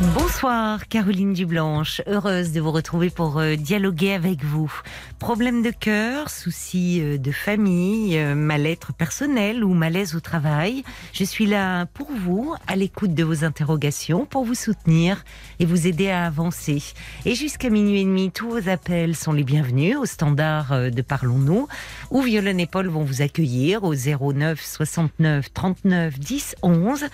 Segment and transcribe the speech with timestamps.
[0.00, 4.72] Bonsoir Caroline Dublanche, heureuse de vous retrouver pour euh, dialoguer avec vous.
[5.18, 11.22] Problème de cœur, soucis euh, de famille, euh, mal-être personnel ou malaise au travail, je
[11.22, 15.22] suis là pour vous, à l'écoute de vos interrogations, pour vous soutenir
[15.58, 16.82] et vous aider à avancer.
[17.26, 19.98] Et jusqu'à minuit et demi, tous vos appels sont les bienvenus.
[19.98, 21.68] Au standard de Parlons-nous,
[22.10, 27.04] où Violaine et Paul vont vous accueillir au 09 69 39 10 11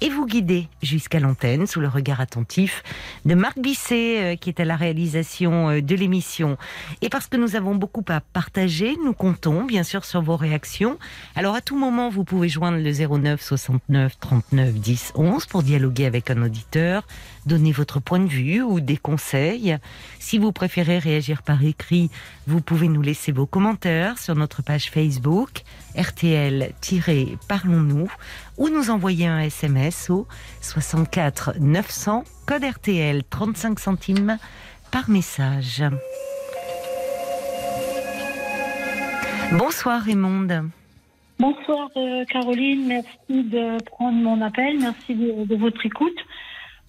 [0.00, 2.82] et vous guider jusqu'à l'antenne sous le regard attentif
[3.24, 6.56] de Marc Bisset euh, qui est à la réalisation euh, de l'émission.
[7.02, 10.98] Et parce que nous avons beaucoup à partager, nous comptons bien sûr sur vos réactions.
[11.34, 16.06] Alors à tout moment, vous pouvez joindre le 09 69 39 10 11 pour dialoguer
[16.06, 17.06] avec un auditeur,
[17.46, 19.76] donner votre point de vue ou des conseils.
[20.18, 22.10] Si vous préférez réagir par écrit,
[22.46, 25.62] vous pouvez nous laisser vos commentaires sur notre page Facebook
[25.96, 28.10] RTL-Parlons-nous
[28.58, 30.26] ou nous envoyer un SMS au
[30.60, 34.38] 64 900 code RTL 35 centimes
[34.90, 35.84] par message.
[39.52, 40.70] Bonsoir Raymonde.
[41.38, 46.16] Bonsoir euh, Caroline, merci de prendre mon appel, merci de votre écoute.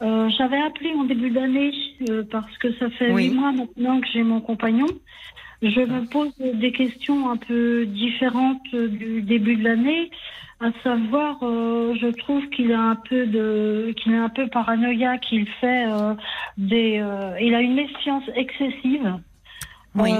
[0.01, 1.71] Euh, J'avais appelé en début d'année
[2.09, 3.29] euh, parce que ça fait Oui.
[3.29, 4.87] huit mois maintenant que j'ai mon compagnon.
[5.63, 10.11] Je me pose des questions un peu différentes du début de l'année,
[10.59, 15.21] à savoir, euh, je trouve qu'il a un peu de, qu'il est un peu paranoïaque,
[15.21, 15.85] qu'il fait
[16.59, 17.03] des,
[17.41, 19.15] il a une méfiance excessive.
[19.95, 20.11] Oui.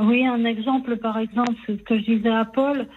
[0.00, 2.88] Oui, un exemple, par exemple, c'est ce que je disais à Paul.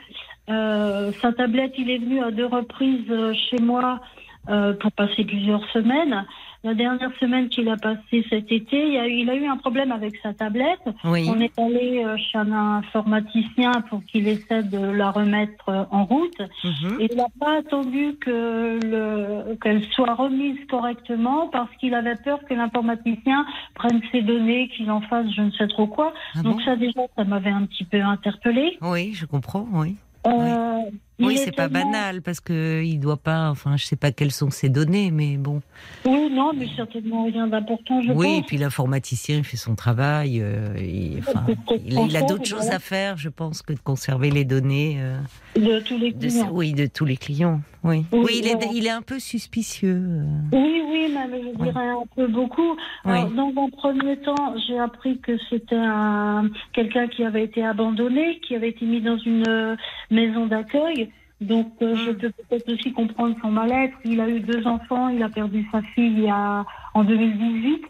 [0.48, 3.14] Sa tablette, il est venu à deux reprises
[3.52, 4.02] chez moi
[4.50, 6.26] euh, pour passer plusieurs semaines.
[6.64, 9.58] La dernière semaine qu'il a passée cet été, il, a, eu- il a eu un
[9.58, 10.82] problème avec sa tablette.
[11.04, 11.28] Oui.
[11.30, 16.06] On est allé euh, chez un informaticien pour qu'il essaie de la remettre euh, en
[16.06, 16.40] route.
[16.64, 16.98] Mhm.
[17.00, 22.40] Et il n'a pas attendu que le- qu'elle soit remise correctement parce qu'il avait peur
[22.50, 26.14] que l'informaticien prenne ses données, qu'il en fasse je ne sais trop quoi.
[26.36, 26.64] Ah Donc bon?
[26.66, 28.78] ça déjà, ça m'avait un petit peu interpellée.
[28.82, 29.96] Oui, je comprends, oui.
[30.28, 30.82] Euh,
[31.20, 34.32] Oui, est c'est pas banal parce que il doit pas, enfin, je sais pas quelles
[34.32, 35.62] sont ses données, mais bon.
[36.06, 40.40] Oui, non, mais certainement rien d'important, oui, et puis l'informaticien il fait son travail.
[40.42, 42.76] euh, il, enfin, Peut-être il, il a d'autres choses voilà.
[42.76, 45.18] à faire, je pense, que de conserver les données euh,
[45.56, 46.50] De tous les de, clients.
[46.52, 47.62] oui, de tous les clients.
[47.88, 49.96] Oui, Oui, oui, il, est, il est un peu suspicieux.
[50.02, 50.24] euh.
[50.52, 51.72] Oui, oui, même je Oui.
[51.72, 52.76] dirais un peu beaucoup.
[53.06, 58.40] Alors, dans un premier temps, j'ai appris que c'était un quelqu'un qui avait été abandonné,
[58.48, 59.76] qui avait été mis dans une euh,
[60.12, 61.10] maison d'accueil.
[61.40, 63.94] Donc, euh, je peux peut-être aussi comprendre son mal-être.
[64.06, 66.66] Il a eu deux enfants, il a perdu sa fille il y a,
[66.96, 67.82] en 2018.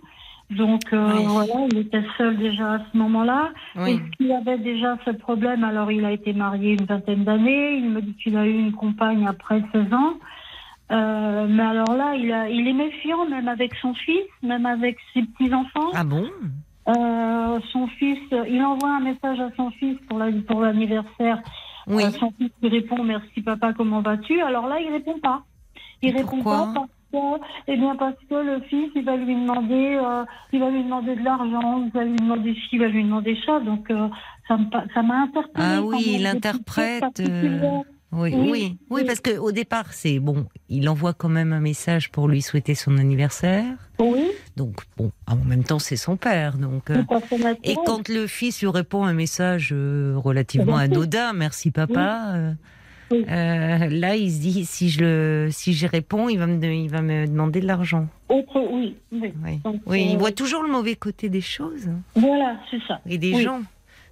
[0.50, 1.24] Donc, euh, Oui.
[1.28, 3.50] voilà, il était seul déjà à ce moment-là.
[3.76, 3.92] Oui.
[3.92, 7.78] Est-ce qu'il avait déjà ce problème Alors, il a été marié une vingtaine d'années.
[7.78, 10.14] Il me dit qu'il a eu une compagne après 16 ans.
[10.90, 14.98] Euh, mais alors là, il, a, il est méfiant, même avec son fils, même avec
[15.14, 15.90] ses petits-enfants.
[15.94, 16.26] Ah bon?
[16.88, 18.20] Euh, son fils,
[18.50, 21.40] il envoie un message à son fils pour la- pour l'anniversaire.
[21.88, 22.04] Oui.
[22.06, 24.40] Euh, son fils lui répond Merci papa, comment vas-tu?
[24.42, 25.42] Alors là, il répond pas.
[26.02, 26.72] Il Et répond pas
[27.12, 27.18] que,
[27.68, 30.24] eh bien parce que le fils, il va lui demander, euh,
[30.54, 33.38] il va lui demander de l'argent, il va lui demander ci, il va lui demander
[33.46, 33.60] ça.
[33.60, 34.08] Donc euh,
[34.48, 35.52] ça m'a interpellée.
[35.58, 37.82] Ah oui, il interprète, particulières.
[38.14, 40.46] Oui, Oui, oui, parce que au départ, c'est bon.
[40.70, 43.66] Il envoie quand même un message pour lui souhaiter son anniversaire.
[44.00, 46.90] Oui, Donc bon, en même temps, c'est son père, donc.
[46.90, 47.04] euh.
[47.66, 50.94] Et quand le fils lui répond un message euh, relativement Merci.
[50.94, 52.52] anodin, merci papa, euh,
[53.12, 53.26] Oui.
[53.30, 56.90] euh, là il se dit si je le, si j'y réponds, il va me, il
[56.90, 58.08] va me demander de l'argent.
[58.30, 59.32] Autre, oui, oui.
[59.46, 63.00] Oui, Donc, oui euh, il voit toujours le mauvais côté des choses Voilà, c'est ça.
[63.08, 63.62] et des gens.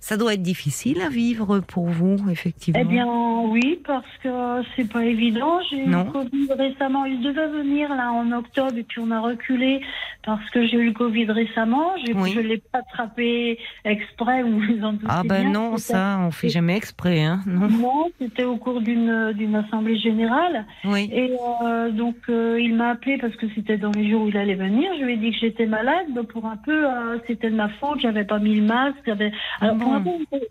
[0.07, 2.79] Ça doit être difficile à vivre pour vous, effectivement.
[2.79, 3.07] Eh bien,
[3.49, 5.57] oui, parce que c'est pas évident.
[5.67, 7.05] J'ai eu le Covid récemment.
[7.05, 9.81] Il devait venir là en octobre et puis on a reculé
[10.23, 11.93] parce que j'ai eu le Covid récemment.
[12.13, 12.34] Oui.
[12.35, 14.61] Je l'ai pas attrapé exprès ou
[15.09, 15.52] ah ben bien.
[15.52, 17.67] non, ça, on fait jamais exprès, hein Non.
[17.67, 20.66] Non, c'était au cours d'une d'une assemblée générale.
[20.84, 21.09] Oui.
[21.11, 21.31] Et
[21.63, 24.53] euh, donc, euh, il m'a appelé parce que c'était dans les jours où il allait
[24.53, 24.91] venir.
[24.99, 26.13] Je lui ai dit que j'étais malade.
[26.13, 27.99] Donc, pour un peu, euh, c'était de ma faute.
[28.02, 28.97] J'avais pas mis le masque.
[29.07, 29.31] j'avais-
[29.61, 29.94] Alors, bon.
[29.94, 29.94] un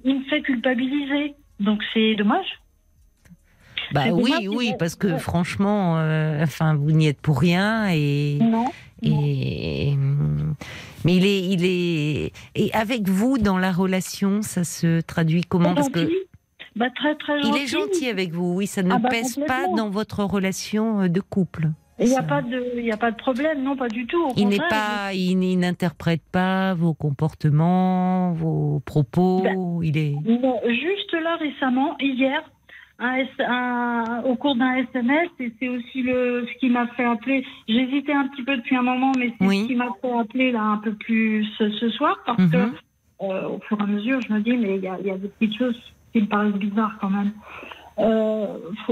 [0.04, 1.34] il me fait- culpabiliser.
[1.60, 2.46] Donc, c'est dommage.
[3.92, 5.18] Bah oui, dommage, oui, mais- parce que ouais.
[5.18, 8.38] franchement, euh, enfin, vous n'y êtes pour rien et.
[8.40, 8.64] Non.
[9.02, 9.20] non.
[9.22, 9.94] Et,
[11.04, 15.74] mais il est, il est, et avec vous dans la relation, ça se traduit comment?
[15.74, 16.08] Parce que.
[16.76, 19.68] Bah, très, très il est gentil avec vous, oui, ça ne Ah bah, pèse pas
[19.76, 21.68] dans votre relation euh, de couple.
[22.00, 24.20] Il n'y a pas de, y a pas de problème, non, pas du tout.
[24.24, 29.42] au Il n'est pas, il, il n'interprète pas vos comportements, vos propos.
[29.42, 30.14] Ben, il est.
[30.42, 32.42] Non, juste là récemment, hier,
[32.98, 37.44] un un- au cours d'un SMS, et c'est aussi le, ce qui m'a fait appeler.
[37.68, 39.62] J'hésitais un petit peu depuis un moment, mais c'est Oui.
[39.62, 42.50] ce qui m'a fait appeler là un peu plus ce, ce soir, parce Mhm.
[42.50, 42.56] que
[43.22, 45.16] euh, au fur et à mesure, je me dis, mais il y a, y a
[45.16, 45.80] des petites choses
[46.12, 47.32] qui me paraissent bizarres quand même.
[48.00, 48.46] Euh,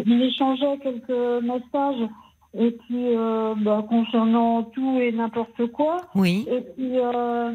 [0.07, 2.09] il échangeait quelques messages,
[2.59, 5.97] et puis euh, bah, concernant tout et n'importe quoi.
[6.15, 6.47] Oui.
[6.51, 7.53] Et puis, euh,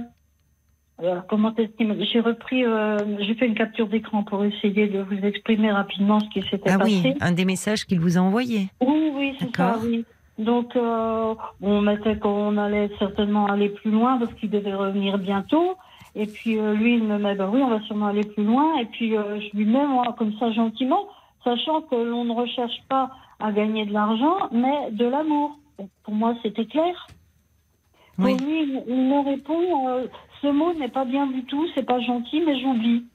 [1.03, 5.17] euh, comment m'a- J'ai repris, euh, j'ai fait une capture d'écran pour essayer de vous
[5.23, 7.01] exprimer rapidement ce qui s'était Ah passé.
[7.05, 8.67] oui, un des messages qu'il vous a envoyé.
[8.81, 10.03] Oui, oui, c'est ça, oui.
[10.39, 15.75] Donc, euh, on mettait qu'on allait certainement aller plus loin parce qu'il devait revenir bientôt.
[16.15, 18.77] Et puis, euh, lui, il me met, ben oui, on va sûrement aller plus loin.
[18.79, 21.05] Et puis, euh, je lui mets, moi, comme ça, gentiment,
[21.43, 25.57] sachant que l'on ne recherche pas à gagner de l'argent, mais de l'amour.
[26.03, 27.07] Pour moi, c'était clair.
[28.19, 28.35] Oui.
[28.37, 30.07] Lui, il me répond, euh,
[30.41, 33.05] ce mot n'est pas bien du tout, c'est pas gentil, mais j'oublie.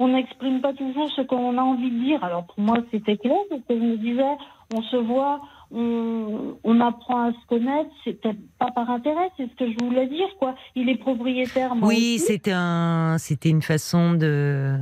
[0.00, 2.24] On n'exprime pas toujours ce qu'on a envie de dire.
[2.24, 4.36] Alors pour moi, c'était clair, parce que je me disais,
[4.74, 5.40] on se voit,
[5.74, 10.06] on, on apprend à se connaître, c'était pas par intérêt, c'est ce que je voulais
[10.06, 10.54] dire, quoi.
[10.76, 14.78] Il est propriétaire, moi Oui, c'était un, c'était une façon de,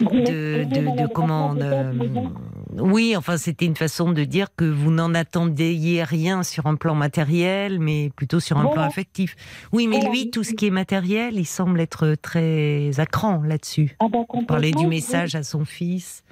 [0.00, 2.32] de, de, comment, peut-être, bon.
[2.78, 6.94] oui, enfin, c'était une façon de dire que vous n'en attendiez rien sur un plan
[6.94, 8.74] matériel, mais plutôt sur un Voilà.
[8.74, 9.36] plan affectif.
[9.72, 10.10] Oui, mais Voilà.
[10.12, 13.96] lui, tout ce qui est matériel, il semble être très à cran là-dessus.
[14.00, 16.22] Ah bah, Vous parlez du message à son fils.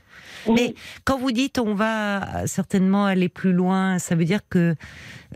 [0.46, 0.55] Oui.
[0.55, 0.75] Mais
[1.05, 4.75] quand vous dites on va certainement aller plus loin, ça veut dire que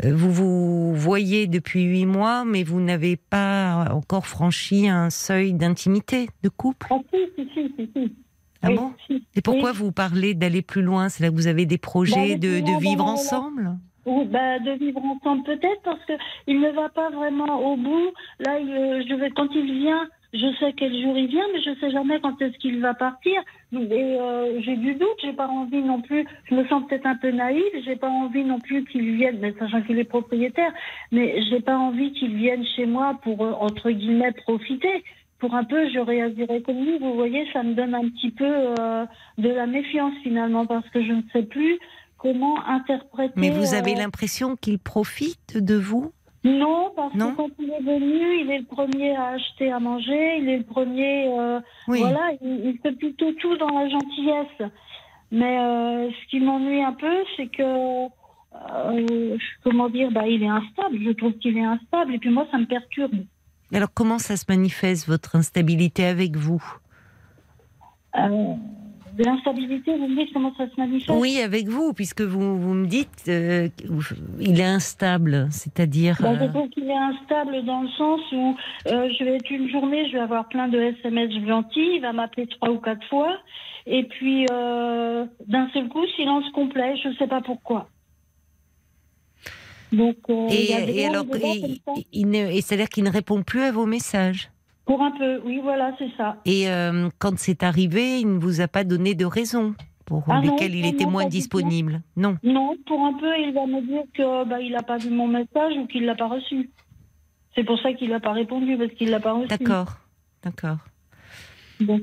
[0.05, 5.53] euh, vous vous voyez depuis huit mois, mais vous n'avez pas encore franchi un seuil
[5.53, 6.87] d'intimité, de couple?
[6.91, 8.13] Ah si, si, si, si, si.
[8.63, 8.93] Ah Oui, bon?
[9.07, 9.25] si.
[9.37, 9.77] Et pourquoi Oui.
[9.77, 11.09] vous parlez d'aller plus loin?
[11.09, 13.77] C'est là que vous avez des projets de, plus de loin, vivre ensemble?
[14.05, 16.15] Oui, bah, de vivre ensemble peut-être parce que
[16.47, 18.11] il ne va pas vraiment au bout.
[18.41, 21.63] Là, il, euh, je vais quand il vient, je sais quel jour il vient, mais
[21.63, 23.41] je sais jamais quand est-ce qu'il va partir.
[23.73, 23.77] Et
[24.21, 26.27] euh, j'ai du doute, j'ai pas envie non plus.
[26.51, 29.55] Je me sens peut-être un peu naïve, j'ai pas envie non plus qu'il vienne, mais
[29.59, 30.73] sachant qu'il est propriétaire,
[31.13, 35.03] mais j'ai pas envie qu'il vienne chez moi pour euh, entre guillemets profiter.
[35.39, 36.99] Pour un peu, je réagirais comme lui.
[36.99, 39.07] Vous voyez, ça me donne un petit peu euh,
[39.39, 41.79] de la méfiance finalement parce que je ne sais plus
[42.19, 43.35] comment interpréter.
[43.37, 46.13] Mais vous avez l'impression qu'il profite de vous?
[46.45, 49.81] Non, parce Non que quand il est venu, il est le premier à acheter à
[49.81, 51.29] manger, il est le premier.
[51.37, 51.99] euh, Oui.
[52.01, 54.71] Voilà, il, il fait plutôt tout dans la gentillesse.
[55.31, 58.07] Mais euh, ce qui m'ennuie un peu, c'est que.
[58.07, 62.47] euh, comment dire bah, Il est instable, je trouve qu'il est instable, et puis moi,
[62.51, 63.15] ça me perturbe.
[63.73, 66.63] Alors comment ça se manifeste votre instabilité avec vous?
[69.19, 71.11] De l'instabilité, vous me dites comment ça se manifeste?
[71.11, 73.69] Oui, avec vous, puisque vous, vous me dites euh,
[74.41, 76.17] il est instable, c'est-à-dire.
[76.21, 78.57] Je euh, trouve qu'il est instable dans le sens où
[78.87, 82.13] euh, je vais être une journée, je vais avoir plein de SMS gentils, il va
[82.13, 83.37] m'appeler trois ou quatre fois,
[83.87, 87.89] et puis euh, d'un seul coup, silence complet, je ne sais pas pourquoi.
[89.91, 91.25] Donc, euh, il et, y a des et grands alors,
[92.13, 94.51] il ne- et c'est-à-dire qu'il ne répond plus à vos messages?
[94.89, 96.39] Pour un peu, oui, voilà, c'est ça.
[96.47, 99.75] Et euh, quand c'est arrivé, il ne vous a pas donné de raison
[100.07, 102.01] pour Ah non, lesquelles il était non, moins disponible.
[102.17, 102.39] Non.
[102.43, 105.29] Non, pour un peu, il va me dire que bah, il n'a pas vu mon
[105.29, 106.71] message ou qu'il l'a pas reçu.
[107.55, 109.49] C'est pour ça qu'il n'a pas répondu parce qu'il l'a pas reçu.
[109.49, 109.99] D'accord.
[110.43, 110.79] D'accord.
[111.81, 112.01] Bon.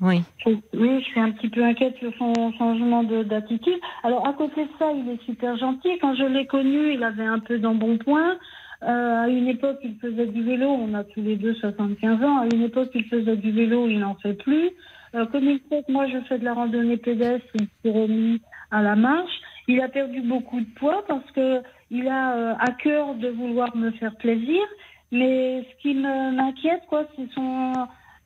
[0.00, 0.22] Oui.
[0.46, 0.58] Oui,
[1.00, 3.80] je suis un petit peu inquiète sur son changement de- d'attitude.
[4.04, 5.88] Alors, à côté de ça, il est super gentil.
[6.00, 8.36] Quand je l'ai connu, il avait un peu d'embonpoint.
[8.82, 10.68] Euh, à une époque, il faisait du vélo.
[10.68, 12.38] On a tous les deux 75 ans.
[12.38, 13.88] À une époque, il faisait du vélo.
[13.88, 14.70] Il n'en fait plus.
[15.14, 18.40] Euh, comme il sait que moi, je fais de la randonnée pédestre, il s'est remis
[18.70, 19.40] à la marche.
[19.66, 23.74] Il a perdu beaucoup de poids parce que il a euh, à cœur de vouloir
[23.76, 24.62] me faire plaisir.
[25.10, 27.72] Mais ce qui m'inquiète, quoi, c'est son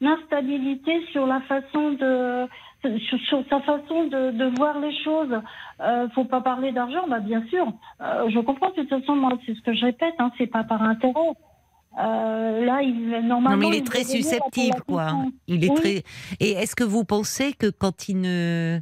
[0.05, 2.47] instabilité sur la façon de
[2.83, 5.35] sur, sur sa façon de, de voir les choses.
[5.81, 7.67] Euh, faut pas parler d'argent, bah bien sûr.
[8.01, 10.65] Euh, je comprends de toute façon, moi c'est ce que je répète, hein, c'est pas
[10.65, 11.13] par intérêt.
[11.99, 13.51] Euh, là, il normalement.
[13.51, 15.09] Non, mais il est très susceptible, quoi.
[15.47, 15.77] Il est Oui.
[15.77, 16.03] très.
[16.41, 18.81] Et est-ce que vous pensez que quand il ne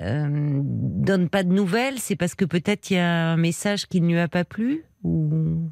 [0.00, 4.00] euh, donne pas de nouvelles, c'est parce que peut-être il y a un message qui
[4.00, 5.68] ne lui a pas plu ou?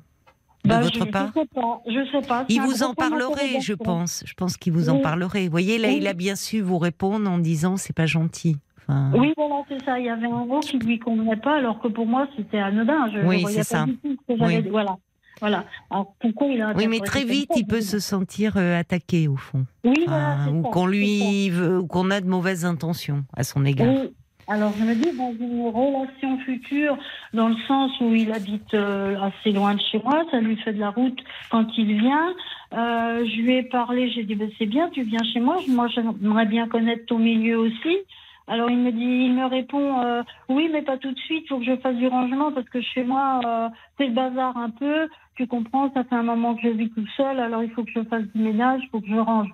[0.65, 1.83] De Bah, votre je, part Je sais pas.
[1.87, 2.45] Je sais pas.
[2.49, 4.23] Il vous en parlerait, je pense.
[4.27, 5.03] Je pense qu'il vous en Oui.
[5.03, 5.45] parlerait.
[5.45, 5.99] Vous voyez, là, Oui.
[6.01, 8.57] il a bien su vous répondre en disant c'est pas gentil.
[8.79, 9.99] Enfin, Oui, voilà, c'est ça.
[9.99, 13.09] Il y avait un mot qui lui convenait pas, alors que pour moi, c'était anodin.
[13.13, 13.87] Je, Oui, c'est ça.
[14.29, 14.67] Oui.
[14.71, 14.97] Voilà.
[15.41, 15.65] Voilà.
[15.91, 19.37] Alors, pourquoi il a Oui, mais très vite, il peut se sentir euh, attaqué au
[19.37, 23.65] fond, Oui, voilà, Enfin, ou qu'on lui ou qu'on a de mauvaises intentions à son
[23.65, 23.87] égard.
[23.89, 24.13] Oui,
[24.51, 26.97] Alors je me dis dans une relation future,
[27.35, 30.73] dans le sens où il habite euh, assez loin de chez moi, ça lui fait
[30.73, 31.19] de la route
[31.51, 32.35] quand il vient.
[32.73, 35.59] Euh, je lui ai parlé, j'ai dit ben, c'est bien, tu viens chez moi.
[35.69, 37.99] Moi j'aimerais bien connaître ton milieu aussi.
[38.47, 41.49] Alors il me dit, il me répond euh, oui mais pas tout de suite, il
[41.49, 44.71] faut que je fasse du rangement parce que chez moi euh, c'est le bazar un
[44.71, 45.09] peu.
[45.35, 47.91] Tu comprends, ça fait un moment que je vis tout seul, alors il faut que
[47.95, 49.51] je fasse du ménage, il faut que je range.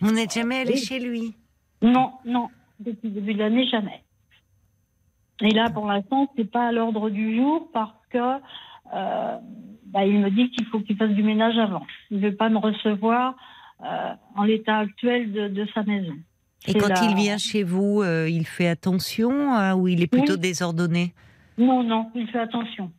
[0.00, 0.78] Vous n'êtes jamais allé Oui.
[0.78, 1.36] chez lui?
[1.82, 2.48] Non, non,
[2.80, 4.02] depuis le début de l'année, jamais.
[5.40, 9.36] Et là, pour l'instant, c'est pas à l'ordre du jour parce que euh,
[9.86, 11.86] bah, il me dit qu'il faut qu'il fasse du ménage avant.
[12.10, 13.34] Il veut pas me recevoir
[13.84, 16.14] euh, en l'état actuel de, de sa maison.
[16.66, 20.08] Et quand la- il vient chez vous, euh, il fait attention euh, ou il est
[20.08, 20.40] plutôt Oui.
[20.40, 21.12] désordonné?
[21.56, 22.90] Non, non, il fait attention.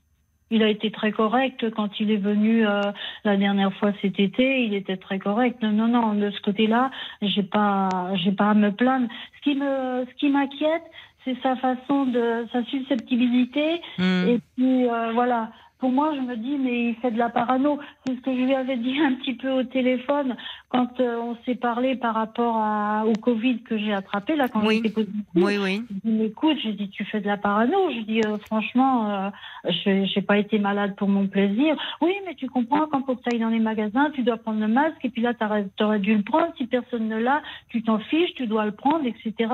[0.51, 2.81] Il a été très correct quand il est venu euh,
[3.23, 4.63] la dernière fois cet été.
[4.65, 5.61] Il était très correct.
[5.61, 6.13] Non, non, non.
[6.15, 6.89] De ce côté-là,
[7.21, 9.07] j'ai pas, j'ai pas à me plaindre.
[9.37, 10.81] Ce qui me, ce qui m'inquiète,
[11.25, 13.81] c'est sa façon de, sa susceptibilité.
[13.97, 14.27] Hmm.
[14.27, 15.49] Et puis euh, voilà.
[15.79, 17.79] Pour moi, je me dis, mais il fait de la parano.
[18.05, 20.35] C'est ce que je lui avais dit un petit peu au téléphone
[20.67, 24.61] quand euh, on s'est parlé par rapport à, au Covid que j'ai attrapé là quand
[24.65, 24.81] Oui.
[24.83, 25.23] j'étais positive.
[25.35, 25.81] Oui, oui.
[25.89, 27.77] Je dis, écoute, j'ai dit, tu fais de la parano.
[27.91, 29.29] Je dis, euh, franchement, euh,
[29.69, 31.77] je j'ai pas été malade pour mon plaisir.
[32.01, 34.59] Oui, mais tu comprends, quand faut que tu ailles dans les magasins, tu dois prendre
[34.59, 36.51] le masque, et puis là, tu aurais dû le prendre.
[36.57, 39.47] Si personne ne l'a, tu t'en fiches, tu dois le prendre, etc.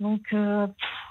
[0.00, 0.66] Donc, euh,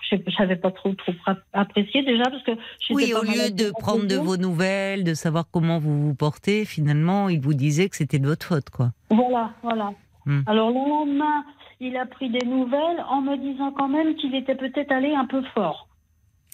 [0.09, 1.11] je savais pas trop, trop
[1.53, 2.51] apprécié déjà, parce que
[2.91, 6.63] Oui, pas au lieu de prendre de vos nouvelles, de savoir comment vous vous portez,
[6.63, 8.91] finalement, il vous disait que c'était de votre faute, quoi.
[9.09, 9.91] Voilà, voilà.
[10.25, 10.41] Hmm.
[10.45, 11.43] Alors, le lendemain,
[11.81, 15.25] il a pris des nouvelles en me disant quand même qu'il était peut-être allé un
[15.25, 15.89] peu fort.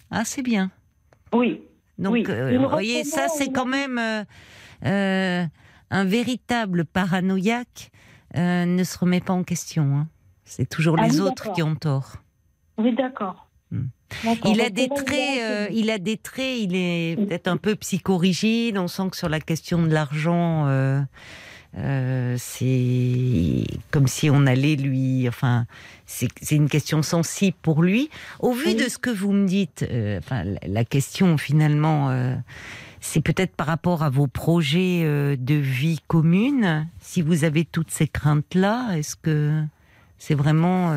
[0.09, 0.71] Ah, c'est bien.
[1.33, 1.61] Oui.
[1.99, 2.25] Donc, Oui.
[2.29, 4.23] euh, vous voyez, ça, c'est quand même euh,
[4.85, 5.45] euh,
[5.91, 7.91] un véritable paranoïaque
[8.35, 9.83] ne se remet pas en question.
[9.97, 10.07] hein.
[10.45, 12.17] C'est toujours Ah les oui, autres qui ont tort.
[12.77, 13.47] Oui, d'accord.
[13.71, 13.85] Hmm.
[14.23, 14.51] D'accord.
[14.53, 18.77] Il a des traits, euh, il a des traits, il est peut-être un peu psychorigide.
[18.77, 21.01] On sent que sur la question de l'argent, euh,
[21.77, 25.65] euh, c'est comme si on allait lui, enfin,
[26.05, 28.09] c'est une question sensible pour lui.
[28.39, 28.75] Au vu Oui.
[28.75, 29.83] de ce que vous me dites,
[30.19, 32.15] enfin, la- question finalement,
[33.01, 35.01] c'est peut-être par rapport à vos projets
[35.37, 36.87] de vie commune.
[36.99, 39.63] Si vous avez toutes ces craintes-là, est-ce que
[40.19, 40.93] c'est vraiment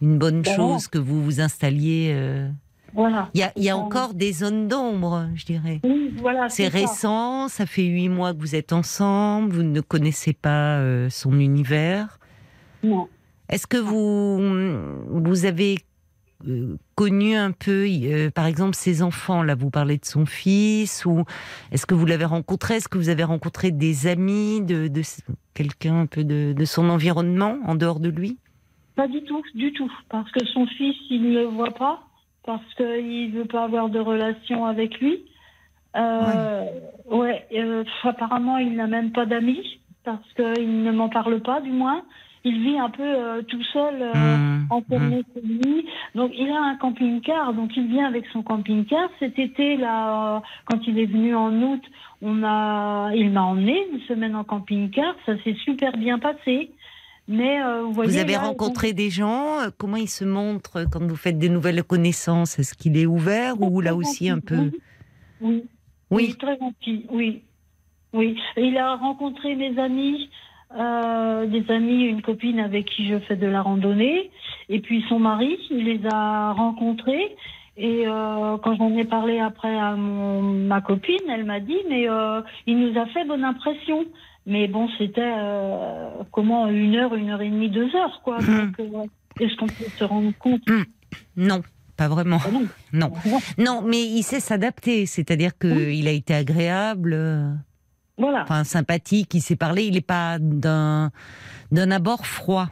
[0.00, 2.48] une bonne Ben chose que vous vous installiez euh,
[2.94, 3.28] Voilà.
[3.34, 5.80] il y a, il y a encore des zones d'ombre, je dirais.
[5.84, 6.48] Oui, voilà.
[6.48, 6.78] C'est ça.
[6.78, 11.38] récent, ça fait huit mois que vous êtes ensemble, vous ne connaissez pas euh, son
[11.38, 12.18] univers.
[12.82, 13.08] Non.
[13.48, 14.38] Est-ce que vous,
[15.08, 15.78] vous avez
[16.46, 21.04] euh, connu un peu, euh, par exemple, ses enfants Là, vous parlez de son fils,
[21.06, 21.24] ou
[21.72, 22.76] est-ce que vous l'avez rencontré?
[22.76, 25.02] Est-ce que vous avez rencontré des amis, de, de
[25.54, 28.38] quelqu'un un peu de, de son environnement, en dehors de lui?
[28.98, 29.92] Pas du tout, du tout.
[30.08, 32.00] Parce que son fils, il ne le voit pas.
[32.44, 35.22] Parce qu'il ne veut pas avoir de relation avec lui.
[35.94, 36.64] Euh,
[37.08, 37.46] ouais.
[37.54, 39.78] euh, apparemment, il n'a même pas d'amis.
[40.02, 42.02] Parce qu'il ne m'en parle pas, du moins.
[42.42, 44.10] Il vit un peu euh, tout seul.
[44.12, 45.86] Mmh, enfermé chez lui.
[46.16, 49.10] Donc il a un camping-car, donc il vient avec son camping-car.
[49.20, 51.82] Cet été, là, quand il est venu en août,
[52.20, 55.14] on a, il m'a emmené une semaine en camping-car.
[55.24, 56.72] Ça s'est super bien passé.
[57.28, 60.86] Mais euh, vous voyez, Vous avez là, rencontré des gens euh, Comment il se montre
[60.90, 62.58] quand vous faites des nouvelles connaissances?
[62.58, 64.70] Est-ce qu'il est ouvert ou là aussi un peu?
[65.40, 65.64] Oui,
[66.10, 67.42] oui, très gentil, oui.
[68.14, 70.30] Oui, il a rencontré mes amis,
[70.74, 74.30] euh, des amis, une copine avec qui je fais de la randonnée,
[74.70, 77.36] et puis son mari, il les a rencontrés.
[77.76, 82.08] Et euh, quand j'en ai parlé après à mon, ma copine, elle m'a dit, mais
[82.08, 84.04] euh, il nous a fait bonne impression.
[84.48, 88.38] Mais bon, c'était euh, comment une heure, une heure et demie, deux heures, quoi.
[88.38, 89.04] Donc, euh,
[89.40, 90.62] est-ce qu'on peut se rendre compte?
[91.36, 91.60] Non,
[91.98, 92.38] pas vraiment.
[92.44, 92.62] Ah non.
[92.92, 93.12] Non.
[93.58, 93.82] Non.
[93.86, 97.52] Mais il sait s'adapter, c'est-à-dire qu'il a été agréable, euh,
[98.16, 98.42] Voilà.
[98.42, 101.10] enfin sympathique, il s'est parlé, il n'est pas d'un
[101.70, 102.68] d'un abord froid.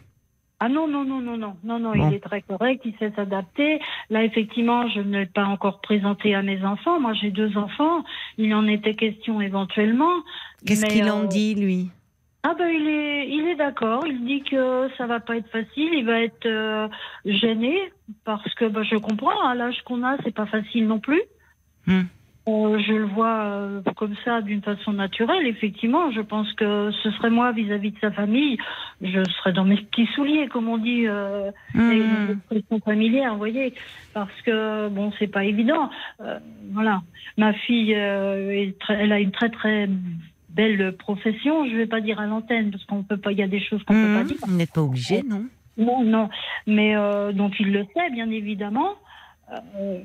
[0.59, 2.09] Ah non, non, non, non, non, non, non, Bon.
[2.09, 3.79] il est très correct, il sait s'adapter.
[4.09, 6.99] Là, effectivement, je ne l'ai pas encore présenté à mes enfants.
[6.99, 8.05] Moi, j'ai deux enfants.
[8.39, 10.23] Il en était question éventuellement.
[10.65, 11.91] Qu'est-ce qu'il en euh, dit, lui?
[12.43, 14.07] Ah ben, il est, il est d'accord.
[14.07, 15.93] Il dit que ça va pas être facile.
[15.93, 16.89] Il va être euh,
[17.27, 17.93] gêné
[18.25, 19.47] parce que ben, je comprends.
[19.47, 21.23] À l'âge qu'on a, c'est pas facile non plus.
[21.87, 22.05] Hmm.
[22.49, 25.47] Euh, je le vois euh, comme ça d'une façon naturelle.
[25.49, 28.57] Effectivement, je pense que ce serait moi vis-à-vis de sa famille.
[29.01, 31.07] Je serais dans mes petits souliers, comme on dit.
[31.09, 32.27] Euh, et Hmm.
[32.29, 33.75] l'expression familière, vous voyez,
[34.15, 35.91] parce que bon, c'est pas évident.
[36.21, 36.39] Euh,
[36.73, 37.03] voilà,
[37.37, 39.89] ma fille, est très- elle a une très très
[40.49, 41.69] belle profession.
[41.69, 43.83] Je vais pas dire à l'antenne parce qu'on peut pas, il y a des choses
[43.85, 44.39] qu'on peut pas Hmm, dire.
[44.47, 45.47] Vous n'êtes pas obligé, non?
[45.77, 46.29] Non, non,
[46.67, 46.95] mais
[47.35, 48.95] donc il le sait bien évidemment.
[49.53, 49.99] euh,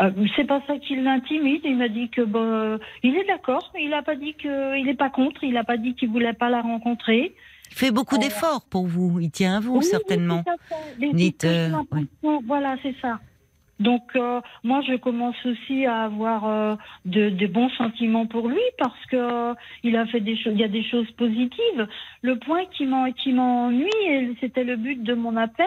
[0.00, 1.60] euh, c'est pas ça qui l'intimide.
[1.64, 3.72] Il m'a dit que bah, il est d'accord.
[3.78, 5.44] Il n'a pas dit qu'il n'est pas contre.
[5.44, 7.34] Il n'a pas dit qu'il voulait pas la rencontrer.
[7.70, 9.18] Il fait beaucoup d'efforts pour vous.
[9.20, 10.44] Il tient à vous, Oui, certainement.
[11.00, 13.18] oui, Dites, euh, l'impression- Voilà, c'est ça.
[13.80, 18.60] Donc, euh, moi, je commence aussi à avoir euh, de, de bons sentiments pour lui
[18.78, 20.52] parce que euh, il a fait des choses.
[20.54, 21.88] Il y a des choses positives.
[22.20, 25.66] Le point qui m'ennuie, et c'était le but de mon appel,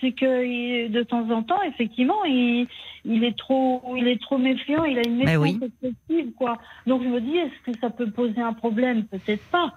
[0.00, 2.66] c'est que de temps en temps, effectivement, il,
[3.04, 4.84] il est trop, il est trop méfiant.
[4.84, 5.60] Il a une méfiance oui.
[5.62, 6.58] excessive, quoi.
[6.86, 9.04] Donc, je me dis, est-ce que ça peut poser un problème?
[9.04, 9.72] Peut-être pas.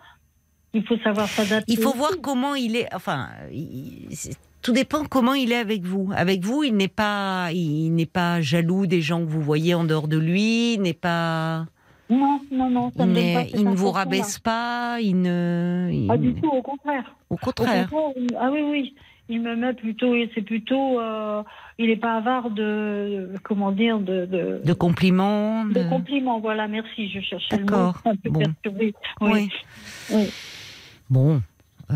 [0.74, 1.72] Il faut savoir s'adapter.
[1.72, 1.98] Il faut aussi.
[1.98, 2.88] voir comment il est.
[2.96, 4.08] Enfin, il-
[4.62, 6.12] tout dépend comment il est avec vous.
[6.16, 9.84] Avec vous, il n'est pas, il n'est pas jaloux des gens que vous voyez en
[9.84, 10.76] dehors de lui.
[10.76, 11.66] Il n'est pas,
[12.10, 15.00] Non, non, non, ça donne n'est- pas il ne vous rabaisse pas.
[15.02, 17.16] Il ne, Pas du tout, au contraire.
[17.30, 17.90] au Au contraire.
[18.40, 18.96] ah oui, oui.
[19.34, 21.42] Il me met plutôt, c'est plutôt, euh,
[21.80, 25.64] il n'est pas avare de, comment dire, de, de, De compliments.
[25.66, 26.40] de de- compliments.
[26.42, 27.68] Voilà, merci, je cherchais le mot.
[27.72, 28.40] D'accord, Un peu bon.
[28.42, 28.94] perturbé.
[29.22, 29.30] Oui.
[29.32, 29.50] Oui.
[30.12, 30.30] Oui.
[31.10, 31.42] Bon.
[31.92, 31.96] euh,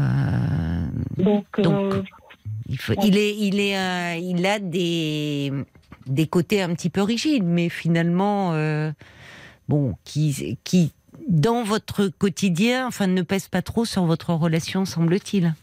[1.17, 2.01] Donc, Donc, euh,
[2.69, 2.99] il, faut- Ouais.
[3.05, 5.51] il est, il est, il a des,
[6.07, 8.53] des côtés un petit peu rigides, mais finalement,
[9.67, 10.93] bon, qui, qui,
[11.27, 15.53] dans votre quotidien, enfin, ne pèse pas trop sur votre relation, semble-t-il.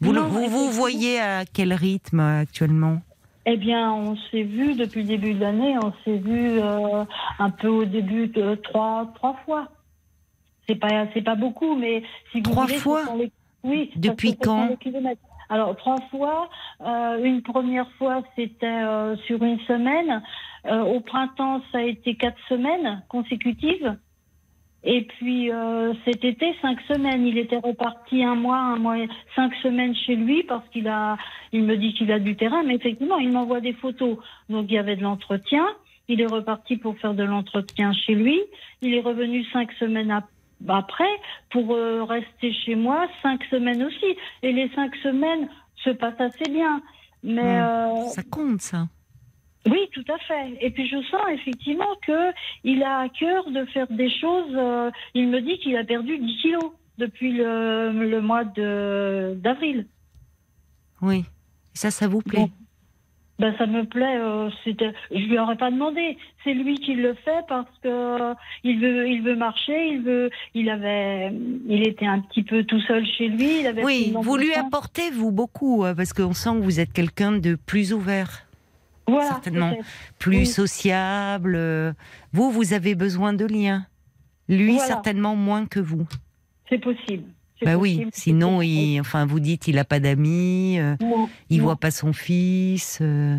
[0.00, 2.98] Vous, Non, vous, vous voyez à quel rythme euh, actuellement?
[3.46, 7.04] Eh bien, on s'est vu depuis le début de l'année, on s'est vu euh,
[7.38, 9.68] un peu au début de trois, trois fois.
[10.68, 13.32] C'est pas, c'est pas beaucoup, mais si vous Trois voulez, fois les-
[13.64, 13.90] Oui.
[13.96, 14.76] Depuis quand?
[15.48, 16.50] Alors trois fois.
[16.82, 20.22] euh, une première fois, c'était euh, sur une semaine.
[20.66, 23.96] Euh, au printemps, ça a été quatre semaines consécutives.
[24.84, 27.26] Et puis euh, cet été, cinq semaines.
[27.26, 28.96] Il était reparti un mois, un mois,
[29.34, 31.16] cinq semaines chez lui parce qu'il a,
[31.52, 34.18] il me dit qu'il a du terrain, mais effectivement, il m'envoie des photos.
[34.48, 35.66] Donc il y avait de l'entretien.
[36.06, 38.40] Il est reparti pour faire de l'entretien chez lui.
[38.80, 40.30] Il est revenu cinq semaines ap-
[40.68, 41.10] après
[41.50, 44.16] pour euh, rester chez moi cinq semaines aussi.
[44.42, 45.48] Et les cinq semaines
[45.84, 46.80] se passent assez bien.
[47.24, 47.66] Mais Hmm.
[47.66, 48.86] euh, Ça compte, ça.
[49.70, 50.56] Oui, tout à fait.
[50.60, 52.32] Et puis je sens effectivement que
[52.64, 54.54] il a à cœur de faire des choses.
[54.54, 59.86] euh, il me dit qu'il a perdu 10 kilos depuis le, le mois d'avril.
[61.02, 61.24] Oui.
[61.74, 62.40] Ça, ça vous plaît?
[62.40, 62.50] Bon.
[63.38, 64.16] Ben ça me plaît.
[64.18, 66.18] euh, je lui aurais pas demandé.
[66.42, 69.90] C'est lui qui le fait parce que euh, il veut, il veut marcher.
[69.92, 70.28] Il veut.
[70.54, 71.32] Il avait,
[71.68, 73.60] il était un petit peu tout seul chez lui.
[73.60, 76.92] Il avait Oui, vous lui apportez, vous, beaucoup, euh, parce qu'on sent que vous êtes
[76.92, 78.47] quelqu'un de plus ouvert.
[79.08, 79.74] Voilà, certainement.
[80.18, 80.46] plus Oui.
[80.46, 81.54] sociable.
[81.56, 81.92] euh,
[82.32, 83.86] Vous, vous avez besoin de liens.
[84.48, 84.86] Lui, Voilà.
[84.86, 86.06] certainement moins que vous.
[86.68, 87.24] C'est possible.
[87.64, 90.94] Bah oui, sinon, il, enfin, vous dites, il a pas d'amis, euh,
[91.50, 93.36] il non, voit pas son fils, euh,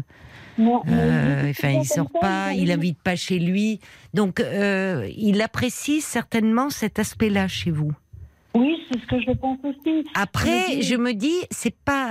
[0.57, 3.79] non, euh, enfin, il sort pas, il invite pas chez lui.
[4.13, 7.93] Donc, il apprécie certainement cet aspect-là chez vous.
[8.55, 10.03] Oui, c'est ce que je pense aussi.
[10.15, 12.09] Après, je me dis, c'est pas.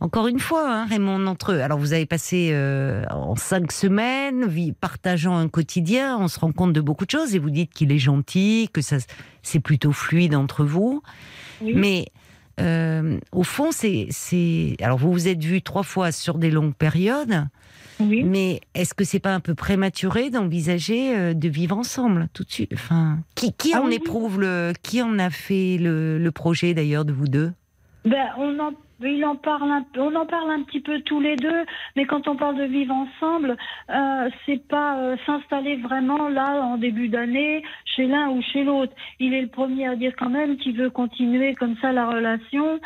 [0.00, 1.60] Encore une fois, hein, Raymond, entre eux.
[1.60, 6.52] Alors, vous avez passé euh, en cinq semaines, vie- partageant un quotidien, on se rend
[6.52, 8.96] compte de beaucoup de choses et vous dites qu'il est gentil, que ça,
[9.42, 11.02] c'est plutôt fluide entre vous.
[11.60, 11.72] Oui.
[11.74, 12.06] Mais
[12.60, 14.08] euh, au fond, c'est.
[14.80, 17.46] Alors, vous vous êtes vus trois fois sur des longues périodes,
[18.00, 18.22] Oui.
[18.24, 22.50] mais est-ce que c'est pas un peu prématuré d'envisager euh, de vivre ensemble tout de
[22.50, 22.72] suite?
[22.74, 23.94] Enfin, qui, qui Ah en oui.
[23.94, 27.52] éprouve le, qui en a fait le, le projet d'ailleurs de vous deux?
[28.04, 31.36] Ben, on en, il en parle un, on en parle un petit peu tous les
[31.36, 31.64] deux,
[31.96, 33.56] mais quand on parle de vivre ensemble,
[33.90, 38.92] euh, c'est pas euh, s'installer vraiment là en début d'année chez l'un ou chez l'autre.
[39.20, 42.80] Il est le premier à dire quand même qu'il veut continuer comme ça la relation,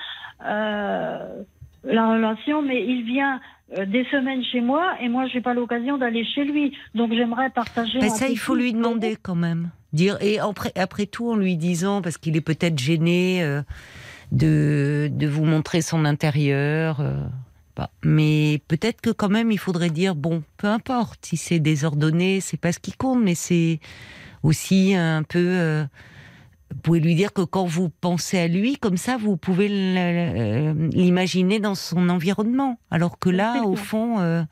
[0.44, 1.42] euh,
[1.85, 3.40] la relation, mais il vient
[3.79, 7.51] euh, des semaines chez moi et moi j'ai pas l'occasion d'aller chez lui, donc j'aimerais
[7.51, 8.03] partager.
[8.03, 9.70] Un ça, il faut lui demander quand même.
[9.94, 13.62] Dire et après, après tout, en lui disant parce qu'il est peut-être gêné
[14.33, 16.99] de de vous montrer son intérieur.
[17.01, 17.25] euh,
[17.77, 17.90] pas.
[18.05, 22.59] Mais peut-être que quand même, il faudrait dire bon, peu importe si c'est désordonné, c'est
[22.61, 23.79] pas ce qui compte, mais c'est
[24.42, 25.38] aussi un peu.
[25.38, 25.85] euh,
[26.75, 30.73] vous pouvez lui dire que quand vous pensez à lui, comme ça, vous pouvez euh,
[30.92, 32.79] l'imaginer dans son environnement.
[32.90, 34.42] Alors que là, au fond, euh,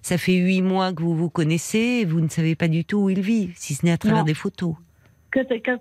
[0.00, 2.98] ça fait huit mois que vous vous connaissez et vous ne savez pas du tout
[2.98, 4.24] où il vit, si ce n'est à travers Non.
[4.24, 4.74] des photos.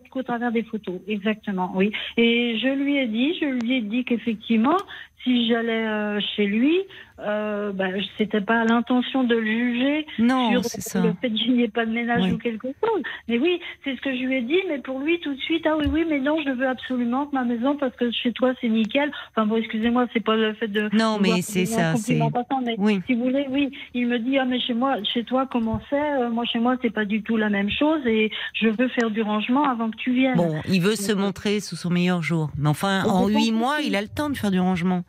[0.09, 1.91] Qu'au travers des photos, exactement, oui.
[2.17, 4.77] Et je lui ai dit, je lui ai dit qu'effectivement,
[5.23, 6.77] si j'allais euh, chez lui,
[7.19, 7.85] euh, bah,
[8.17, 11.01] c'était pas l'intention de le juger Non, sur ça.
[11.01, 12.31] le fait qu'il n'y ait pas de ménage Oui.
[12.33, 13.01] ou quelque chose.
[13.27, 15.65] Mais oui, c'est ce que je lui ai dit, mais pour lui tout de suite,
[15.67, 18.53] ah oui, oui, mais non, je veux absolument que ma maison, parce que chez toi
[18.59, 19.11] c'est nickel.
[19.31, 20.89] Enfin bon, excusez-moi, c'est pas le fait de.
[20.93, 22.19] Non, mais c'est ça, c'est-
[22.65, 22.99] mais Oui.
[23.07, 25.93] si vous voulez, oui, il me dit ah mais chez moi, chez toi comment c'est
[26.13, 29.09] Euh, Moi chez moi c'est pas du tout la même chose et je veux faire
[29.11, 30.35] du rangement avant que tu viennes.
[30.35, 32.49] Bon, il veut se montrer sous son meilleur jour.
[32.57, 35.03] Mais enfin, en huit mois, il a le temps de faire du rangement.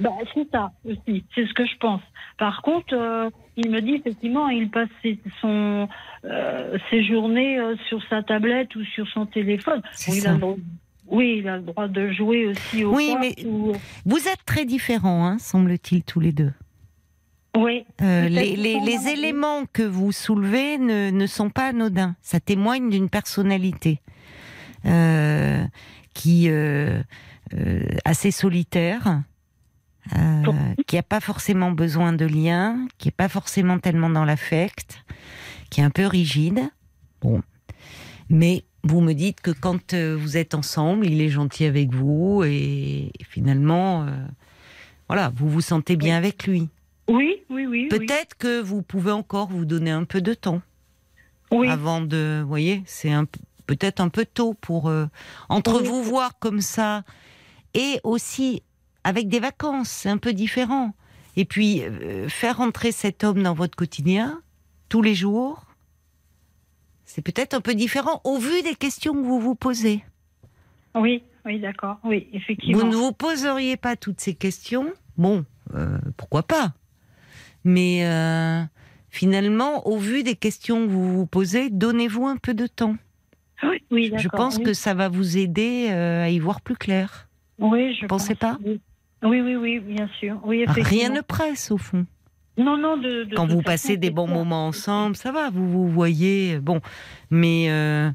[0.00, 2.00] Bah, c'est ça aussi, c'est ce que je pense.
[2.38, 5.88] Par contre, euh, il me dit effectivement, il passe ses, son,
[6.24, 9.82] euh, ses journées euh, sur sa tablette ou sur son téléphone.
[9.92, 10.30] C'est Bon, il ça.
[10.30, 10.56] a le droit-
[11.08, 13.72] oui, il a le droit de jouer aussi au Oui, mais- ou-
[14.06, 16.52] Vous êtes très différents, hein, semble-t-il, tous les deux.
[17.56, 22.14] Oui, Euh, les, éléments que vous soulevez ne, ne sont pas anodins.
[22.22, 24.00] Ça témoigne d'une personnalité
[24.86, 25.64] euh,
[26.14, 27.02] qui euh,
[28.04, 29.22] assez solitaire,
[30.16, 35.02] euh, qui n'a pas forcément besoin de liens, qui n'est pas forcément tellement dans l'affect,
[35.70, 36.60] qui est un peu rigide.
[37.20, 37.42] Bon,
[38.28, 42.42] mais vous me dites que quand euh, vous êtes ensemble, il est gentil avec vous
[42.44, 44.10] et, et finalement, euh,
[45.08, 46.68] voilà, vous vous sentez bien avec lui.
[47.08, 47.66] oui, oui, oui.
[47.66, 47.88] oui.
[47.88, 50.62] Peut-être que vous pouvez encore vous donner un peu de temps
[51.52, 53.26] Oui, avant de, vous voyez, c'est un,
[53.66, 55.06] peut-être un peu tôt pour euh,
[55.48, 55.86] entre Oui.
[55.88, 57.02] vous voir comme ça
[57.74, 58.62] et aussi
[59.04, 60.94] avec des vacances, c'est un peu différent.
[61.36, 64.42] Et puis euh, faire rentrer cet homme dans votre quotidien
[64.88, 65.64] tous les jours,
[67.04, 70.04] c'est peut-être un peu différent au vu des questions que vous vous posez.
[70.94, 71.98] oui, oui, d'accord.
[72.04, 72.80] Oui, effectivement.
[72.82, 76.74] Vous ne vous poseriez pas toutes ces questions, bon, euh, pourquoi pas?
[77.64, 78.62] Mais euh,
[79.08, 82.96] finalement, au vu des questions que vous vous posez, donnez-vous un peu de temps.
[83.62, 84.64] Oui, oui, Je pense oui.
[84.64, 87.28] que ça va vous aider à y voir plus clair.
[87.58, 88.58] Oui, je pensez pense, pas?
[88.64, 88.80] oui.
[89.22, 90.38] Oui, oui, oui, bien sûr.
[90.44, 92.06] Oui, Rien ne presse au fond.
[92.56, 95.68] Non, non, de, de Quand vous façon, passez des bons moments ensemble, ça va, vous
[95.68, 96.58] vous voyez.
[96.58, 96.80] Bon,
[97.30, 98.10] mais euh,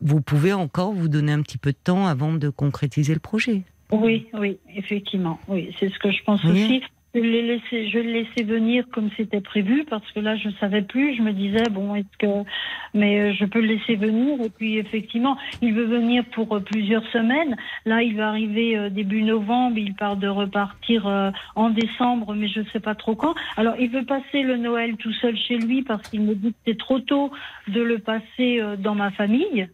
[0.00, 3.62] vous pouvez encore vous donner un petit peu de temps avant de concrétiser le projet.
[3.92, 5.38] Oui, oui, effectivement.
[5.48, 6.82] Oui, c'est ce que je pense aussi.
[7.16, 10.82] Je l'ai laissé, je l'ai laissé venir comme c'était prévu parce que là, je savais
[10.82, 11.16] plus.
[11.16, 12.46] Je me disais bon, est-ce que,
[12.92, 14.38] mais euh, je peux le laisser venir?
[14.42, 17.56] Et puis effectivement, il veut venir pour euh, plusieurs semaines.
[17.86, 19.78] Là, il va arriver euh, début novembre.
[19.78, 21.06] Il part de repartir
[21.54, 23.34] en décembre, mais je sais pas trop quand.
[23.56, 26.58] Alors, il veut passer le Noël tout seul chez lui parce qu'il me dit que
[26.66, 27.30] c'est trop tôt
[27.68, 29.68] de le passer dans ma famille.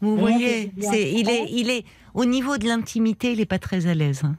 [0.00, 3.88] Vous voyez, c'est il est, il est au niveau de l'intimité, il n'est pas très
[3.88, 4.22] à l'aise.
[4.24, 4.36] hein.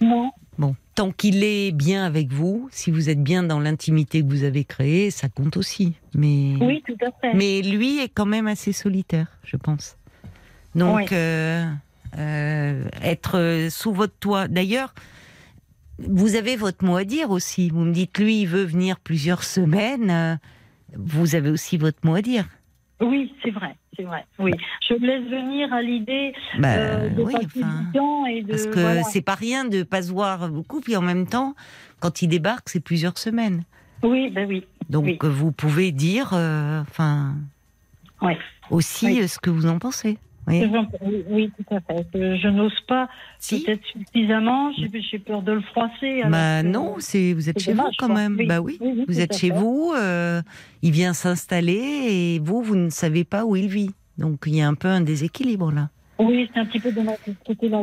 [0.00, 0.32] Non.
[0.58, 4.44] Bon, tant qu'il est bien avec vous, si vous êtes bien dans l'intimité que vous
[4.44, 5.94] avez créée, ça compte aussi.
[6.14, 7.34] Mais, Oui, tout à fait.
[7.34, 9.96] mais lui est quand même assez solitaire, je pense.
[10.74, 11.64] Donc, euh,
[12.18, 14.48] euh, être euh, sous votre toit.
[14.48, 14.94] D'ailleurs,
[15.98, 17.70] vous avez votre mot à dire aussi.
[17.70, 20.38] Vous me dites, lui, il veut venir plusieurs semaines.
[20.94, 22.46] Vous avez aussi votre mot à dire.
[23.00, 24.24] Oui, c'est vrai, c'est vrai.
[24.38, 24.52] Oui,
[24.88, 28.50] je me laisse venir à l'idée Bah, euh, de oui, enfin, et de.
[28.50, 29.02] Parce que voilà.
[29.04, 31.54] c'est pas rien de pas se voir beaucoup, puis en même temps,
[32.00, 33.64] quand il débarque, c'est plusieurs semaines.
[34.02, 34.64] Oui, ben oui.
[34.88, 35.18] Donc Oui.
[35.22, 37.34] vous pouvez dire, euh, enfin,
[38.22, 38.38] Ouais.
[38.70, 39.20] aussi Oui.
[39.22, 40.18] euh, ce que vous en pensez.
[40.48, 40.62] Oui.
[41.02, 42.06] Oui, oui, tout à fait.
[42.14, 43.62] Je, je n'ose pas Si.
[43.64, 44.70] peut-être suffisamment.
[44.74, 46.22] J'ai peur de le froisser.
[46.28, 48.36] Bah non, c'est vous êtes chez vous quand même.
[48.38, 48.46] Oui.
[48.46, 49.54] Bah oui, Oui, oui, vous êtes chez fait.
[49.56, 49.92] vous.
[49.96, 50.40] euh,
[50.82, 53.90] il vient s'installer et vous, vous ne savez pas où il vit.
[54.18, 55.90] Donc il y a un peu un déséquilibre là.
[56.18, 57.12] Oui, c'est un petit peu de là.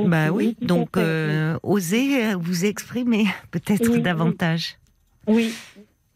[0.08, 0.48] Bah aussi.
[0.48, 4.02] oui, tout à donc euh, osez euh, vous exprimer peut-être Oui, oui.
[4.02, 4.78] davantage.
[5.28, 5.54] Oui.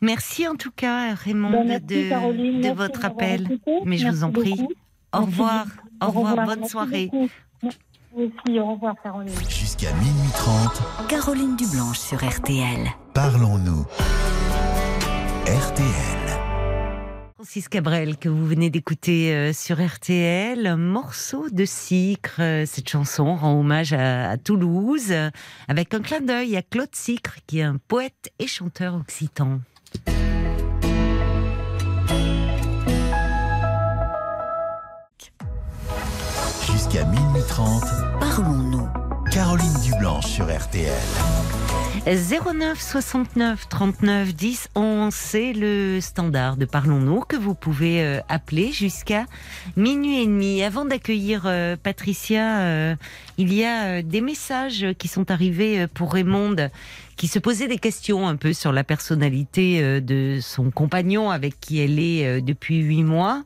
[0.02, 2.74] Merci en tout cas Raymond Ben, de, Caroline.
[2.76, 3.48] votre appel.
[3.86, 4.52] Mais je vous Merci en prie.
[4.56, 4.74] beaucoup.
[5.14, 5.66] Au revoir.
[6.02, 6.36] Au revoir.
[6.46, 7.10] Bonne Merci soirée.
[7.12, 7.30] beaucoup.
[8.16, 8.60] Merci.
[8.60, 9.34] Au revoir, Caroline.
[9.50, 12.88] Jusqu'à minuit 30, Caroline Dublanche sur RTL.
[13.14, 13.86] parlons-nous.
[15.46, 16.40] RTL.
[17.36, 22.38] Francis Cabrel que vous venez d'écouter euh, sur RTL, un morceau de Sicre.
[22.40, 25.14] Euh, Cette chanson rend hommage à, à Toulouse
[25.68, 29.60] avec un clin d'œil à Claude Sicre qui est un poète et chanteur occitan.
[36.98, 37.84] Jusqu'à minuit 30,
[38.20, 38.88] Parlons-nous.
[39.32, 40.92] Caroline Dublanche sur RTL.
[42.08, 48.72] 09 69 39 10 11, c'est le standard de Parlons-nous que vous pouvez euh, appeler
[48.72, 49.26] jusqu'à
[49.76, 50.64] minuit et demi.
[50.64, 52.96] Avant d'accueillir euh, Patricia, euh,
[53.38, 56.56] il y a euh, des messages qui sont arrivés euh, pour Raymond
[57.16, 61.60] qui se posait des questions un peu sur la personnalité euh, de son compagnon avec
[61.60, 63.44] qui elle est euh, depuis huit mois.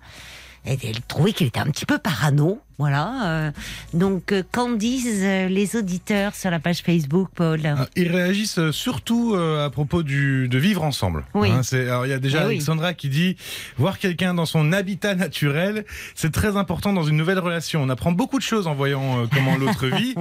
[0.63, 2.61] Elle, elle trouvait qu'il était un petit peu parano.
[2.81, 3.27] Voilà.
[3.27, 3.51] euh,
[3.93, 8.71] donc, euh, qu'en disent euh, les auditeurs sur la page Facebook, Paul Ah, Ils réagissent
[8.71, 11.23] surtout à propos du, de vivre ensemble.
[11.35, 11.51] Oui.
[11.51, 12.55] Hein, c'est- alors il y a déjà oui.
[12.55, 13.37] Alexandra qui dit
[13.77, 17.83] voir quelqu'un dans son habitat naturel, c'est très important dans une nouvelle relation.
[17.83, 20.15] On apprend beaucoup de choses en voyant comment l'autre vit.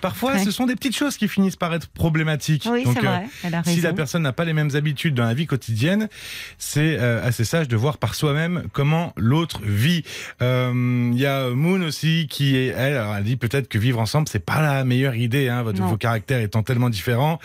[0.00, 0.44] Parfois, Ouais.
[0.44, 2.68] ce sont des petites choses qui finissent par être problématiques.
[2.70, 3.24] Oui, Donc, c'est vrai.
[3.42, 6.08] Elle a si la personne n'a pas les mêmes habitudes dans la vie quotidienne,
[6.58, 10.04] c'est assez sage de voir par soi-même comment l'autre vit.
[10.42, 13.98] Euh, Il y a Moon aussi qui est elle, alors elle dit peut-être que vivre
[14.00, 15.48] ensemble c'est pas la meilleure idée.
[15.48, 17.38] Hein, votre, vos caractères étant tellement différents,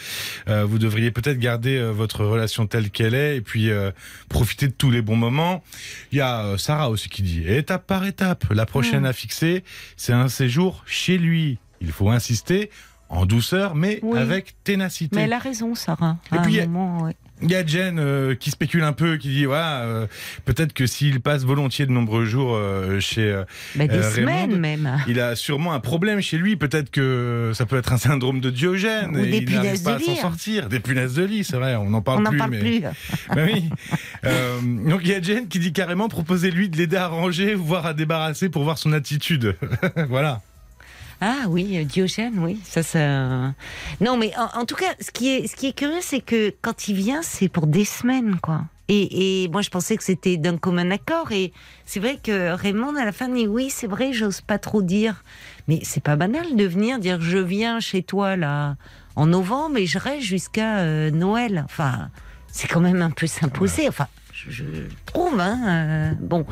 [0.48, 3.92] euh, vous devriez peut-être garder euh, votre relation telle qu'elle est et puis euh,
[4.30, 5.64] profiter de tous les bons moments.
[6.12, 8.46] Il y a Sarah aussi qui dit étape par étape.
[8.52, 9.64] La prochaine à fixer,
[9.98, 11.58] c'est un séjour chez lui.
[11.82, 12.70] Il faut insister
[13.10, 14.20] en douceur, mais Oui.
[14.20, 15.16] avec ténacité.
[15.16, 16.18] Mais elle a raison, Sarah.
[16.32, 17.16] Et puis, moment, ouais.
[17.42, 20.08] Il y a Jen euh, qui spécule un peu, qui dit voilà, euh,
[20.46, 23.44] peut-être que s'il passe volontiers de nombreux jours euh, chez, euh,
[23.76, 24.90] Bah, des euh, semaines même.
[25.08, 26.58] il a sûrement un problème chez lui.
[26.58, 29.16] Peut-être que ça peut être un syndrome de Diogène.
[29.16, 30.68] Ou et des il n'arrive pas à s'en sortir.
[30.68, 31.76] Des punaises de lit, c'est vrai.
[31.76, 32.38] On n'en parle On n'en plus.
[32.40, 32.60] parle mais...
[32.60, 32.82] plus.
[33.36, 33.70] Bah oui.
[34.88, 37.94] Donc il y a Jen qui dit carrément proposez-lui de l'aider à ranger, voire à
[37.94, 39.56] débarrasser pour voir son attitude.
[40.10, 40.42] voilà.
[41.22, 43.54] Ah oui, euh, Diogène, oui, ça, ça.
[44.00, 46.54] Non, mais en, en tout cas, ce qui est, ce qui est curieux, c'est que
[46.62, 48.62] quand il vient, c'est pour des semaines, quoi.
[48.92, 51.32] Et, et moi, je pensais que c'était d'un commun accord.
[51.32, 51.54] Et
[51.86, 55.24] c'est vrai que Raymond, à la fin, dit oui, c'est vrai, j'ose pas trop dire.
[55.68, 58.76] Mais c'est pas banal de venir dire je viens chez toi là
[59.16, 61.62] en novembre et je reste jusqu'à euh, Noël.
[61.66, 62.10] Enfin,
[62.48, 63.88] c'est quand même un peu s'imposer.
[63.88, 64.08] Enfin,
[64.48, 65.40] je, je trouve.
[65.40, 66.46] Hein, euh, bon,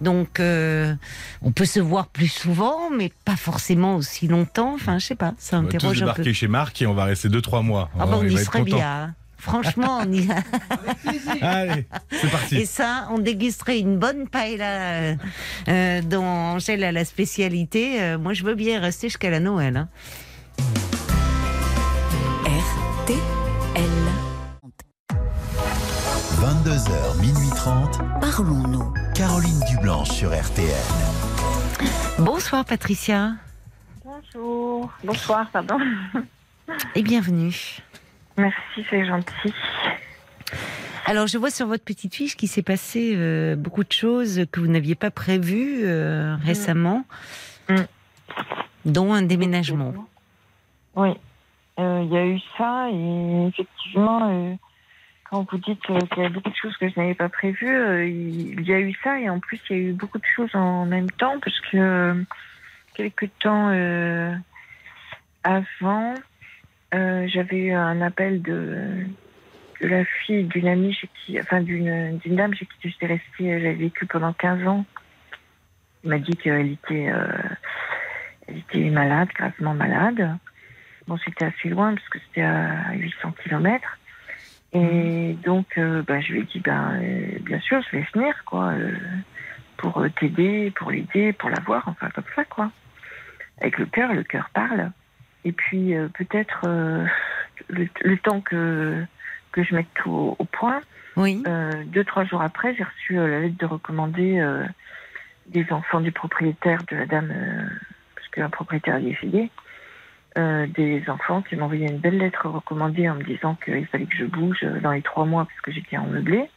[0.00, 0.94] donc euh,
[1.42, 4.74] on peut se voir plus souvent, mais pas forcément aussi longtemps.
[4.74, 6.12] Enfin, je sais pas, ça On va tous interroge un peu.
[6.12, 7.90] débarquer chez Marc et on va rester 2-3 mois.
[7.98, 8.76] Ah bon, on y serait content.
[8.76, 8.88] bien.
[9.08, 9.14] hein.
[9.36, 10.26] Franchement, on y...
[11.42, 12.56] Allez, c'est parti.
[12.56, 15.14] et ça, on dégusterait une bonne paella euh,
[15.68, 18.00] euh, dont Angèle a la spécialité.
[18.00, 19.76] Euh, moi, je veux bien rester jusqu'à la Noël.
[19.76, 19.88] hein.
[26.48, 28.00] 22h, minuit 30.
[28.20, 28.92] Parlons-nous.
[29.14, 30.68] Caroline Dublanche sur RTL.
[32.18, 33.32] Bonsoir, Patricia,
[34.04, 34.92] Bonjour.
[35.04, 35.78] Bonsoir, pardon.
[36.94, 37.78] et bienvenue.
[38.36, 39.54] Merci, c'est gentil.
[41.06, 44.60] Alors, je vois sur votre petite fiche qu'il s'est passé euh, beaucoup de choses que
[44.60, 47.04] vous n'aviez pas prévues euh, récemment,
[47.70, 47.76] Mm.
[48.84, 49.94] dont un déménagement.
[50.94, 51.08] Oui.
[51.78, 54.54] Euh, Il y a eu ça et effectivement, euh,
[55.42, 58.06] vous dites euh, qu'il y a beaucoup de choses que je n'avais pas prévues, euh,
[58.06, 60.24] il il y a eu ça et en plus il y a eu beaucoup de
[60.24, 62.14] choses en même temps parce que euh,
[62.94, 63.68] quelque temps
[65.42, 66.14] avant,
[66.92, 69.04] j'avais eu un appel de,
[69.80, 74.06] la fille d'une amie chez qui, enfin d'une dame chez qui j'étais restée, j'avais vécu
[74.06, 74.86] pendant 15 ans.
[76.04, 77.12] Elle m'a dit qu'elle était,
[78.48, 80.38] était malade, gravement malade.
[81.08, 83.98] Bon, c'était assez loin parce que c'était à 800 km.
[84.74, 88.34] Et donc, euh, bah, je lui ai dit, ben, euh, bien sûr, je vais venir,
[88.44, 88.92] quoi, euh,
[89.76, 92.70] pour t'aider, pour l'aider, pour la voir, enfin, comme ça, quoi.
[93.60, 94.90] Avec le cœur, le cœur parle.
[95.44, 96.66] Et puis, peut-être,
[97.68, 99.04] le, le temps que,
[99.52, 100.80] que je mette tout au, au point,
[101.16, 101.42] Oui.
[101.86, 104.64] deux, trois jours après, j'ai reçu la lettre de recommandé euh,
[105.46, 107.32] des enfants du propriétaire de la dame,
[108.16, 109.50] parce qu'un propriétaire est décédé,
[110.36, 114.16] euh, des enfants qui envoyé une belle lettre recommandée en me disant qu'il fallait que
[114.16, 116.48] je bouge euh, dans les trois mois parce que j'étais en meublé.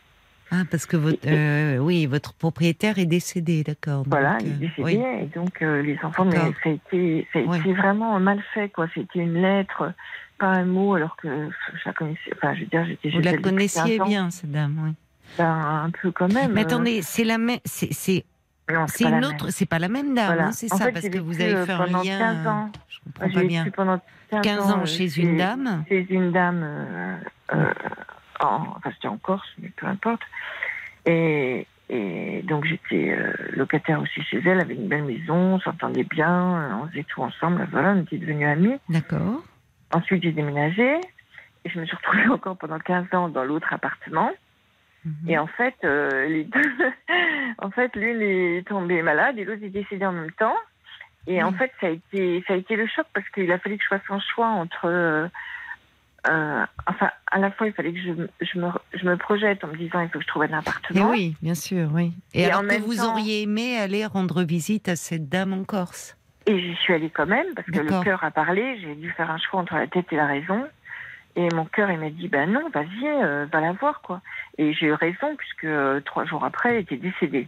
[0.50, 4.04] Ah, parce que votre, euh, oui, votre propriétaire est décédé, d'accord.
[4.08, 4.82] Voilà, il euh, est décédé.
[4.84, 5.04] oui.
[5.22, 7.60] Et donc, euh, les enfants, mais ça a été, ça a Ouais.
[7.60, 8.88] été vraiment mal fait, quoi.
[8.96, 9.92] C'était une lettre,
[10.40, 11.28] pas un mot, alors que
[11.74, 12.32] je la connaissais.
[12.36, 14.10] Enfin, je veux dire, j'étais Vous la connaissiez 15 ans.
[14.10, 14.92] bien, cette dame, oui.
[15.38, 16.54] Ben, un peu quand même.
[16.54, 18.24] Mais euh, attendez, c'est la même, c'est,
[18.88, 20.48] c'est, une autre, c'est pas la même dame, Voilà.
[20.48, 22.04] hein, c'est ça, fait, parce que vous avez euh, fait un lien.
[22.04, 22.72] 15 ans.
[22.90, 23.66] Je comprends pas bien.
[23.76, 24.00] pendant
[24.32, 25.84] 15, 15 ans euh, chez une dame.
[25.88, 27.16] Chez une dame, euh,
[27.54, 27.74] euh,
[28.42, 30.22] en, enfin c'était en Corse, mais peu importe.
[31.06, 36.04] Et, et donc j'étais euh, locataire aussi chez elle, avec une belle maison, on s'entendait
[36.04, 38.76] bien, euh, on faisait tout ensemble, voilà, on était devenus amis.
[38.90, 39.42] D'accord.
[39.94, 41.00] Ensuite j'ai déménagé,
[41.64, 44.30] et je me suis retrouvée encore pendant 15 ans dans l'autre appartement.
[45.08, 45.30] Mhm.
[45.30, 46.62] Et en fait, euh, les deux,
[47.60, 50.56] en fait, l'une est tombée malade et l'autre est décédée en même temps.
[51.28, 51.56] Et en Mm.
[51.58, 53.88] fait, ça a été, ça a été le choc parce qu'il a fallu que je
[53.90, 55.28] fasse un choix entre, euh,
[56.30, 59.64] euh, enfin, à la fois il fallait que je, me- je me, je me projette
[59.64, 61.10] en me disant il faut que je trouve un Et appartement.
[61.10, 62.14] oui, bien sûr, oui.
[62.34, 65.54] Et, Et alors en que vous temps- auriez aimé aller rendre visite à cette dame
[65.54, 66.18] en Corse?
[66.46, 68.80] Et j'y suis allée quand même parce que le cœur a parlé.
[68.80, 70.66] J'ai dû faire un choix entre la tête et la raison.
[71.38, 74.22] Et mon cœur, il m'a dit, ben non, vas-y, euh, va la voir, quoi.
[74.58, 77.48] Et j'ai eu raison, puisque euh, trois jours après, elle était décédée.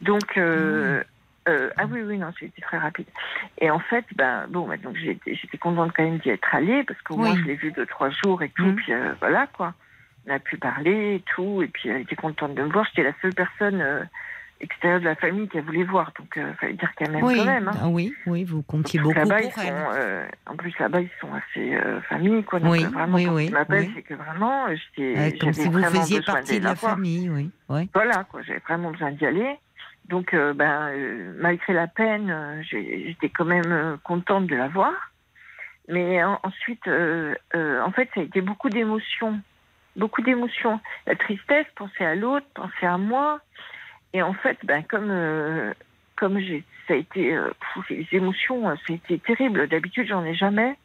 [0.00, 1.02] Donc, euh,
[1.48, 3.06] Euh, ah oui, oui, non, c'était très rapide.
[3.58, 7.00] Et en fait, ben, bon, ben, donc j'étais contente quand même d'y être allée, parce
[7.02, 8.74] qu'au moins je l'ai vu deux, trois jours et tout, Mhm.
[8.74, 9.72] puis voilà, quoi.
[10.26, 12.84] On a pu parler et tout, et puis elle était contente de me voir.
[12.86, 14.08] J'étais la seule personne
[14.60, 17.44] extérieure de la famille qu'elle voulait voir, donc il fallait dire qu'elle m'aime Oui, quand
[17.44, 17.68] même.
[17.68, 17.78] Hein.
[17.82, 19.74] ah oui, oui, vous comptiez beaucoup pour ils sont, elle.
[19.96, 22.60] euh, en plus, là-bas, ils sont assez euh, famille, quoi.
[22.60, 25.18] Donc, Oui, euh, vraiment, oui, quand oui, c'est que vraiment, euh, j'étais.
[25.18, 27.50] Euh, comme si vous faisiez partie de la famille, oui.
[27.94, 29.56] Voilà, quoi, j'avais vraiment besoin d'y aller.
[30.08, 34.68] Donc, euh, ben, euh, malgré la peine, euh, j'étais quand même euh, contente de la
[34.68, 34.92] voir.
[35.88, 39.40] Mais en- ensuite, euh, euh, en fait, ça a été beaucoup d'émotions.
[39.96, 40.80] Beaucoup d'émotions.
[41.06, 43.40] La tristesse, penser à l'autre, penser à moi.
[44.12, 45.72] Et en fait, ben, comme, euh,
[46.16, 49.68] comme j'ai, ça a été, euh, pff, les émotions, euh, ça a été terrible.
[49.68, 50.76] D'habitude, j'en ai jamais.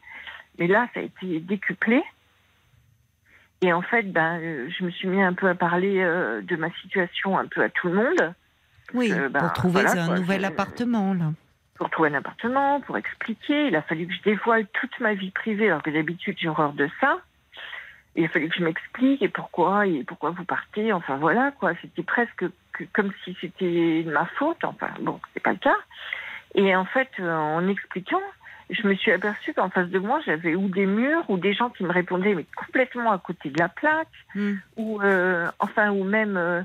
[0.60, 2.04] Mais là, ça a été décuplé.
[3.62, 7.38] Et en fait, ben, je me suis mis un peu à parler de ma situation
[7.38, 8.34] un peu à tout le monde
[8.94, 11.32] Oui, ben, pour trouver voilà, un quoi, nouvel appartement, là.
[11.76, 13.68] pour trouver un appartement, pour expliquer.
[13.68, 16.74] Il a fallu que je dévoile toute ma vie privée, alors que d'habitude j'ai horreur
[16.74, 17.20] de ça.
[18.15, 20.91] Il fallu que je m'explique et pourquoi et pourquoi vous partez.
[20.91, 24.63] Enfin voilà quoi, c'était presque que- comme si c'était ma faute.
[24.63, 25.78] Enfin bon, c'est pas le cas.
[26.56, 28.21] Et en fait, euh, en expliquant,
[28.69, 31.69] je me suis aperçue qu'en face de moi, j'avais ou des murs ou des gens
[31.69, 34.56] qui me répondaient mais complètement à côté de la plaque Hmm.
[34.78, 36.62] ou euh, enfin ou même euh,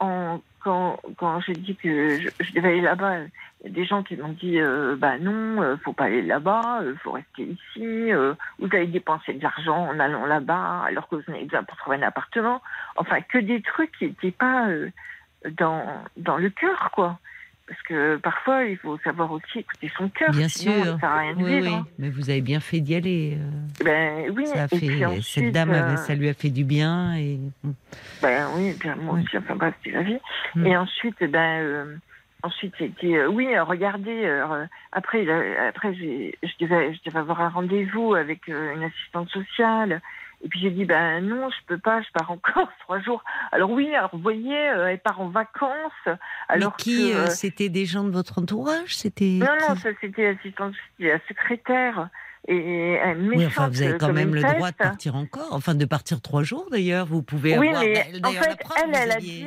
[0.00, 3.18] en quand quand j'ai dit que je, devais aller là-bas,
[3.64, 7.12] des gens qui m'ont dit euh, bah non, euh, faut pas aller là-bas, euh, faut
[7.12, 8.12] rester ici.
[8.12, 11.62] euh, vous allez dépenser de l'argent en allant là-bas alors que vous en avez besoin
[11.64, 12.62] pour trouver un appartement.
[12.96, 14.90] Enfin que des trucs qui n'étaient pas euh,
[15.58, 15.84] dans
[16.16, 17.18] dans le cœur quoi.
[17.70, 20.32] Parce que parfois il faut savoir aussi écouter son cœur.
[20.32, 20.98] Bien sinon, sûr.
[21.00, 21.66] ça à rien de Oui, vivre.
[21.68, 21.86] oui, hein.
[22.00, 23.38] mais vous avez bien fait d'y aller.
[23.38, 24.44] euh, Ben oui.
[24.48, 27.14] Ça a et puis fait, ensuite, cette dame, euh, ça lui a fait du bien
[27.14, 27.38] et
[28.20, 29.22] Ben oui, bien moi Oui.
[29.22, 30.18] aussi, enfin bref, c'est la vie.
[30.56, 30.66] Mm.
[30.66, 31.96] Et ensuite, ben, euh,
[32.42, 34.42] ensuite c'était, euh, oui, regardez,
[34.90, 40.00] après, a- après je devais, je devais avoir un rendez-vous avec une assistante sociale.
[40.42, 43.22] Et puis j'ai dit, ben non, je peux pas, je pars encore trois jours.
[43.52, 45.92] Alors oui, alors vous voyez, euh, elle part en vacances.
[46.48, 48.96] Alors mais qui euh, euh, C'était des gens de votre entourage?
[48.96, 50.36] C'était non, non, ça c'était
[50.98, 52.08] la secrétaire.
[52.48, 55.74] Et elle méchante Oui, enfin, vous avez quand même le droit de partir encore, enfin
[55.74, 57.04] de partir trois jours d'ailleurs.
[57.06, 59.46] Vous pouvez Oui, avoir mais en fait, la preuve, elle, elle a dit-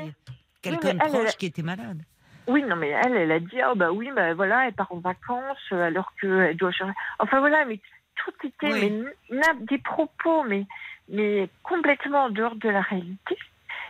[0.62, 2.02] quelqu'un mais de proche elle- qui était malade.
[2.46, 4.98] Oui, non, mais elle, elle a dit, oh bah oui, bah voilà, elle part en
[5.00, 6.94] vacances alors qu'elle doit chercher.
[7.20, 7.80] Enfin voilà, mais
[8.16, 9.04] tout était, Oui.
[9.32, 10.66] mais des propos, mais,
[11.10, 13.38] mais complètement en dehors de la réalité.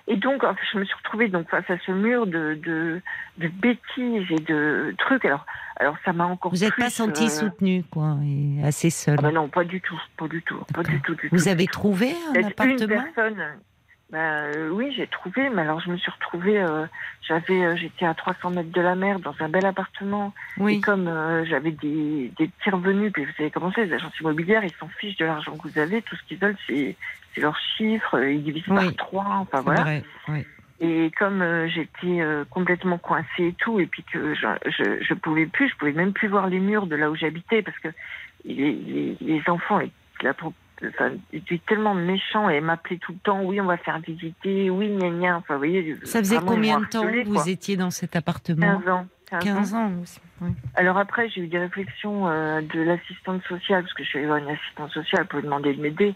[0.07, 3.01] Et donc, je me suis retrouvée donc face à ce mur de, de,
[3.37, 5.23] de bêtises et de trucs.
[5.23, 5.45] Alors,
[5.77, 9.15] alors ça m'a encore Vous n'êtes pas plus, senti euh, soutenu, quoi, et assez seul.
[9.19, 11.35] ah bah non, pas du tout, pas du tout, pas du tout, du tout.
[11.35, 13.03] vous avez trouvé un Il y a une appartement?
[13.13, 13.43] personne.
[14.13, 14.19] Ben,
[14.55, 16.61] euh, oui, j'ai trouvé, mais alors je me suis retrouvée.
[16.61, 16.85] euh,
[17.27, 20.31] j'avais, euh, j'étais à 300 mètres de la mer dans un bel appartement.
[20.59, 20.81] Et Oui.
[20.81, 24.63] comme euh, j'avais des, des petits revenus, puis vous savez comment c'est, les agences immobilières,
[24.63, 26.03] ils s'en fichent de l'argent que vous avez.
[26.03, 26.95] Tout ce qu'ils veulent, c'est,
[27.33, 28.19] c'est leurs chiffres.
[28.23, 28.75] Ils divisent Oui.
[28.75, 29.25] par trois.
[29.39, 29.81] Enfin voilà.
[29.81, 30.45] vrai, oui.
[30.79, 32.21] Et comme j'étais
[32.51, 36.11] complètement coincée et tout, et puis que je, je, je pouvais plus, je pouvais même
[36.13, 37.87] plus voir les murs de là où j'habitais parce que
[38.45, 40.27] les, les, les enfants étaient
[40.89, 43.41] enfin, étaient tellement méchants et m'appelaient tout le temps.
[43.43, 44.69] Oui, on va faire visiter.
[44.69, 45.37] Oui, gna gna.
[45.37, 45.95] Enfin, vous voyez.
[46.03, 49.07] Ça faisait combien de temps que vous étiez dans cet appartement 15 ans.
[49.39, 49.55] 15 ans.
[49.55, 50.19] 15 ans aussi.
[50.41, 50.51] oui.
[50.75, 54.27] Alors après, j'ai eu des réflexions euh, de l'assistante sociale, parce que je suis allée
[54.27, 56.15] voir une assistante sociale pour lui demander de m'aider.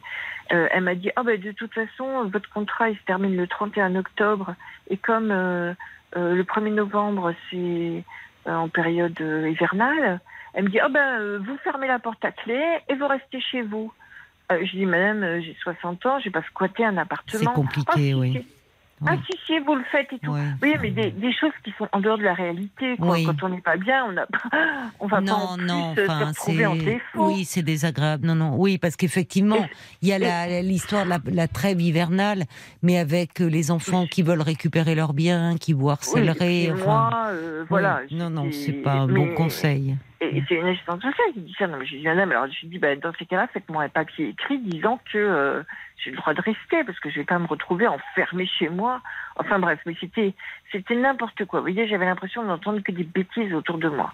[0.51, 3.47] Euh, elle m'a dit, ah ben de toute façon, votre contrat, il se termine le
[3.47, 4.56] 31 octobre,
[4.89, 5.73] et comme euh,
[6.15, 8.03] le 1er novembre, c'est
[8.45, 10.21] en période hivernale,
[10.53, 13.62] elle me dit, ah ben vous fermez la porte à clé et vous restez chez
[13.62, 13.91] vous.
[14.51, 17.39] Euh, je dis, madame, euh, j'ai 60 ans, j'ai pas squatté un appartement.
[17.43, 18.45] C'est Ah, compliqué, si, oui.
[19.05, 19.19] Ah Oui.
[19.29, 20.31] si, si, vous le faites et tout.
[20.31, 20.39] Ouais.
[20.63, 22.95] Oui, mais des, des choses qui sont en dehors de la réalité.
[22.97, 23.12] Quoi.
[23.12, 23.25] Oui.
[23.25, 24.25] Quand on n'est pas bien, on pas,
[24.99, 27.27] on va pas non, en plus non, euh, se enfin, retrouver en défaut.
[27.27, 28.25] oui, c'est désagréable.
[28.25, 29.67] Non, non, oui, parce qu'effectivement,
[30.01, 32.45] il y a l'histoire de la, la trêve hivernale,
[32.81, 36.63] mais avec les enfants qui veulent récupérer leurs biens, qui vous harcèleraient.
[36.63, 38.01] et enfin, moi, euh, voilà.
[38.10, 38.17] oui.
[38.17, 39.95] Non, non, c'est pas un bon conseil.
[40.19, 41.67] Et, c'est une assistante sociale qui dit ça.
[41.67, 43.89] Non, mais j'ai dit, madame, alors je lui dis, bah, dans ces cas-là, faites-moi un
[43.89, 45.63] papier écrit disant que euh,
[45.97, 49.01] j'ai le droit de rester parce que je vais pas me retrouver enfermée chez moi.
[49.36, 50.34] Enfin bref, mais c'était,
[50.71, 51.60] c'était n'importe quoi.
[51.60, 54.13] Vous voyez, j'avais l'impression d'entendre que des bêtises autour de moi.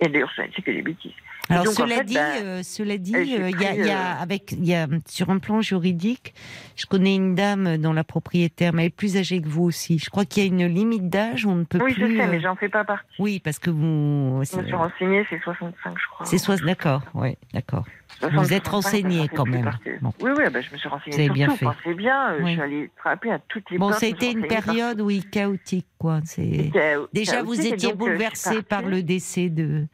[0.00, 1.14] Et d'ailleurs, c'est que des bêtises.
[1.50, 4.52] Alors donc, en cela fait, dit, euh, cela dit, euh, il y a, euh, avec,
[4.52, 6.32] il y a sur un plan juridique,
[6.76, 9.98] je connais une dame dont la propriétaire, mais elle est plus âgée que vous aussi.
[9.98, 12.12] Je crois qu'il y a une limite d'âge, on ne peut Oui, plus.
[12.12, 13.04] je sais, euh, mais j'en fais pas partie.
[13.18, 14.42] Oui, parce que vous.
[14.50, 16.26] Je me suis renseignée, c'est 65, je crois.
[16.26, 17.84] C'est soit d'accord, oui, d'accord.
[18.20, 19.70] 60, Vous êtes 65, renseigné quand même.
[20.00, 20.12] Bon.
[20.20, 21.66] Oui, oui, bah, je me suis renseignée Vous avez bien fait.
[21.82, 22.50] C'est bien, euh, Oui.
[22.50, 25.86] je suis allée frapper à toutes les Bon, ça a été une période, oui, chaotique,
[25.98, 26.20] quoi.
[26.24, 26.70] C'est.
[27.12, 29.86] Déjà, vous étiez euh, bouleversé par le décès de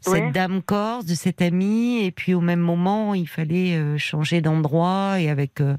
[0.00, 0.32] cette Oui.
[0.32, 0.62] dame
[1.04, 5.60] de cette amie, et puis au même moment, il fallait euh, changer d'endroit et avec
[5.60, 5.76] euh,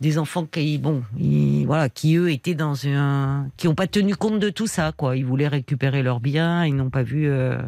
[0.00, 4.14] des enfants qui, bon, ils- voilà, qui eux étaient dans un, qui n'ont pas tenu
[4.16, 5.16] compte de tout ça, quoi.
[5.16, 7.58] Ils voulaient récupérer leurs biens, ils n'ont pas vu euh,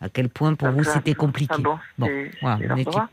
[0.00, 1.16] à quel point pour Ah, vous c'était importe.
[1.16, 1.54] compliqué.
[1.58, 2.08] Ah bon,
[2.40, 2.84] voilà, on est-.
[2.84, 3.08] D'accord.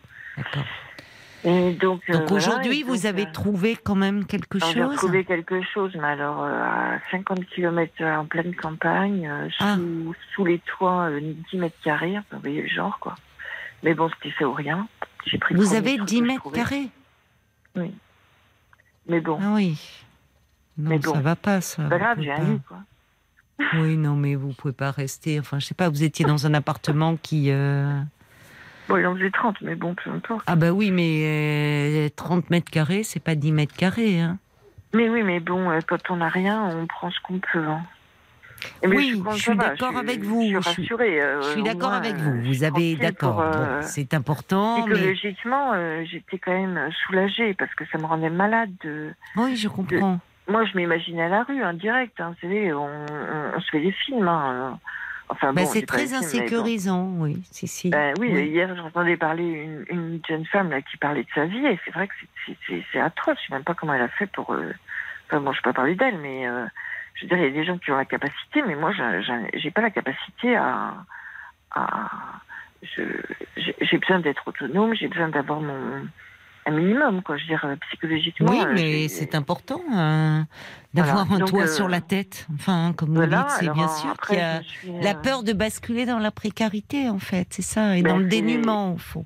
[1.45, 4.81] Et donc, euh, Donc aujourd'hui, vous donc, avez euh, trouvé quand même quelque alors, J'ai
[4.81, 4.95] chose.
[4.97, 9.77] trouvé quelque chose, mais alors euh, à 50 km en pleine campagne, sous, Ah.
[10.35, 11.21] sous les toits, euh,
[11.51, 13.15] 10 mètres carrés, vous voyez le genre, quoi.
[13.83, 14.87] Mais bon, c'était fait ou rien.
[15.25, 16.89] J'ai pris Vous avez truc 10 que je mètres carrés.
[19.07, 19.79] Mais bon, Ah oui.
[20.77, 21.83] Non, Mais bon, ça va pas, ça.
[21.83, 22.77] c'est pas grave, j'ai un lit, quoi.
[23.75, 25.39] Oui, non, mais vous pouvez pas rester.
[25.39, 27.49] Enfin, je sais pas, vous étiez dans un appartement qui.
[27.51, 27.99] euh,
[28.89, 30.43] Bon, il en faisait 30, mais bon, peu importe.
[30.47, 34.19] Ah, bah oui, mais euh, 30 mètres carrés, c'est pas 10 mètres carrés.
[34.19, 34.37] Hein.
[34.93, 37.63] Mais oui, mais bon, euh, quand on n'a rien, on prend ce qu'on peut.
[37.67, 37.81] hein.
[38.83, 41.21] Mais Oui, je suis va, d'accord avec vous, je suis- rassurée.
[41.21, 42.41] euh, Je suis d'accord avec euh, vous.
[42.41, 42.95] Vous avez.
[42.95, 43.35] D'accord.
[43.35, 44.81] bon, c'est important.
[44.81, 45.73] Psychologiquement,
[46.03, 48.71] j'étais quand même soulagée parce que ça me rendait malade.
[48.83, 49.13] De...
[49.37, 50.19] Oui, je comprends.
[50.49, 52.19] Moi, je m'imaginais à la rue, en direct.
[52.19, 54.27] Hein, vous savez, on, on- on se fait des films.
[54.27, 54.79] Hein.
[55.31, 56.15] Enfin, Bah, bon, c'est très bon.
[56.15, 57.41] insécurisant, oui.
[57.51, 57.89] Si, si.
[57.91, 58.47] Ben oui, Oui.
[58.47, 61.91] hier j'entendais parler une, une jeune femme là, qui parlait de sa vie et c'est
[61.91, 62.13] vrai que
[62.67, 63.37] c'est- atroce.
[63.43, 64.51] Je sais même pas comment elle a fait pour.
[64.53, 64.71] euh,
[65.27, 66.65] Enfin bon, je peux pas parler d'elle, mais euh,
[67.13, 68.91] je veux dire, il y a des gens qui ont la capacité, mais moi,
[69.53, 70.93] j'ai- pas la capacité à.
[72.81, 76.07] j'ai besoin d'être autonome, j'ai besoin d'avoir mon
[76.65, 77.37] un minimum, quoi.
[77.37, 78.51] Je veux dire, euh, psychologiquement.
[78.51, 80.47] Oui, euh, mais c'est important hein,
[80.93, 81.35] d'avoir Voilà.
[81.35, 82.47] un Donc, toit euh, sur la tête.
[82.53, 85.21] Enfin, comme vous Voilà, dites, c'est bien euh, sûr qu'il y a suis, la euh,
[85.21, 87.47] peur de basculer dans la précarité, en fait.
[87.51, 89.25] C'est ça, et Ben, dans le dénuement, au fond.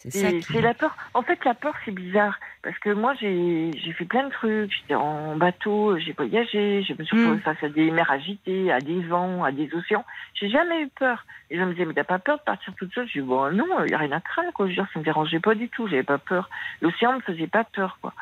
[0.00, 0.52] C'est ça C'est qui...
[0.54, 0.96] c'est la peur.
[1.14, 2.38] En fait, la peur, c'est bizarre.
[2.62, 4.72] Parce que moi, j'ai j'ai fait plein de trucs.
[4.72, 7.20] J'étais en bateau, j'ai voyagé, je me suis Mm.
[7.20, 10.04] retrouvée face à des mers agitées, à des vents, à des océans.
[10.34, 11.24] J'ai jamais eu peur.
[11.50, 13.06] Les gens me disaient, mais t'as pas peur de partir toute seule?
[13.08, 14.66] Je dis, bon, non, il n'y a rien à craindre, quoi.
[14.66, 16.48] Je veux dire, ça me dérangeait pas du tout, j'avais pas peur.
[16.80, 18.12] L'océan me faisait pas peur, quoi.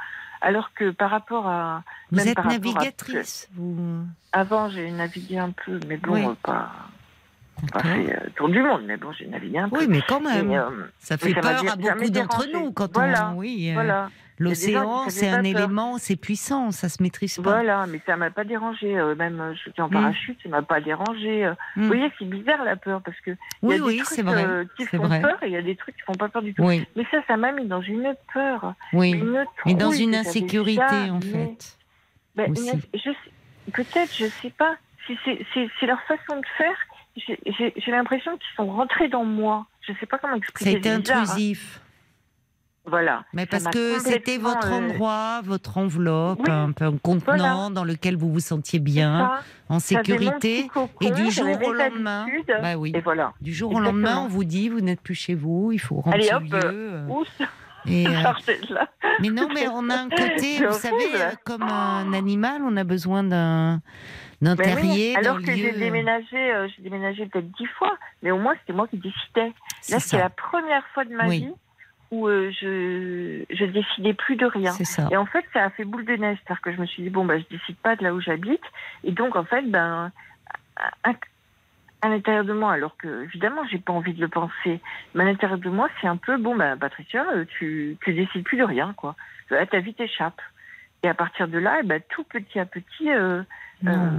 [0.41, 1.83] Alors que par rapport à.
[2.11, 4.05] Vous même êtes par rapport à- navigatrice, vous...
[4.33, 6.35] Avant, j'ai navigué un peu, mais bon, Oui.
[6.43, 6.71] pas,
[7.73, 7.91] pas D'accord.
[7.93, 9.79] fait euh, tour du monde, mais bon, j'ai navigué un peu.
[9.79, 12.93] Oui, mais quand même, Et, euh, ça fait ça peur à beaucoup d'entre nous quand
[12.95, 13.39] Voilà, on...
[13.39, 14.09] Oui, euh, voilà.
[14.39, 15.47] Des l'océan, c'est un peur.
[15.47, 17.43] élément, c'est puissant, ça se maîtrise pas.
[17.43, 18.95] Voilà, mais ça m'a pas dérangé.
[19.17, 19.93] même je suis en Mm.
[19.93, 21.45] parachute, ça m'a pas dérangé.
[21.75, 21.81] Mm.
[21.83, 23.37] Vous voyez, c'est bizarre la peur parce que il y
[23.69, 24.45] Oui, a des oui, trucs c'est vrai.
[24.45, 25.21] euh, qui c'est font vrai.
[25.21, 26.63] peur et il y a des trucs qui font pas peur du tout.
[26.63, 29.11] Oui, Mais ça, ça m'a mis dans une peur, oui.
[29.11, 31.77] une Mais dans une insécurité, en fait.
[33.73, 34.77] Peut-être, je sais pas.
[35.07, 36.77] Si c'est c'est- c'est leur façon de faire.
[37.27, 39.67] J'ai- l'impression qu'ils sont rentrés dans moi.
[39.83, 40.79] Je sais pas comment Ça expliquer.
[40.79, 41.23] bizarre, hein.
[41.23, 41.81] intrusif.
[42.85, 43.25] Voilà.
[43.35, 47.85] Mais parce que c'était votre euh, endroit, votre enveloppe, oui, un peu un contenant dans
[47.85, 49.31] lequel vous vous sentiez bien,
[49.69, 50.69] en sécurité.
[50.73, 52.27] cocon, Et du jour au lendemain,
[52.63, 53.35] bah oui, Et voilà.
[53.43, 56.15] du jour au lendemain, on vous dit vous n'êtes plus chez vous, il faut rendre
[56.17, 56.51] Allez, hop, lieu.
[56.65, 57.25] euh,
[57.87, 58.85] et, euh,
[59.21, 62.85] mais non, mais on a un côté, vous savez, euh, comme un animal, on a
[62.85, 63.83] besoin d'un
[64.41, 68.55] oui, d'un alors que j'ai déménagé, euh, j'ai déménagé peut-être dix fois, mais au moins
[68.61, 69.53] c'était moi qui décidais.
[69.91, 71.41] Là, c'est la première fois de ma Oui.
[71.41, 71.53] vie
[72.11, 74.73] où euh, je je décidais plus de rien.
[75.11, 77.11] Et en fait, ça a fait boule de neige, c'est-à-dire que je me suis dit
[77.11, 78.63] bon bah je décide pas de là où j'habite,
[79.05, 80.11] et donc en fait ben
[80.77, 81.11] à,
[82.01, 84.81] à l'intérieur de moi, alors que évidemment j'ai pas envie de le penser,
[85.15, 88.45] mais à l'intérieur de moi c'est un peu bon ben Patricia, euh, tu tu décides
[88.45, 89.17] plus de rien quoi.
[89.51, 90.41] Là, ta vie t'échappe.
[91.03, 93.43] Et à partir de là, eh ben, tout petit à petit, euh.
[93.87, 94.11] Euh,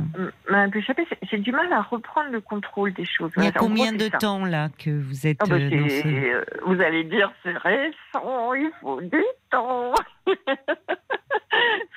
[0.49, 1.05] m'a un peu échappé.
[1.29, 3.31] J'ai- du mal à reprendre le contrôle des choses.
[3.37, 4.17] Il y a en combien gros, de ça.
[4.17, 6.07] temps là que vous êtes Ah bah, euh, dans ce...
[6.07, 9.93] euh, Vous allez dire c'est récent, il faut du temps.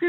[0.01, 0.07] c'est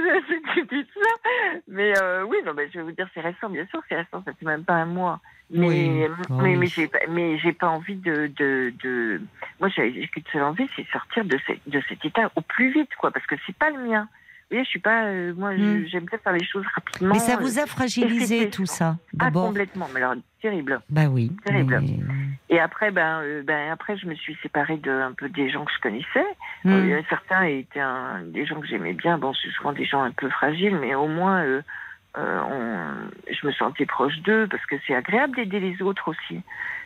[0.93, 1.29] ça.
[1.67, 4.23] Mais euh, oui, non, mais je vais vous dire c'est récent, bien sûr, c'est récent,
[4.25, 5.19] ça fait même pas un mois.
[5.49, 6.55] Mais Oui, mais, oui.
[6.57, 9.21] mais j'ai pas mais j'ai pas envie de de, de...
[9.59, 12.71] moi j'ai j'ai qu'une seule envie, c'est sortir de ce- de cet état au plus
[12.71, 14.07] vite quoi, parce que c'est pas le mien.
[14.53, 15.85] Voyez, je suis pas euh, moi Hmm.
[15.87, 17.13] j'aime bien faire les choses rapidement.
[17.15, 20.79] Mais ça vous a fragilisé tout ça, ah, complètement, mais alors terrible.
[20.89, 21.31] Bah oui.
[21.43, 21.79] Terrible.
[21.81, 25.49] mais- Et après, ben, euh, ben, après, je me suis séparée de un peu des
[25.49, 26.25] gens que je connaissais.
[26.65, 26.71] Hmm.
[26.71, 29.17] Euh, certains étaient un- des gens que j'aimais bien.
[29.17, 31.43] Bon, c'est souvent des gens un peu fragiles, mais au moins,
[32.15, 36.41] on- je me sentais proche d'eux parce que c'est agréable d'aider les autres aussi.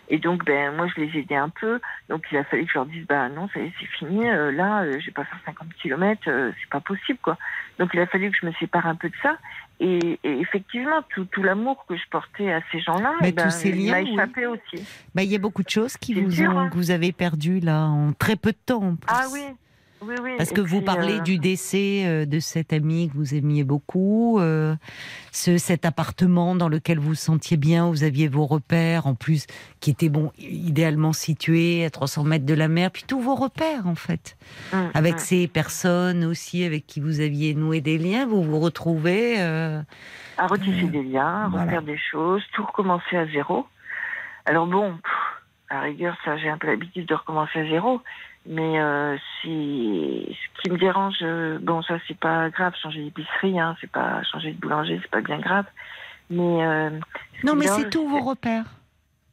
[0.10, 1.80] Et donc, ben, moi, je les aidais un peu.
[2.10, 4.30] Donc, il a fallu que je leur dise, bah non, ça y est, c'est fini.
[4.30, 7.38] euh, là, euh, je vais pas faire 50 km, c'est pas possible, quoi.
[7.80, 9.38] Donc, il a fallu que je me sépare un peu de ça.
[9.80, 13.70] Et, et effectivement, tout, tout l'amour que je portais à ces gens-là, ben, tous ces
[13.70, 14.12] il m'a oui.
[14.14, 14.84] échappé aussi.
[15.14, 16.70] Bah, il y a beaucoup de choses qui vous, dur, ont, hein.
[16.70, 18.82] que vous avez perdues là en très peu de temps.
[18.82, 19.08] en plus.
[19.08, 19.42] Ah oui,
[20.02, 20.32] oui, oui.
[20.38, 24.40] Parce que vous parlez euh, du décès euh, de cet ami que vous aimiez beaucoup,
[24.40, 24.76] euh,
[25.32, 29.16] ce, cet appartement dans lequel vous vous sentiez bien, où vous aviez vos repères, en
[29.16, 29.46] plus,
[29.80, 33.88] qui était bon, idéalement situé à 300 mètres de la mer, puis tous vos repères
[33.88, 34.38] en fait.
[34.74, 35.20] hum, Avec hum.
[35.20, 39.36] ces personnes aussi avec qui vous aviez noué des liens, vous vous retrouvez.
[39.40, 39.82] euh,
[40.38, 41.66] à retisser des liens, à Voilà.
[41.66, 43.66] refaire des choses, tout recommencer à zéro.
[44.46, 45.12] Alors bon, pff,
[45.70, 48.02] à rigueur, ça, j'ai un peu l'habitude de recommencer à zéro.
[48.50, 50.26] Mais euh, si
[50.56, 54.24] ce qui me dérange, euh, bon, ça c'est pas grave, changer d'épicerie, hein, c'est pas
[54.24, 55.66] changer de boulanger, c'est pas bien grave.
[56.30, 56.90] Mais euh,
[57.42, 58.66] ce Non, mais c'est tous vos repères.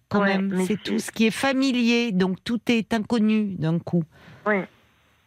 [0.09, 4.05] Quand Ouais, même, c'est tout ce qui est familier, donc tout est inconnu d'un coup.
[4.47, 4.57] Oui.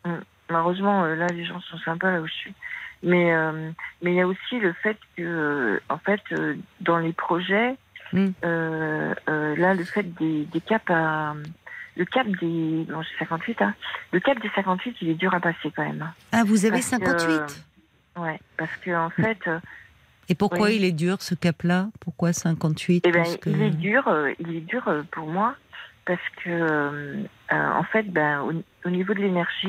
[0.05, 0.15] Mm.
[0.49, 2.53] Malheureusement, là, les gens sont sympas là où je suis.
[3.03, 3.31] Mais
[4.01, 6.21] mais il y a aussi le fait que, en fait,
[6.81, 7.75] dans les projets,
[8.13, 8.27] Mm.
[8.41, 11.33] là, le fait des, des caps à
[11.97, 13.73] le cap des non, j'ai 58, hein.
[14.11, 16.01] Le cap des 58, il est dur à passer quand même.
[16.01, 16.13] hein.
[16.31, 17.63] Ah, vous avez Parce que, 58
[18.17, 19.59] Ouais, parce que en fait, euh,
[20.29, 20.77] Et pourquoi oui.
[20.77, 21.87] il est dur ce cap-là?
[21.99, 25.55] Pourquoi 58 eh ben, que- il est dur, euh, il est dur euh, pour moi
[26.05, 28.53] parce que, euh, euh, en fait, ben, au,
[28.85, 29.67] au niveau de l'énergie,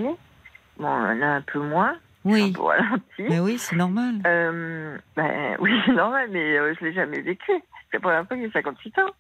[0.79, 3.03] bon, on a un peu moins, Oui, un peu ralenti.
[3.29, 4.15] mais oui, c'est normal.
[4.27, 7.53] Euh, ben, oui, c'est normal, mais euh, je l'ai jamais vécu.
[7.91, 9.11] C'est pour la fois que j'ai 58 ans.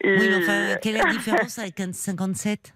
[0.00, 2.74] Et, Oui, mais enfin, quelle est la différence avec un 57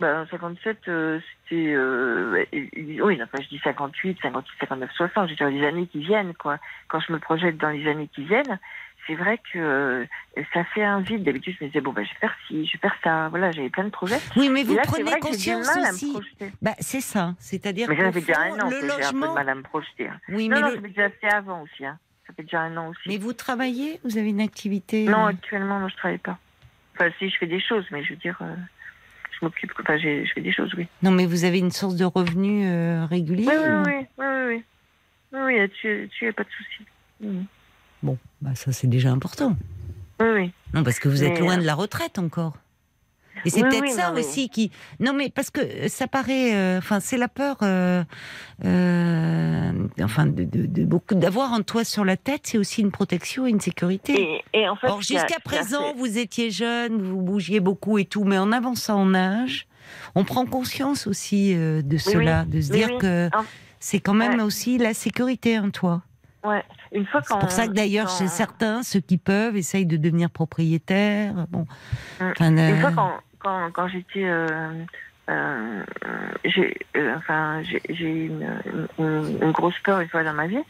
[0.00, 1.72] ben, 57, euh, c'était...
[1.72, 5.28] Euh, oui, enfin, je dis 58, 58, 59, 60.
[5.28, 6.58] Je dire, les années qui viennent, quoi.
[6.88, 8.58] Quand je me projette dans les années qui viennent,
[9.06, 10.04] c'est vrai que euh,
[10.52, 11.22] ça fait un vide.
[11.22, 13.28] D'habitude, je me disais, bon, ben, je vais faire ci, je vais faire ça.
[13.28, 14.18] Voilà, j'avais plein de projets.
[14.36, 16.18] Oui, mais vous là, prenez vrai que conscience mal me aussi.
[16.60, 19.28] Bah, c'est ça, c'est-à-dire Mais que ça fait déjà un an que j'ai un peu
[19.28, 20.08] de mal à me projeter.
[20.08, 20.18] hein.
[20.28, 21.86] Oui, Non, mais, non, le- ça fait déjà assez avant aussi.
[21.86, 21.98] Hein.
[22.26, 23.00] Ça fait déjà un an aussi.
[23.06, 24.00] mais vous travaillez?
[24.04, 26.38] Vous avez une activité Non, euh, actuellement, non, je travaille pas.
[26.94, 28.54] Enfin, si, je fais des choses, mais je veux dire, euh,
[29.32, 30.86] je m'occupe, enfin, je fais des choses, oui.
[31.02, 34.26] Non, mais vous avez une source de revenus euh, régulier Oui, oui, ou- oui, oui,
[34.26, 34.64] oui, oui.
[35.32, 36.86] Oui, oui, là-dessus, a pas de souci.
[37.20, 37.44] Mhm.
[38.02, 39.56] Bon, bah, ça c'est déjà important.
[40.20, 40.52] Oui, oui.
[40.72, 42.56] Non, parce que vous êtes Mais, loin euh, de la retraite encore.
[43.44, 44.70] Et c'est Oui, peut-être oui, ça non, mais- aussi qui.
[45.00, 46.54] Non, mais parce que ça paraît.
[46.54, 47.56] euh, Enfin, c'est la peur.
[47.62, 48.02] euh,
[48.64, 49.72] euh,
[50.02, 53.46] enfin, de, de- de beaucoup d'avoir un toit sur la tête, c'est aussi une protection
[53.46, 54.40] et une sécurité.
[54.52, 58.04] Et, et en fait, Or, jusqu'à présent, fait- vous étiez jeune, vous bougiez beaucoup et
[58.04, 59.66] tout, mais en avançant en âge,
[60.14, 63.28] on prend conscience aussi de cela, de se dire que
[63.80, 64.42] c'est quand même Ouais.
[64.44, 66.02] aussi la sécurité, un toit.
[66.42, 69.86] Ouais, une fois C'est pour ça que d'ailleurs, quand- chez certains, ceux qui peuvent essayent
[69.86, 71.46] de devenir propriétaires.
[71.50, 71.66] Bon,
[72.20, 72.24] Mm.
[72.32, 74.24] enfin, Une euh, fois quand, quand, j'étais.
[74.24, 74.84] Euh,
[75.30, 75.82] euh,
[76.44, 77.80] j'ai euh, enfin, j'ai
[78.10, 78.30] eu
[78.98, 80.62] une, grosse peur une fois dans ma vie.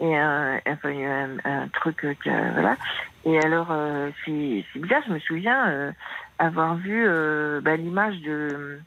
[0.00, 2.76] Et euh, enfin, il y a eu un, truc euh, que, voilà.
[3.24, 5.92] Et alors, euh, c'est bizarre, je me souviens euh,
[6.38, 8.80] avoir vu euh, bah, l'image de.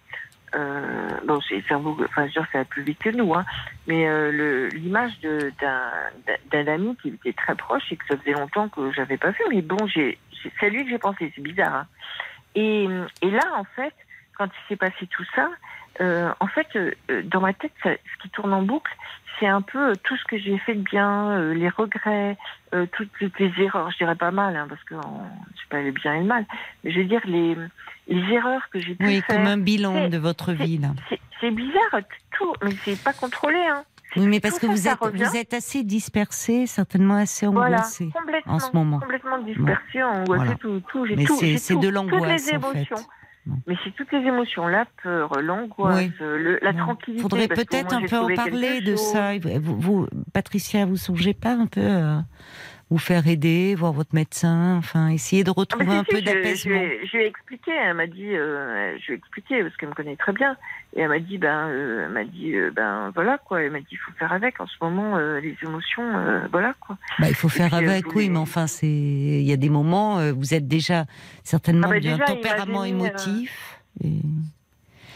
[0.56, 3.46] Euh, bon, c'est enfin, dire, ça va plus vite que nous, hein,
[3.88, 5.52] mais euh, l'image de-
[6.52, 9.42] d'un ami qui était très proche et que ça faisait longtemps que j'avais pas vu,
[9.50, 10.18] mais bon, j'ai
[10.60, 11.74] c'est lui que j'ai pensé, c'est bizarre.
[11.76, 11.88] hein.
[12.56, 12.88] Et,
[13.22, 13.94] et là, en fait,
[14.38, 15.50] quand il s'est passé tout ça,
[16.02, 16.92] euh, en fait, euh,
[17.24, 18.92] dans ma tête, ça- ce qui tourne en boucle,
[19.40, 22.38] c'est un peu euh, tout ce que j'ai fait de bien, euh, les regrets,
[22.74, 23.92] euh, toutes, toutes les erreurs.
[23.92, 26.46] Je dirais pas mal, hein, parce que sais pas le bien et le mal,
[26.84, 27.56] mais je veux dire les,
[28.08, 29.38] les erreurs que j'ai pu oui, faire.
[29.38, 30.90] comme un bilan c'est- de votre vie, là.
[31.10, 32.00] C'est- C'est bizarre,
[32.38, 33.60] tout, mais c'est pas contrôlé.
[33.60, 33.84] Hein.
[34.18, 35.24] Oui, mais parce tout que vous ça êtes, revient.
[35.24, 38.10] vous êtes assez dispersé, certainement assez Voilà, angoissé.
[38.14, 39.00] complètement, en ce moment.
[39.00, 40.56] complètement dispersé, angoissé, Voilà.
[40.56, 41.06] tout, tout.
[41.06, 42.78] J'ai tout, c'est- de l'angoisse, en fait.
[42.78, 42.96] émotions.
[43.48, 43.58] Bon.
[43.68, 46.58] Mais c'est toutes les émotions, la peur, l'angoisse, Oui.
[46.64, 46.80] la Bon.
[46.80, 47.22] tranquillité.
[47.22, 49.38] Faudrait parce que peut-être un peu en parler de ça.
[49.38, 52.24] Vous, vous, Patricia, vous songez pas un peu à
[52.92, 56.82] vous faire aider, voir votre médecin, enfin, essayer de Ah, retrouver un si, peu d'apaisement.
[57.12, 59.96] je lui ai expliqué, elle m'a dit, euh, je lui ai expliqué parce qu'elle me
[59.96, 60.56] connaît très bien,
[60.96, 63.80] et elle m'a dit, ben, euh, elle m'a dit, euh, ben, voilà quoi, elle m'a
[63.80, 64.62] dit, il faut faire avec.
[64.62, 66.98] En ce moment, euh, les émotions, euh, voilà quoi.
[67.18, 70.20] Bah, il faut faire puis, avec, oui, mais enfin, c'est, il y a des moments,
[70.20, 71.06] euh, vous êtes déjà
[71.44, 73.80] certainement Ah bah, d'un tempérament euh, émotif.
[74.04, 74.22] et-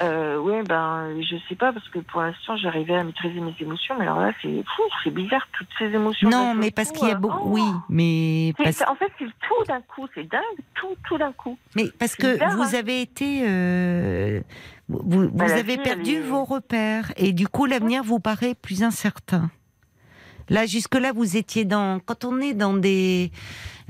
[0.01, 3.95] Euh, ouais, ben, je sais pas parce que pour l'instant, j'arrivais à maîtriser mes émotions,
[3.97, 6.29] mais alors là, c'est fou, c'est bizarre toutes ces émotions.
[6.29, 7.53] Non, mais parce qu'il y a euh, beaucoup, oh.
[7.55, 10.41] oui, mais parce, En fait, c'est tout d'un coup, c'est dingue,
[10.75, 11.57] tout, tout d'un coup.
[11.75, 12.79] mais parce que bizarre, vous hein.
[12.79, 14.41] avez été, euh,
[14.87, 18.83] vous, vous Bah, avez perdu est- vos repères et du coup l'avenir vous paraît plus
[18.83, 19.49] incertain.
[20.49, 21.99] Là, jusque-là, vous étiez dans.
[21.99, 23.31] Quand on est dans des.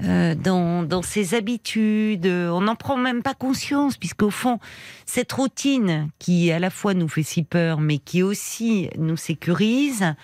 [0.04, 4.60] Euh, dans, dans ses habitudes, euh, on n'en prend même pas conscience, puisqu'au fond,
[5.06, 10.16] cette routine qui à la fois nous fait si peur, mais qui aussi nous sécurise,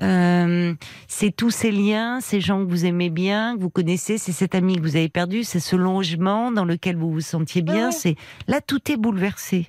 [0.00, 0.72] euh,
[1.08, 4.54] c'est tous ces liens, ces gens que vous aimez bien, que vous connaissez, c'est cet
[4.54, 7.90] ami que vous avez perdu, c'est ce logement dans lequel vous vous sentiez bien.
[7.90, 8.16] C'est
[8.46, 9.68] là, tout est bouleversé.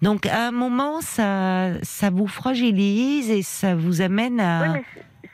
[0.00, 4.72] Donc à un moment, ça, ça vous fragilise et ça vous amène à.
[4.72, 4.80] Oui,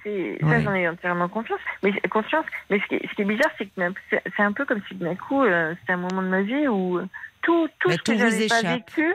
[0.07, 1.61] c'est- ça, j'en ai entièrement confiance.
[1.83, 2.47] Mais, conscience.
[2.71, 3.93] Mais ce qui, est, ce qui est bizarre, c'est que
[4.37, 6.99] c'est un peu comme si d'un coup, euh, c'était un moment de ma vie où
[6.99, 7.07] euh,
[7.43, 9.15] tout, tout Bah, ce tout que j'avais pas vécu,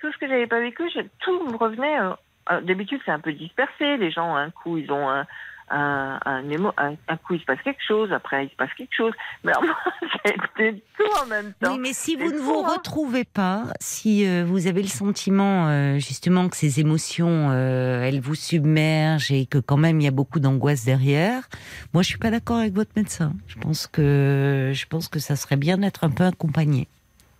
[0.00, 1.98] tout ce que j'avais pas vécu, je- tout me revenait.
[2.00, 2.10] euh,
[2.52, 3.96] euh, D'habitude, c'est un peu dispersé.
[3.98, 5.26] Les gens, un coup, ils ont un,
[5.70, 8.12] un, un, émo- un, un coup, il se passe quelque chose.
[8.12, 9.12] Après, il se passe quelque chose.
[9.44, 9.76] Mais alors,
[10.24, 11.72] c'était tout en même temps.
[11.72, 12.74] Oui, mais si vous ne vous hein.
[12.76, 18.20] retrouvez pas, si euh, vous avez le sentiment euh, justement que ces émotions, euh, elles
[18.20, 21.48] vous submergent et que quand même il y a beaucoup d'angoisse derrière,
[21.92, 23.32] moi je suis pas d'accord avec votre médecin.
[23.46, 26.88] Je pense que je pense que ça serait bien d'être un peu accompagné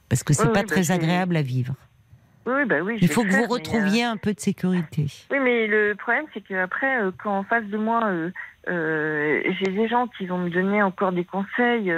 [0.08, 1.74] parce que c'est Oui, pas oui, bah, très agréable à vivre.
[2.48, 2.96] Oui, bah oui.
[3.02, 5.04] Il faut que vous euh, retrouviez un peu de sécurité.
[5.30, 8.30] Oui, mais le problème, c'est qu'après, euh, quand en face de moi, euh,
[8.68, 11.90] euh, j'ai des gens qui vont me donner encore des conseils.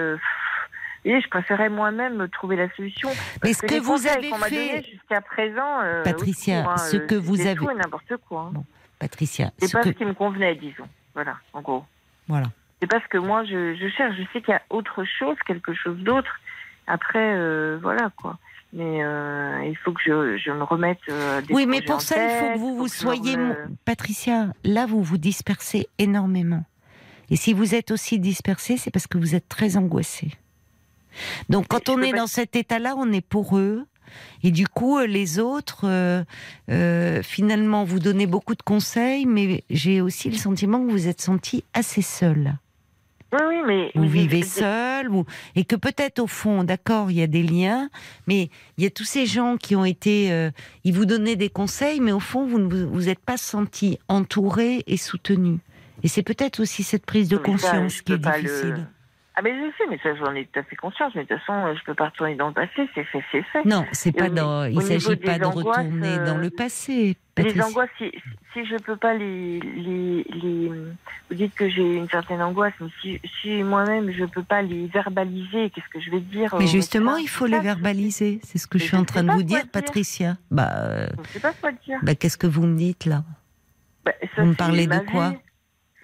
[1.04, 3.10] et je préférais moi-même trouver la solution.
[3.44, 7.54] Mais ce que vous avez m'a fait- jusqu'à présent, Patricia, hein, ce que vous avez-
[7.76, 8.40] n'importe quoi.
[8.48, 8.50] hein.
[8.52, 8.64] Bon,
[8.98, 10.88] Patricia, C'est ce pas que ce qui me convenait, disons.
[11.14, 11.84] Voilà, en gros.
[12.26, 12.46] voilà.
[12.80, 14.16] C'est parce que moi, je, je cherche.
[14.16, 16.40] Je sais qu'il y a autre chose, quelque chose d'autre.
[16.86, 18.36] Après, voilà, quoi.
[18.72, 22.14] Mais euh, il faut que je, je me remette euh, des Oui, mais pour ça,
[22.16, 23.36] il faut que vous vous me soyez.
[23.84, 26.64] Patricia, là, vous vous dispersez énormément.
[27.30, 30.30] Et si vous êtes aussi dispersé, c'est parce que vous êtes très angoissé.
[31.48, 33.86] Donc, quand on est pas- dans cet état-là, on est pour eux.
[34.42, 36.24] Et du coup, euh, les autres, euh,
[36.70, 41.20] euh, finalement, vous donnez beaucoup de conseils, mais j'ai aussi le sentiment que vous êtes
[41.20, 42.54] senti assez seul.
[43.32, 45.08] Oui, oui, mais Vous vivez seul,
[45.54, 47.88] et que peut-être au fond, d'accord, il y a des liens,
[48.26, 50.50] mais il y a tous ces gens qui ont été, euh,
[50.84, 53.98] ils vous donnaient des conseils, mais au fond, vous ne vous, vous êtes pas senti
[54.08, 55.58] entouré et soutenu.
[56.02, 58.88] Et c'est peut-être aussi cette prise de Mais conscience qui est le- difficile.
[59.40, 61.14] Ah, mais je sais, mais ça, j'en ai tout à fait conscience.
[61.14, 62.86] Mais de toute façon, euh, je peux pas retourner dans le passé.
[62.94, 63.64] C'est fait, c'est fait.
[63.64, 64.64] Non, c'est pas dans.
[64.66, 67.16] Il s'agit pas de angoisses, retourner euh, dans le passé.
[67.38, 68.12] Les angoisses, si,
[68.52, 72.88] si je peux pas les, les, les, vous dites que j'ai une certaine angoisse, mais
[73.00, 77.16] si, si moi-même je peux pas les verbaliser, qu'est-ce que je vais dire Mais justement,
[77.16, 78.40] il faut les verbaliser.
[78.44, 79.70] C'est ce que Mais je suis je en train de vous dire, dire.
[79.70, 80.36] Patricia.
[80.50, 81.98] Bah, euh, Je sais pas quoi dire.
[82.02, 83.24] bah, qu'est-ce que vous me dites là?
[84.04, 85.30] Bah, ça, vous me parlez de quoi?
[85.30, 85.36] vie.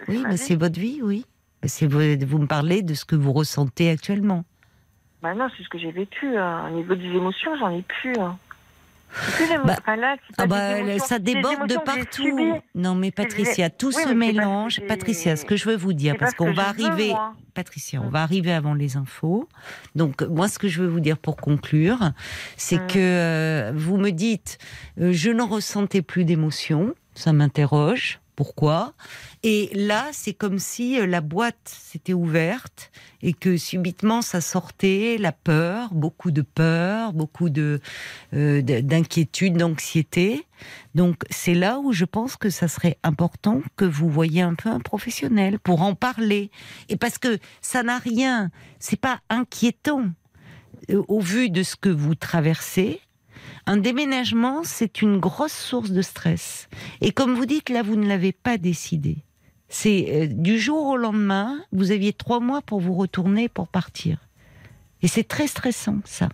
[0.07, 0.37] Oui, ma mais vie.
[0.39, 1.23] c'est votre vie, oui.
[1.63, 4.45] C'est vous, vous me parlez de ce que vous ressentez actuellement.
[5.21, 6.37] Bah non, c'est ce que j'ai vécu.
[6.37, 6.69] hein.
[6.71, 8.17] Au niveau des émotions, j'en ai plus.
[8.19, 8.37] hein.
[9.65, 12.61] Bah, enfin, là, Ah bah, émotions, ça déborde de partout.
[12.75, 14.81] Non, mais Patricia, tout Oui, que mélange.
[14.87, 17.13] Patricia, ce que je veux vous dire, parce ce qu'on va veux, arriver.
[17.53, 18.11] Patricia, on Mm.
[18.11, 19.47] va arriver avant les infos.
[19.95, 22.11] Donc, moi, ce que je veux vous dire pour conclure,
[22.57, 22.87] c'est Mm.
[22.87, 24.59] que euh, vous me dites,
[24.99, 26.93] euh, je ne ressentais plus d'émotion.
[27.15, 28.19] Ça m'interroge.
[28.35, 28.93] Pourquoi?
[29.49, 32.91] Et là, c'est comme si euh, la boîte s'était ouverte
[33.21, 37.79] et que subitement ça sortait la peur, beaucoup de peur, beaucoup de
[38.33, 40.45] euh, d- d'inquiétude, d'anxiété.
[40.95, 44.67] Donc c'est là où je pense que ça serait important que vous voyiez un peu
[44.67, 46.51] un professionnel pour en parler.
[46.89, 50.07] Et parce que ça n'a rien, c'est pas inquiétant
[50.89, 52.99] euh, au vu de ce que vous traversez.
[53.65, 56.67] Un déménagement, c'est une grosse source de stress.
[56.99, 59.23] Et comme vous dites, là, vous ne l'avez pas décidé.
[59.69, 64.17] C'est euh, du jour au lendemain, vous aviez trois mois pour vous retourner, pour partir.
[65.01, 66.29] Et c'est très stressant, ça.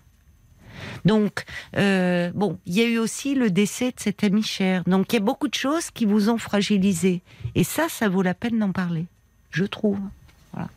[1.05, 1.45] Donc,
[1.77, 4.83] euh, bon, il y a eu aussi le décès de cet ami cher.
[4.85, 7.21] Donc, il y a beaucoup de choses qui vous ont fragilisé.
[7.55, 9.05] Et ça, ça vaut la peine d'en parler,
[9.51, 9.99] je trouve.
[10.53, 10.69] Voilà.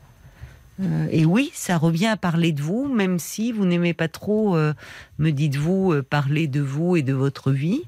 [0.80, 4.56] Euh, et oui, ça revient à parler de vous, même si vous n'aimez pas trop,
[5.18, 7.82] me dites-vous, parler de vous et de votre vie.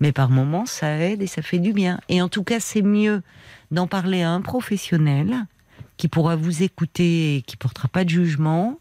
[0.00, 2.00] Mais par moments, ça aide et ça fait du bien.
[2.08, 3.22] Et en tout cas, c'est mieux
[3.70, 5.46] d'en parler à un professionnel
[5.96, 8.78] qui pourra vous écouter et qui portera pas de jugement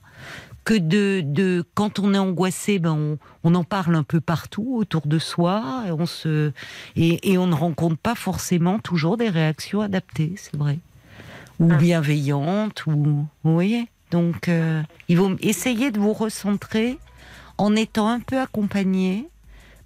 [0.63, 4.75] que de, de quand on est angoissé, ben on, on en parle un peu partout
[4.77, 6.51] autour de soi et on se
[6.95, 10.77] et, et on ne rencontre pas forcément toujours des réactions adaptées, c'est vrai,
[11.59, 13.87] ou bienveillantes ou vous voyez.
[14.11, 16.99] Donc euh, il faut essayer de vous recentrer
[17.57, 19.27] en étant un peu accompagné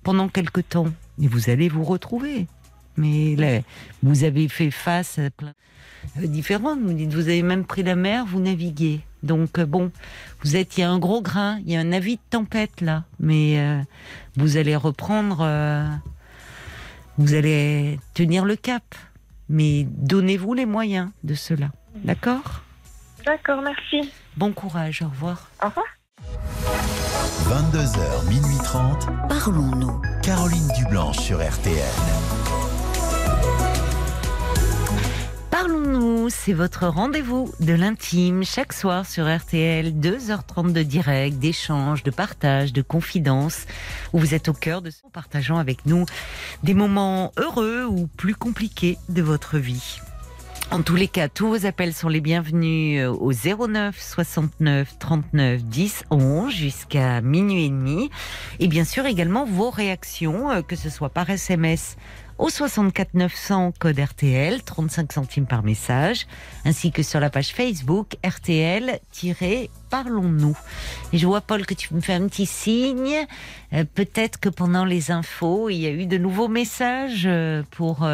[0.06, 0.88] pendant quelque temps
[1.22, 2.48] et vous allez vous retrouver.
[2.96, 3.60] Mais là,
[4.04, 5.54] vous avez fait face à plein
[6.18, 6.80] euh, différentes.
[6.80, 9.02] Vous dites, vous avez même pris la mer, vous naviguez.
[9.24, 9.92] Donc euh, bon,
[10.44, 12.80] vous êtes, il y a un gros grain, il y a un avis de tempête
[12.80, 13.82] là, mais euh,
[14.38, 15.88] vous allez reprendre, euh,
[17.18, 18.84] vous allez tenir le cap.
[19.50, 21.72] Mais donnez-vous les moyens de cela.
[22.04, 22.64] D'accord?
[23.26, 24.12] D'accord, merci.
[24.38, 25.50] Bon courage, au revoir.
[25.64, 27.05] Au revoir.
[27.26, 29.08] 22h, minuit 30.
[29.28, 30.00] Parlons-nous.
[30.22, 31.82] Caroline Dublanche sur RTL.
[35.50, 42.12] Parlons-nous, c'est votre rendez-vous de l'intime chaque soir sur RTL, 2h30 de direct, d'échange, de
[42.12, 43.66] partage, de confidence,
[44.14, 46.06] où vous êtes au cœur de ce partageant avec nous
[46.62, 50.00] des moments heureux ou plus compliqués de votre vie.
[50.72, 55.64] En tous les cas, tous vos appels sont les bienvenus euh, au 09 69 39
[55.64, 58.10] 10 11 jusqu'à minuit et demi.
[58.60, 61.98] Et bien sûr également vos réactions, euh, que ce soit par SMS
[62.40, 66.26] au 64 900 code RTL, 35 centimes par message,
[66.66, 70.58] ainsi que sur la page Facebook RTL-Parlons-nous.
[71.14, 73.28] Et je vois Paul que tu me fais un petit signe.
[73.72, 77.30] Euh, Peut-être que pendant les infos, il y a eu de nouveaux messages
[77.72, 78.06] pour,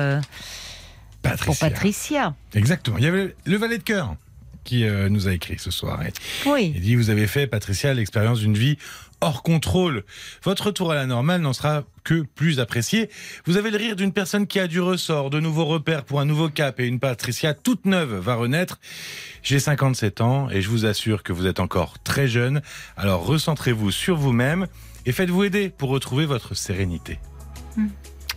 [1.22, 1.70] pour Patricia.
[1.70, 2.36] Patricia.
[2.54, 2.98] Exactement.
[2.98, 4.16] Il y avait le valet de cœur
[4.64, 6.02] qui euh, nous a écrit ce soir.
[6.04, 6.12] Et
[6.46, 6.74] Oui.
[6.76, 8.78] Il dit Vous avez fait, Patricia, l'expérience d'une vie
[9.22, 10.04] hors contrôle.
[10.44, 13.10] Votre retour à la normale n'en sera que plus apprécié.
[13.46, 16.26] Vous avez le rire d'une personne qui a du ressort, de nouveaux repères pour un
[16.26, 18.80] nouveau cap et une Patricia toute neuve va renaître.
[19.44, 22.62] J'ai 57 ans et je vous assure que vous êtes encore très jeune.
[22.98, 24.68] Alors recentrez-vous sur vous-même
[25.06, 27.20] et faites-vous aider pour retrouver votre sérénité.
[27.78, 27.90] Ben,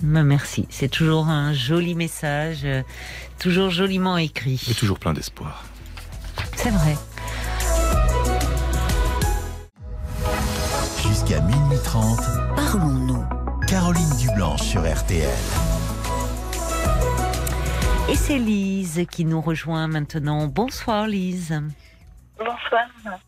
[0.02, 0.66] Merci.
[0.70, 2.82] C'est toujours un joli message, euh,
[3.38, 4.60] toujours joliment écrit.
[4.70, 5.64] Et toujours plein d'espoir.
[6.56, 6.96] C'est vrai.
[11.02, 12.18] Jusqu'à minuit 30.
[12.56, 13.24] Parlons-nous.
[13.68, 15.28] Caroline Dublanche sur RTL.
[18.10, 20.46] Et c'est Lise qui nous rejoint maintenant.
[20.46, 21.60] Bonsoir Lise.
[22.38, 23.18] Bonsoir.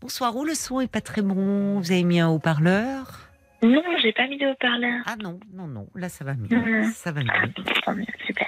[0.00, 1.80] Bonsoir, où le son est pas très bon?
[1.80, 3.23] Vous avez mis un haut-parleur?
[3.64, 5.02] Non, j'ai pas mis de haut-parleur.
[5.06, 6.48] Ah non, non, non, là ça va mieux.
[6.56, 6.84] Mhm.
[6.92, 7.46] Ça va Ah,
[7.92, 8.00] mieux.
[8.00, 8.46] mieux, super.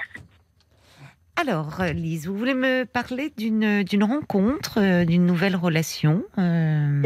[1.35, 7.01] Alors euh, Lise, vous voulez me parler d'une d'une rencontre, euh, d'une nouvelle relation euh,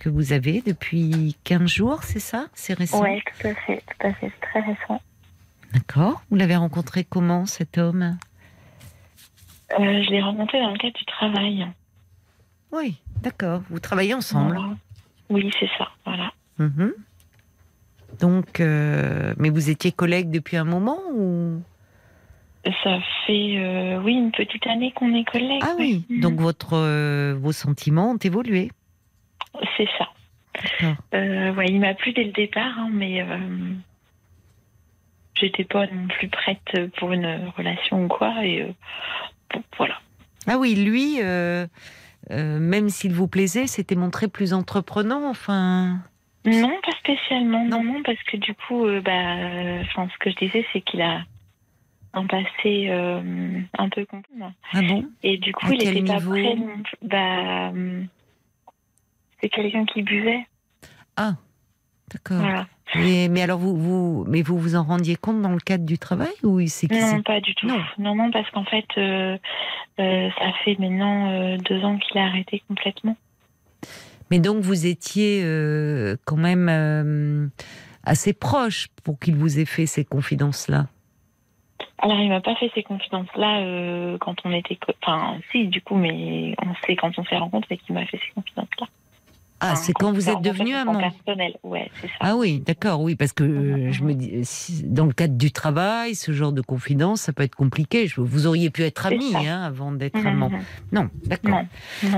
[0.00, 2.46] que vous avez depuis 15 jours, c'est ça?
[2.52, 3.00] C'est récent?
[3.02, 5.00] Ouais, tout à fait, tout à fait, c'est très récent.
[5.72, 6.22] D'accord.
[6.30, 8.18] Vous l'avez rencontré comment cet homme?
[9.78, 11.66] Euh, je l'ai rencontré dans le cadre du travail.
[12.72, 13.62] Oui, d'accord.
[13.70, 14.56] Vous travaillez ensemble.
[14.56, 14.74] Voilà.
[15.30, 16.32] Oui, c'est ça, voilà.
[16.58, 16.92] Mhm.
[18.20, 21.62] Donc, euh, mais vous étiez collègues depuis un moment ou?
[22.84, 25.62] Ça fait, euh, oui, une petite année qu'on est collègues.
[25.62, 26.04] Ah oui.
[26.10, 26.20] Mhm.
[26.20, 28.70] Donc votre euh, vos sentiments ont évolué.
[29.76, 30.08] C'est ça.
[31.12, 33.24] Ouais, il m'a plu dès le départ, hein, mais
[35.34, 38.44] j'étais pas non plus prête pour une relation ou quoi.
[38.44, 38.66] Et
[39.54, 39.94] bon, voilà.
[40.46, 41.18] Ah oui, lui,
[42.30, 45.30] même s'il vous plaisait, s'était montré plus entreprenant.
[45.30, 46.00] Enfin,
[46.44, 47.64] Non, pas spécialement.
[47.66, 47.82] Non.
[47.84, 51.02] Non, parce que du coup, euh, bah, euh, enfin, ce que je disais, c'est qu'il
[51.02, 51.22] a
[52.14, 54.40] un passé euh, un peu compliqué.
[54.72, 55.04] ah bon?
[55.22, 56.54] Et du coup, À il quel était pas prêt.
[56.56, 56.96] non plus.
[57.02, 57.72] Bah,
[59.40, 60.46] c'est quelqu'un qui buvait.
[61.16, 62.38] D'accord.
[62.38, 62.66] Voilà.
[62.96, 66.32] Mais alors vous, vous, mais vous vous en rendiez compte dans le cadre du travail
[66.42, 67.68] ou c'est Non, pas du tout.
[67.68, 67.78] Non.
[67.98, 69.38] Non, non, parce qu'en fait, euh,
[69.96, 73.16] ça fait maintenant deux ans qu'il a arrêté complètement.
[74.30, 77.46] Mais donc vous étiez euh, quand même euh,
[78.04, 80.86] assez proche pour qu'il vous ait fait ces confidences-là.
[82.02, 84.78] Alors, il m'a pas fait ces confidences-là euh, quand on était.
[85.02, 88.32] Enfin, si, du coup, mais on sait quand on s'est rencontrés qu'il m'a fait ces
[88.34, 88.86] confidences-là.
[89.62, 90.98] Ah, Enfin, c'est quand vous êtes devenu amant.
[90.98, 92.14] personnel, ouais, c'est ça.
[92.20, 95.52] Ah oui, d'accord, oui, parce que euh, je me dis, si- dans le cadre du
[95.52, 98.06] travail, ce genre de confidence, ça peut être compliqué.
[98.06, 100.48] Je- Vous auriez pu être amis hein, avant d'être Mhm, amant.
[100.48, 100.60] mhm.
[100.92, 101.60] Non, d'accord.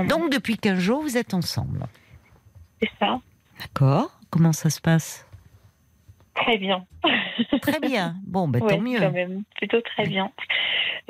[0.07, 1.81] Donc depuis 15 jours, vous êtes ensemble.
[2.83, 3.19] C'est ça.
[3.59, 4.09] D'accord.
[4.29, 5.27] Comment ça se passe?
[6.35, 6.85] Très bien.
[7.61, 8.15] Très bien.
[8.25, 8.99] Bon, bah, Ouais, tant mieux.
[8.99, 10.31] quand même, plutôt très bien.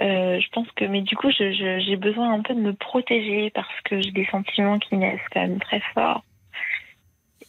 [0.01, 3.69] Euh, je pense que, mais du coup, j'ai besoin un peu de me protéger parce
[3.85, 6.23] que j'ai des sentiments qui naissent quand même très forts.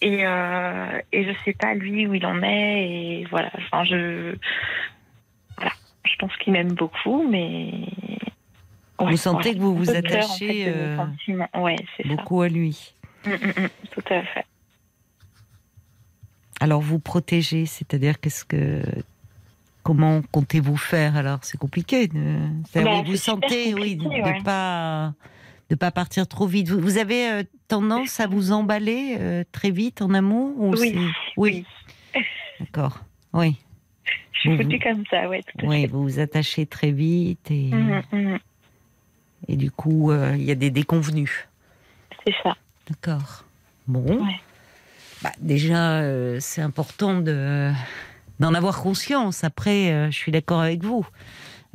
[0.01, 2.89] Et, euh, et je sais pas lui où il en est.
[2.91, 4.37] Et voilà, enfin, je.
[5.57, 5.73] Voilà.
[6.05, 7.71] Je pense qu'il m'aime beaucoup, mais.
[9.01, 9.55] Ouais, Vous sentez voilà.
[9.55, 10.97] que vous vous peur, en attachez, fait, euh.
[11.57, 12.03] Ouais, ça.
[12.09, 12.94] Beaucoup à lui.
[13.25, 14.45] Tout à fait.
[16.61, 18.83] Alors vous protégez, c'est-à-dire qu'est-ce que
[19.83, 21.17] comment comptez-vous faire?
[21.17, 22.07] Alors C'est compliqué.
[22.09, 22.39] De...
[22.75, 24.43] Bah, oui, vous sentez, oui, de, ouais.
[24.45, 25.13] pas
[25.71, 26.69] de pas partir trop vite.
[26.69, 30.97] Vous, vous avez euh, tendance à vous emballer euh, très vite en amour ou Oui,
[31.37, 31.65] oui,
[32.61, 33.01] d'accord.
[33.33, 33.57] Oui,
[34.33, 34.63] Je suis Mhm.
[34.63, 35.87] foutue comme ça, ouais, tout oui, fait.
[35.89, 38.39] vous vous attachez très vite et, Mm, mm,
[39.49, 41.49] et du coup euh, il y a des déconvenus.
[42.27, 42.55] C'est ça.
[42.89, 43.45] D'accord.
[43.87, 44.25] Bon.
[44.25, 44.41] Ouais.
[45.23, 47.71] Bah, déjà, euh, c'est important de
[48.41, 49.45] d'en avoir conscience.
[49.45, 51.07] Après, euh, je suis d'accord avec vous.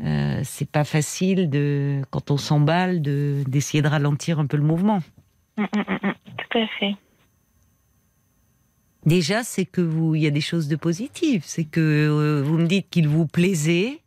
[0.03, 4.63] euh, c'est pas facile de, quand on s'emballe, de d'essayer de ralentir un peu le
[4.63, 5.01] mouvement.
[5.57, 5.67] Mm, mm,
[6.03, 6.13] mm.
[6.37, 6.95] Tout à fait.
[9.05, 11.43] Déjà, c'est que vous, il y a des choses de positives.
[11.45, 14.01] C'est que euh, vous me dites qu'il vous plaisait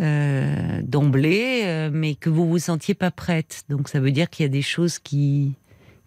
[0.00, 3.64] euh, d'emblée, euh, mais que vous vous sentiez pas prête.
[3.68, 5.52] Donc ça veut dire qu'il y a des choses qui,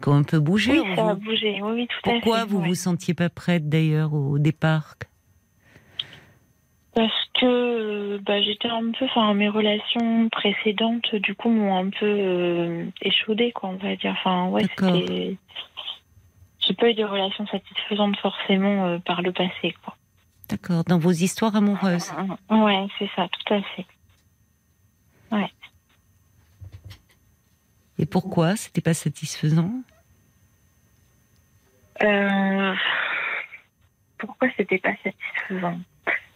[0.02, 0.80] qui ont un peu bougé.
[0.80, 1.60] Oui, ça a bougé.
[1.62, 2.20] Oui, oui, tout à fait.
[2.20, 2.68] Pourquoi vous ouais.
[2.68, 4.96] vous sentiez pas prête d'ailleurs au départ
[6.93, 7.46] Parce que
[8.16, 12.86] euh, bah, j'étais un peu, enfin mes relations précédentes, du coup, m'ont un peu euh,
[13.02, 14.16] échaudée, quoi, on va dire.
[14.20, 15.38] Enfin, ouais, c'était.
[16.60, 19.96] J'ai pas eu de relations satisfaisantes forcément euh, par le passé, quoi.
[20.50, 20.84] D'accord.
[20.84, 22.12] Dans vos histoires amoureuses.
[22.50, 23.86] Ouais, c'est ça, tout à fait.
[28.00, 29.72] Et pourquoi c'était pas satisfaisant?
[32.04, 32.74] Euh,
[34.18, 35.80] Pourquoi c'était pas satisfaisant?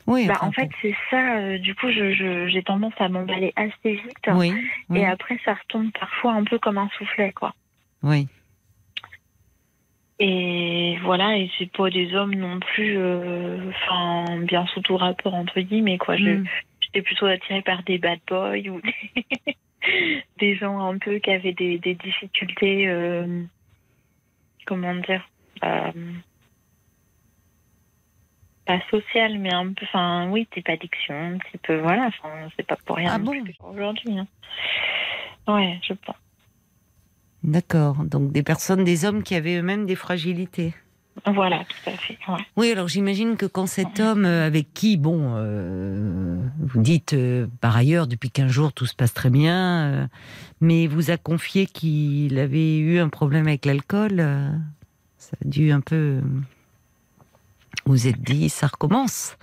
[0.07, 0.25] Oui.
[0.27, 1.37] bah, En fait, c'est ça.
[1.37, 4.29] euh, du coup, j'ai tendance à m'emballer assez vite.
[4.33, 4.53] oui.
[4.89, 7.53] oui, Et après, ça retombe parfois un peu comme un soufflet, quoi.
[8.03, 8.27] oui.
[10.21, 15.33] Et voilà, et c'est pas des hommes non plus, euh, enfin, bien sous tout rapport,
[15.33, 16.17] entre guillemets, quoi.
[16.17, 16.45] Je- Mm.
[16.81, 19.23] J'étais plutôt attirée par des bad boys ou des,
[20.39, 23.43] des gens un peu qui avaient des, des difficultés, euh,
[24.65, 25.27] comment dire,
[25.63, 25.91] euh,
[28.65, 32.65] pas sociales, mais un peu, enfin, oui, type addiction, un petit peu, voilà, enfin, c'est
[32.65, 34.19] pas pour rien Ah bon aujourd'hui.
[34.19, 34.27] hein.
[35.47, 36.15] Ouais, je pense.
[37.43, 37.95] D'accord.
[38.03, 40.73] Donc des personnes, des hommes qui avaient eux-mêmes des fragilités.
[41.25, 42.45] Voilà, tout à fait, ouais.
[42.55, 47.47] Oui, alors j'imagine que quand cet homme euh, avec qui, bon, euh, vous dites euh,
[47.61, 50.07] par ailleurs depuis 15 jours tout se passe très bien, euh,
[50.61, 54.17] mais vous a confié qu'il avait eu un problème avec l'alcool,
[55.17, 56.21] ça a dû un peu.
[57.85, 59.37] Vous êtes dit, ça recommence.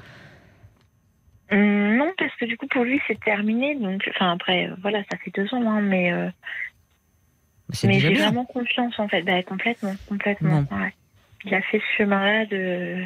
[1.50, 3.76] Non, parce que du coup, pour lui, c'est terminé.
[3.76, 6.12] Donc, enfin, après, voilà, ça fait deux ans, hein, mais,
[7.84, 9.22] mais j'ai vraiment confiance, en fait.
[9.22, 10.66] Bah, complètement, complètement.
[10.72, 10.92] ouais.
[11.46, 13.04] Il a fait ce chemin-là de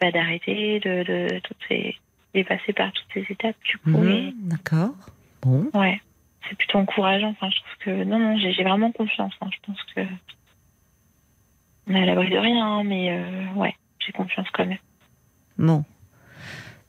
[0.00, 1.96] bah, d'arrêter, de, de toutes ces.
[2.34, 3.88] Est passé par toutes ces étapes, du coup.
[3.98, 4.94] Mhm, D'accord.
[5.42, 5.70] Bon.
[5.72, 5.98] ouais,
[6.48, 7.30] c'est plutôt encourageant.
[7.30, 8.04] Enfin, je trouve que.
[8.04, 9.32] Non, non, j'ai vraiment confiance.
[9.40, 9.48] hein.
[9.50, 10.02] Je pense que.
[11.88, 14.76] On est à l'abri de rien, hein, mais euh, ouais, j'ai confiance quand même.
[15.56, 15.84] Bon.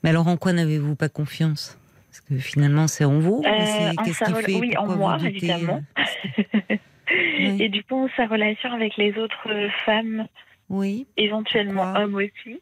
[0.03, 1.79] Mais alors en quoi n'avez-vous pas confiance?
[2.09, 3.41] Parce que finalement c'est en vous.
[3.45, 5.81] Euh, Qu'est-ce qui fait oui, en moi, évidemment.
[5.97, 6.75] euh,
[7.11, 7.57] Oui.
[7.63, 9.49] Et du coup, sa relation avec les autres
[9.85, 10.27] femmes,
[10.69, 11.07] Oui.
[11.17, 12.61] éventuellement Pourquoi hommes aussi.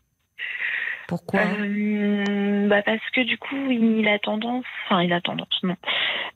[1.08, 1.40] Pourquoi?
[1.40, 5.78] Euh, bah parce que du coup, il a tendance, enfin, il a tendance, non.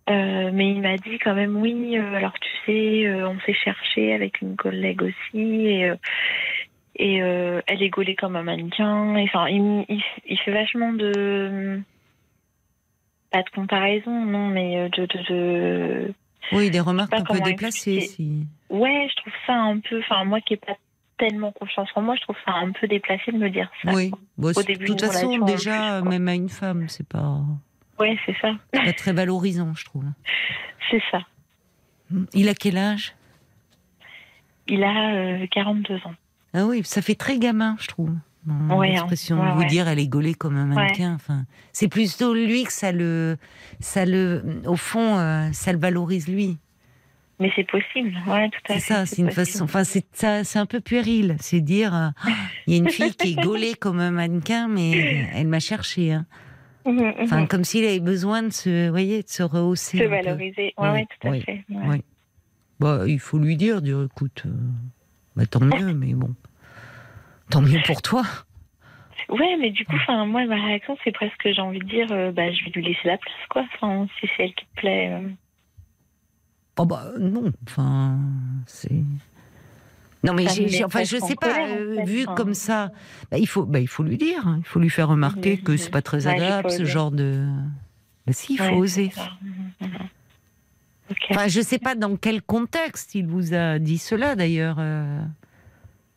[0.10, 4.14] Euh, mais il m'a dit quand même, oui, euh, alors tu sais, on s'est cherché
[4.14, 5.92] avec une collègue aussi, et,
[6.96, 9.14] et elle est gaulée comme un mannequin.
[9.18, 11.82] Enfin, il, il, il fait vachement de.
[13.30, 15.06] Pas de comparaison, non, mais de.
[15.06, 16.14] de, de...
[16.54, 18.02] Oui, des remarques un peu déplacées.
[18.02, 18.46] Si.
[18.70, 20.00] Ouais, je trouve ça un peu.
[20.00, 20.78] Enfin, moi qui n'ai pas
[21.22, 23.94] tellement confiance en moi, je trouve ça un peu déplacé de me dire ça.
[23.94, 24.12] Oui.
[24.38, 27.42] Bon, c'est- de début toute façon, déjà, plus, même à une femme, c'est pas,
[28.00, 28.54] Ouais, c'est ça.
[28.74, 30.06] pas très valorisant, je trouve.
[30.90, 31.22] C'est ça.
[32.34, 33.14] Il a quel âge?
[34.68, 36.14] Il a euh, 42 ans.
[36.54, 38.12] Ah oui, ça fait très gamin, je trouve.
[38.44, 39.46] Bon, Ouais, L'expression hein.
[39.46, 39.68] de Ouais, vous ouais.
[39.68, 41.14] dire elle est gaulée comme un mannequin.
[41.14, 43.38] Enfin, c'est plutôt lui que ça le,
[43.80, 46.58] ça le, au fond, euh, ça le valorise lui.
[47.42, 48.16] Mais c'est possible.
[48.28, 48.80] Ouais, tout à C'est fait.
[48.80, 49.46] ça, c'est une possible.
[49.46, 49.64] façon.
[49.64, 51.36] Enfin, c'est ça, c'est un peu puéril.
[51.40, 52.08] C'est dire, euh,
[52.68, 56.14] il y a une fille qui est gaulée comme un mannequin, mais elle m'a cherché.
[56.14, 56.26] Hein.
[56.86, 57.48] Mhm, Enfin, mhm.
[57.48, 59.98] comme s'il avait besoin de se, voyez, de se rehausser.
[59.98, 60.74] Se valoriser.
[60.78, 61.64] Ouais, Oui, ouais, tout à fait.
[61.70, 61.88] ouais.
[61.88, 62.04] oui.
[62.80, 64.52] Bah, il faut lui dire, dire, écoute, euh,
[65.36, 66.34] bah, tant mieux, mais bon,
[67.50, 68.24] tant mieux pour toi.
[69.30, 72.32] Ouais, mais du coup, enfin, moi, ma réaction, c'est presque, j'ai envie de dire, euh,
[72.32, 73.64] bah, je vais lui laisser la place, quoi.
[73.76, 75.10] Enfin, si c'est elle qui te plaît.
[75.14, 75.30] euh.
[76.78, 78.18] Oh bah non, enfin,
[78.66, 79.04] c'est.
[80.24, 82.54] Non mais j'ai, me j'ai- met enfin je sais pas, en euh, fait, vu comme
[82.54, 82.92] ça,
[83.32, 84.58] bah, il faut, bah, il faut lui dire, hein.
[84.60, 87.46] il faut lui faire remarquer Mhm, que c'est pas très Ouais, agréable ce genre de.
[88.28, 89.12] Bah, si, il faut oser.
[91.10, 91.18] Ok.
[91.32, 94.78] Enfin, je sais pas dans quel contexte il vous a dit cela d'ailleurs.
[94.80, 95.22] euh.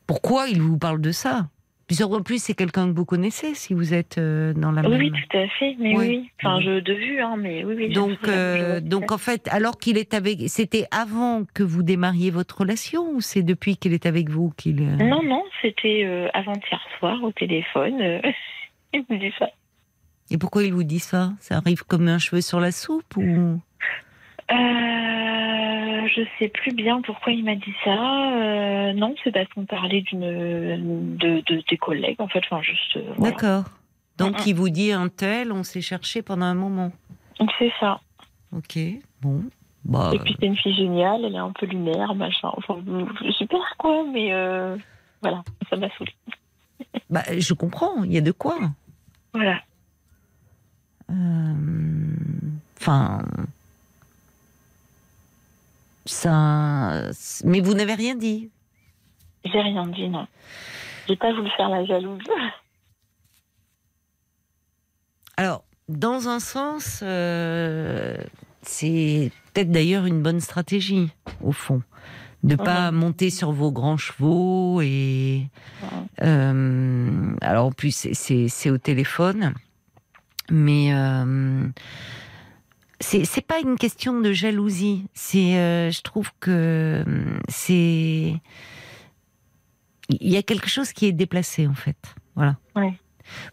[0.06, 1.48] Pourquoi il vous parle de ça?
[1.86, 4.88] Puis en plus, c'est quelqu'un que vous connaissez si vous êtes euh, dans la Oui,
[4.88, 5.00] même.
[5.00, 5.76] oui, tout à fait.
[5.78, 6.30] Mais Oui.
[6.40, 7.88] Enfin, je, de vue, hein, mais oui, oui.
[7.92, 12.58] Donc, euh, donc en fait, alors qu'il est avec, c'était avant que vous démarriez votre
[12.60, 14.96] relation ou c'est depuis qu'il est avec vous qu'il euh.
[15.04, 18.00] Non, non, c'était euh, avant-hier soir au téléphone.
[18.00, 18.20] euh,
[18.94, 19.48] il me dit ça.
[20.30, 21.32] Et pourquoi il vous dit ça?
[21.38, 23.60] Ça arrive comme un cheveu sur la soupe ou
[24.50, 28.32] Euh, je sais plus bien pourquoi il m'a dit ça.
[28.32, 32.42] Euh, non, c'est parce qu'on parlait d'une de, de tes collègues en fait.
[32.50, 32.96] Enfin, juste.
[32.96, 33.32] euh, voilà.
[33.32, 33.64] D'accord.
[34.18, 36.92] Donc, il vous dit un tel, on s'est cherché pendant un moment.
[37.58, 38.00] C'est ça.
[38.56, 38.78] Ok,
[39.20, 39.42] bon.
[39.84, 42.50] Bah, Et puis c'est une fille géniale, elle est un peu lunaire, machin.
[42.56, 42.78] Enfin,
[43.36, 44.76] super quoi, mais euh,
[45.20, 46.14] voilà, ça m'a saoulée.
[47.10, 48.56] bah, je comprends, il y a de quoi.
[49.32, 49.60] Voilà.
[52.80, 53.22] Enfin.
[56.06, 57.10] Ça.
[57.44, 58.50] Mais vous n'avez rien dit.
[59.44, 60.26] J'ai rien dit, non.
[61.08, 62.22] J'ai pas voulu faire la jalouse.
[65.36, 68.16] Alors, dans un sens, euh,
[68.62, 71.10] c'est peut-être d'ailleurs une bonne stratégie,
[71.42, 71.82] au fond.
[72.42, 75.46] De pas monter sur vos grands chevaux et.
[76.20, 79.54] euh, alors, en plus, c'est au téléphone.
[80.50, 80.94] Mais.
[80.94, 81.66] euh,
[83.04, 85.04] c'est pas une question de jalousie.
[85.14, 86.50] C'est, euh, je trouve que
[87.06, 88.34] euh, c'est.
[90.08, 91.96] Il y a quelque chose qui est déplacé, en fait.
[92.34, 92.56] Voilà.
[92.76, 92.94] Ouais.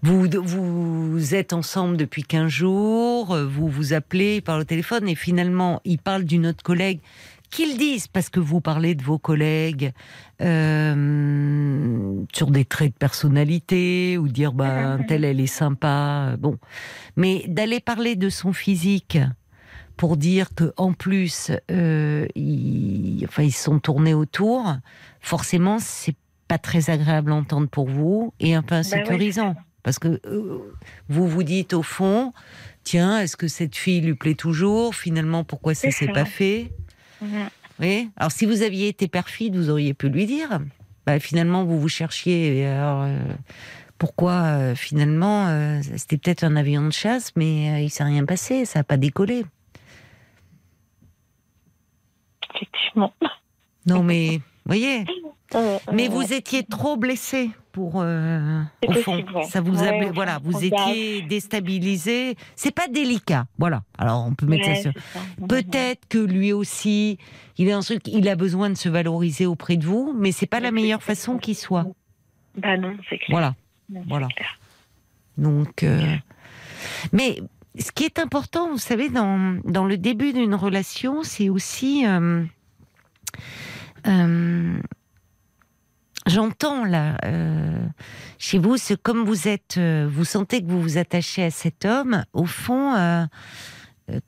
[0.01, 5.79] Vous, vous êtes ensemble depuis 15 jours, vous vous appelez par le téléphone et finalement,
[5.85, 6.99] il parle d'une autre collègue.
[7.51, 9.91] Qu'ils disent, parce que vous parlez de vos collègues
[10.41, 16.37] euh, sur des traits de personnalité ou dire, bah, telle, elle est sympa.
[16.39, 16.57] Bon.
[17.17, 19.17] Mais d'aller parler de son physique
[19.97, 24.75] pour dire que en plus, euh, ils, enfin, ils sont tournés autour,
[25.19, 26.15] forcément, c'est
[26.47, 29.55] pas très agréable à entendre pour vous et un peu ouais, insécurisant.
[29.83, 30.59] Parce que euh,
[31.07, 32.33] vous vous dites au fond,
[32.83, 34.95] tiens, est-ce que cette fille lui plaît toujours?
[34.95, 36.71] Finalement, pourquoi ça s'est pas fait?
[37.21, 37.49] Mhm.
[37.79, 38.09] Oui.
[38.17, 40.59] Alors, si vous aviez été perfide, vous auriez pu lui dire.
[41.05, 42.59] Bah, finalement, vous vous cherchiez.
[42.59, 43.17] et alors, euh,
[43.97, 48.65] pourquoi euh, finalement C'était peut-être un avion de chasse, mais il s'est rien passé.
[48.65, 49.45] Ça n'a pas décollé.
[52.61, 53.13] Effectivement.
[53.85, 55.05] Non, mais voyez.
[55.53, 59.21] Euh, Mais euh, vous étiez trop blessé pour euh, au fond.
[59.21, 59.43] possible.
[59.49, 62.37] Ça vous a Ouais, voilà, vous étiez déstabilisé.
[62.55, 63.47] C'est pas délicat.
[63.57, 63.83] Voilà.
[63.97, 64.93] Alors on peut mettre ouais, ça sur.
[65.49, 67.17] Peut-être que lui aussi,
[67.57, 70.45] il est un truc, il a besoin de se valoriser auprès de vous, mais c'est
[70.45, 71.85] pas la meilleure façon qui soit.
[72.55, 73.31] Bah non, c'est clair.
[73.31, 73.55] Voilà.
[73.89, 74.27] Non, voilà.
[74.27, 74.57] clair.
[75.37, 76.15] Donc, euh,
[77.11, 77.41] mais
[77.77, 82.05] ce qui est important, vous savez, dans, dans le début d'une relation, c'est aussi.
[82.05, 82.43] euh,
[84.07, 84.77] euh,
[86.27, 87.83] J'entends là, euh,
[88.37, 92.25] chez vous, c'est comme vous êtes, vous sentez que vous vous attachez à cet homme,
[92.33, 93.27] au fond,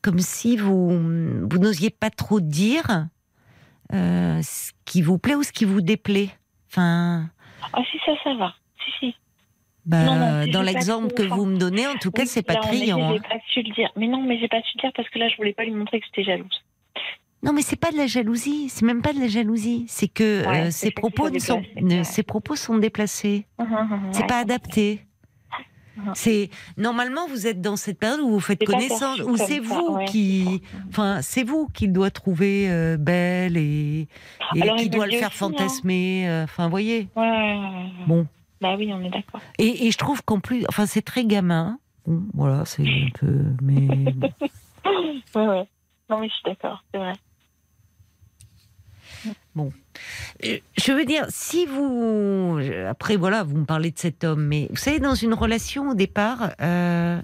[0.02, 3.08] comme si vous, vous n'osiez pas trop dire
[3.92, 6.30] ce qui vous plaît ou ce qui vous déplaît.
[6.72, 7.30] Enfin,
[7.74, 8.56] Ah si, ça, ça va.
[8.84, 9.16] Si, si.
[9.86, 12.42] Bah, Non, non, si, dans l'exemple que vous me donnez, en tout cas, Oui, c'est
[12.44, 13.14] pas criant.
[13.16, 13.18] hein.
[13.30, 13.90] Pas su le dire.
[13.96, 15.72] Mais non, mais j'ai pas su le dire parce que là, je voulais pas lui
[15.72, 16.64] montrer que j'étais jalouse.
[17.44, 18.70] Non, mais c'est pas de la jalousie.
[18.70, 19.84] C'est même pas de la jalousie.
[19.90, 22.04] C'est que Ouais, euh, c'est ses propos ne sont, ouais.
[22.06, 23.46] ses propos sont déplacés.
[24.12, 24.28] C'est Ouais.
[24.28, 25.02] pas adapté.
[26.16, 30.00] C'est normalement vous êtes dans cette période où vous faites C'est connaissance, où c'est vous
[30.08, 34.08] qui, enfin c'est vous qui le doit trouver euh, belle et,
[34.56, 35.50] et Alors, qui doit le faire aussi, hein.
[35.50, 36.28] fantasmer.
[36.28, 37.10] euh, Enfin, voyez.
[38.08, 38.26] Bon.
[38.64, 39.42] Bah oui, on est d'accord.
[39.58, 41.80] Et, et je trouve qu'en plus, enfin c'est très gamin.
[42.08, 44.30] Bon, voilà, c'est un peu, mais bon.
[45.36, 45.68] Ouais, ouais.
[46.10, 47.14] Non, mais je suis d'accord, c'est vrai.
[49.58, 52.58] Euh, Je veux dire, si vous.
[52.88, 55.94] Après, voilà, vous me parlez de cet homme, mais vous savez, dans une relation, au
[55.94, 57.22] départ, euh,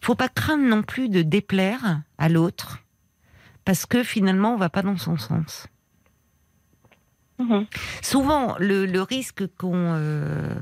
[0.00, 2.80] faut pas craindre non plus de déplaire à l'autre,
[3.64, 5.68] parce que finalement, on va pas dans son sens.
[7.38, 7.66] Mhm.
[8.02, 10.54] Souvent, le, le risque qu'ont euh,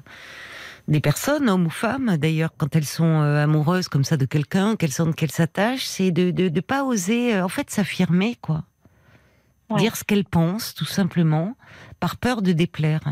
[0.88, 4.76] des personnes, hommes ou femmes, d'ailleurs, quand elles sont euh, amoureuses comme ça de quelqu'un,
[4.76, 8.64] qu'elles sentent qu'elles s'attachent, c'est de ne pas oser, euh, en fait, s'affirmer, quoi.
[9.70, 9.78] Ouais.
[9.78, 11.56] Dire ce qu'elles pensent, tout simplement,
[12.00, 13.02] par peur de déplaire.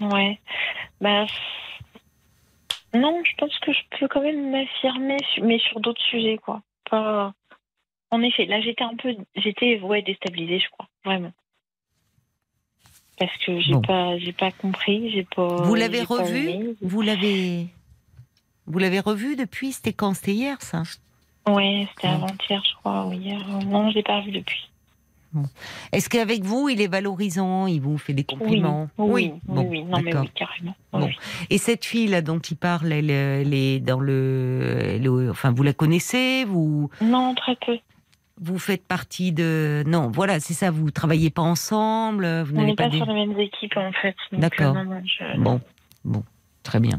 [0.00, 0.40] Ouais.
[1.00, 1.24] Bah.
[2.92, 6.62] Non, je pense que je peux quand même m'affirmer, mais sur d'autres sujets, quoi.
[6.90, 7.32] Pas.
[8.10, 9.16] En effet, là, j'étais un peu.
[9.36, 10.88] J'étais, ouais, déstabilisée, je crois.
[11.04, 11.32] Vraiment.
[13.18, 13.80] Parce que j'ai Bon.
[13.80, 15.62] pas, j'ai pas compris, j'ai pas.
[15.62, 16.76] Vous l'avez revu?
[16.82, 17.68] Vous l'avez
[18.66, 19.72] vous l'avez revu depuis?
[19.72, 20.14] C'était quand?
[20.14, 20.82] C'était hier, ça?
[21.46, 22.14] Ouais, c'était Ouais.
[22.14, 23.38] avant-hier, je crois, ou hier.
[23.66, 24.68] Non, je l'ai pas revu depuis.
[25.92, 27.66] Est-ce qu'avec vous, il est valorisant?
[27.66, 28.88] Il vous fait des compliments?
[28.98, 29.82] Oui, oui, oui, Bon, oui.
[29.84, 30.76] Non, mais oui, carrément.
[30.92, 31.06] Bon.
[31.06, 31.16] Oui.
[31.50, 35.64] Et cette fille là dont il parle, elle, elle est dans le, est- enfin, vous
[35.64, 36.44] la connaissez?
[36.44, 37.76] Vous Non, très peu.
[38.40, 40.70] Vous faites partie de Non, voilà, c'est ça.
[40.70, 43.92] Vous travaillez pas ensemble Vous On n'est pas pas des- sur les mêmes équipes, en
[43.92, 44.16] fait.
[44.32, 44.76] D'accord.
[44.76, 45.60] euh, je- Bon,
[46.04, 46.24] bon,
[46.62, 46.98] très bien.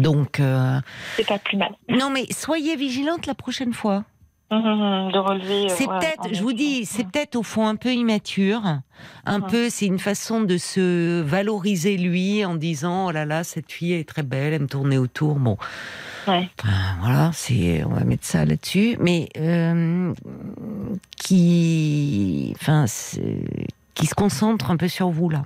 [0.00, 0.80] Donc, euh,
[1.16, 1.70] C'est pas plus mal.
[1.88, 4.04] non, mais soyez vigilante la prochaine fois.
[4.58, 5.64] Mhm, de relever.
[5.64, 8.62] euh, C'est ouais, peut-être, je vous dis, c'est peut-être au fond un peu immature.
[9.26, 9.46] Un Mhm.
[9.50, 13.92] peu, c'est une façon de se valoriser lui en disant oh là là, cette fille
[13.94, 15.36] est très belle, elle me tournait autour.
[15.36, 15.56] Bon,
[16.26, 16.48] Ouais.
[17.00, 20.14] Voilà, c'est, on va mettre ça là-dessus, mais euh,
[21.18, 22.86] qui, enfin,
[23.94, 25.44] qui se concentre un peu sur vous là.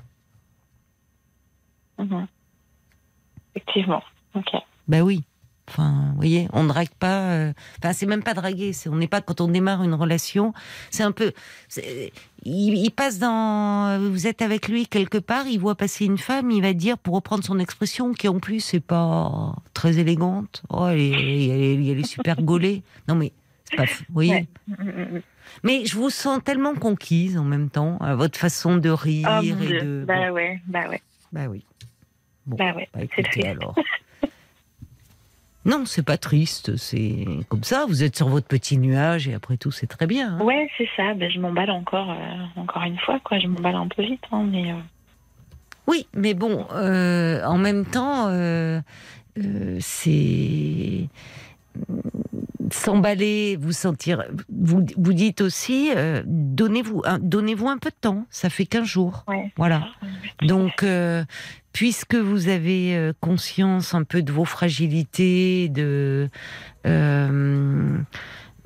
[1.98, 2.26] Mhm.
[3.56, 4.02] Effectivement.
[4.34, 4.50] Ok.
[4.86, 5.24] Ben oui.
[5.68, 7.20] Enfin, vous voyez, on ne drague pas.
[7.32, 8.72] euh, Enfin, c'est même pas draguer.
[8.72, 10.52] C'est, on n'est pas quand on démarre une relation.
[10.90, 11.32] C'est un peu.
[11.68, 12.12] c'est-
[12.44, 13.98] il, il passe dans.
[14.10, 15.46] Vous êtes avec lui quelque part.
[15.46, 16.50] Il voit passer une femme.
[16.50, 20.62] Il va dire, pour reprendre son expression, qui en plus c'est pas très élégante.
[20.70, 21.10] Oh, elle est,
[21.48, 22.82] elle est- elle est super gaulée.
[23.08, 23.32] Non mais
[23.64, 23.84] c'est pas.
[23.84, 24.46] Vous voyez.
[24.68, 25.22] Ouais.
[25.64, 29.40] Mais je vous sens tellement conquise en même temps à votre façon de rire Ah,
[29.42, 30.04] et de.
[30.06, 31.02] Bah bon, ouais, bah ouais.
[31.32, 31.64] bah oui.
[32.46, 33.74] Bon, Bah ouais, bah écoutez alors.
[35.68, 37.84] Non, c'est pas triste, c'est comme ça.
[37.86, 40.38] Vous êtes sur votre petit nuage et après tout, c'est très bien.
[40.40, 40.42] hein.
[40.42, 41.12] Ouais, c'est ça.
[41.14, 43.38] Ben, je m'emballe encore, euh, encore une fois, quoi.
[43.38, 44.72] Je m'emballe un peu vite, hein, mais.
[44.72, 44.76] euh,
[45.86, 48.28] Oui, mais bon, euh, en même temps,
[49.80, 51.08] c'est
[52.72, 54.24] s'emballer, vous sentir.
[54.48, 58.26] Vous, vous dites aussi, euh, donnez-vous, un, un peu de temps.
[58.30, 59.24] Ça fait 15 jours.
[59.26, 59.52] Ouais.
[59.56, 59.88] Voilà.
[60.42, 61.24] Donc, euh,
[61.72, 66.28] puisque vous avez euh, conscience un peu de vos fragilités, de
[66.86, 67.98] euh,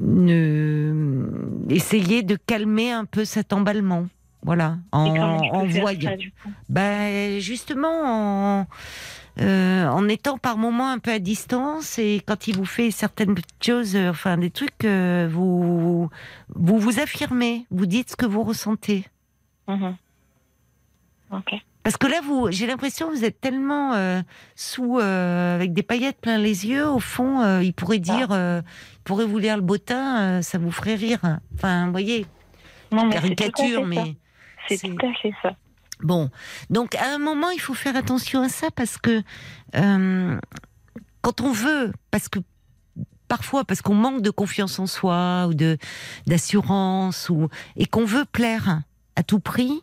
[0.00, 1.24] ne,
[1.68, 4.06] essayez de calmer un peu cet emballement.
[4.44, 6.10] Voilà, en, voyant.
[6.10, 6.16] ça,
[6.68, 8.66] Ben, justement, en,
[9.41, 13.35] euh, en étant par moments un peu à distance et quand il vous fait certaines
[13.64, 16.11] choses, euh, enfin des trucs, euh, vous,
[16.55, 19.07] vous vous affirmez, vous dites ce que vous ressentez.
[19.68, 19.97] Mhm.
[21.33, 21.55] Ok.
[21.83, 24.20] Parce que là, vous, j'ai l'impression que vous êtes tellement euh,
[24.55, 26.87] sous, euh, avec des paillettes plein les yeux.
[26.87, 28.61] Au fond, euh, il pourrait dire, euh,
[28.93, 31.18] il pourrait vous lire le bottin, ça vous ferait rire.
[31.55, 32.24] Enfin, vous voyez,
[32.93, 34.14] Non, mais caricature, mais
[34.68, 35.57] c'est- tout à fait ça.
[36.03, 36.30] Bon.
[36.70, 39.22] Donc, à un moment, il faut faire attention à ça parce que
[39.76, 40.38] euh,
[41.22, 42.38] quand on veut, parce que
[43.28, 45.78] parfois, parce qu'on manque de confiance en soi ou de
[46.26, 48.82] d'assurance ou et qu'on veut plaire
[49.16, 49.82] à tout prix,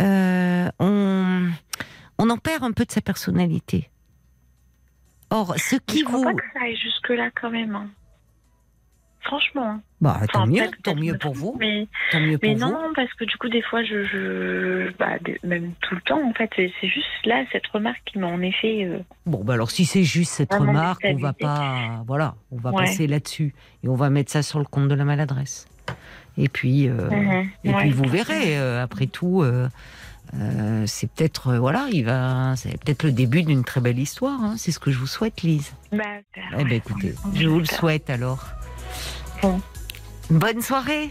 [0.00, 1.48] euh, on
[2.18, 3.90] on en perd un peu de sa personnalité.
[5.30, 7.90] Or, ce qui je crois vous, pas que ça aille jusque-là quand même.
[9.22, 9.80] Franchement.
[10.00, 12.60] bah tant Enfin, mieux, tant pour vous, Mais, tant mieux pour mais vous.
[12.60, 14.02] non, parce que du coup, des fois, je.
[14.04, 16.50] je bah, même tout le temps, en fait.
[16.56, 18.84] C'est juste là, cette remarque qui m'a en effet.
[18.86, 22.70] euh, Bon, bah alors si c'est juste cette remarque, on va pas, voilà, on va
[22.70, 22.76] Ouais.
[22.84, 23.54] passer là-dessus
[23.84, 25.68] et on va mettre ça sur le compte de la maladresse.
[26.38, 27.74] Et puis, euh, mhm, et ouais.
[27.78, 28.58] puis vous verrez.
[28.58, 29.44] euh, après tout,
[30.86, 34.40] c'est peut-être, voilà, il va, c'est peut-être le début d'une très belle histoire.
[34.42, 34.54] hein.
[34.56, 35.74] C'est ce que je vous souhaite, Lise.
[35.92, 36.04] Bah,
[36.58, 38.44] Eh ben, écoutez, je vous le souhaite alors.
[39.42, 39.60] Bon.
[40.30, 41.10] Bonne soirée.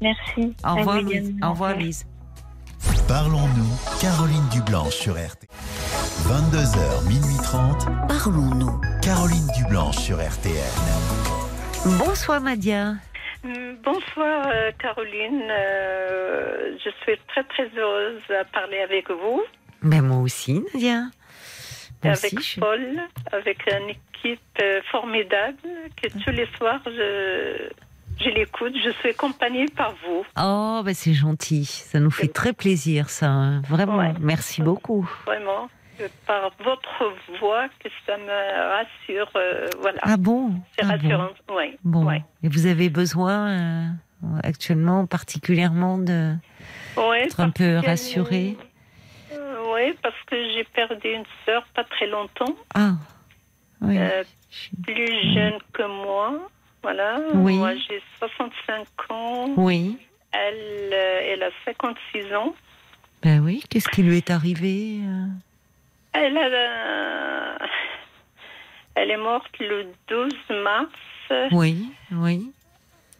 [0.00, 0.54] Merci.
[0.64, 1.34] Au revoir, Lise.
[1.42, 2.06] Au revoir, Lise.
[3.08, 5.48] Parlons-nous, Caroline Dublanche sur RTL.
[6.26, 8.80] 22h, minuit 30, Parlons-nous.
[9.02, 10.54] Caroline Dublanche sur RTL.
[12.04, 12.94] Bonsoir, Madia.
[13.44, 19.42] Mm, Bonsoir euh, Caroline, Euh, je suis très très heureuse à parler avec vous,
[19.82, 21.04] Ben moi aussi, Nadia.
[22.10, 22.80] Avec aussi, Paul,
[23.32, 25.56] avec une équipe euh, formidable
[26.00, 27.68] que tous les soirs je,
[28.20, 30.24] je l'écoute, je suis accompagnée par vous.
[30.38, 31.64] Oh, ben c'est gentil.
[31.64, 33.26] Ça nous fait très plaisir, ça.
[33.28, 33.62] hein.
[33.68, 33.98] Vraiment.
[33.98, 34.14] Ouais.
[34.20, 35.08] Merci beaucoup.
[35.26, 35.68] Vraiment,
[36.00, 40.52] Euh, par votre voix que ça me rassure, euh, voilà, Ah bon?
[40.78, 41.08] C'est Ah bon?
[41.08, 41.76] rassurant, oui.
[41.84, 42.04] Bon.
[42.04, 42.22] ouais.
[42.42, 43.86] Et vous avez besoin euh,
[44.42, 46.34] actuellement particulièrement de
[46.98, 47.80] Ouais, d'être un peu Euh,
[49.76, 52.56] oui, parce que j'ai perdu une sœur pas très longtemps.
[52.74, 52.92] Ah.
[53.80, 53.98] Oui.
[53.98, 54.24] Euh,
[54.82, 56.48] plus jeune que moi.
[56.82, 57.20] Voilà.
[57.34, 57.56] Oui.
[57.56, 59.54] Moi, j'ai 65 ans.
[59.56, 59.98] Oui.
[60.32, 62.54] Elle, euh, elle a 56 ans.
[63.22, 63.62] Ben oui.
[63.68, 65.26] Qu'est-ce qui lui est arrivé euh?
[66.12, 67.58] Elle, a,
[68.94, 71.50] elle est morte le 12 mars.
[71.52, 71.88] Oui.
[72.12, 72.50] Oui.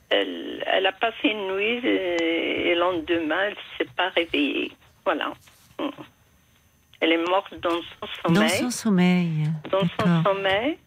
[0.08, 4.72] Elle, elle a passé une nuit et, et le lendemain, elle ne s'est pas réveillée.
[5.04, 5.32] Voilà.
[7.00, 8.50] Elle est morte dans son Dans sommeil.
[8.50, 9.28] son sommeil.
[9.70, 10.78] dans son sommeil.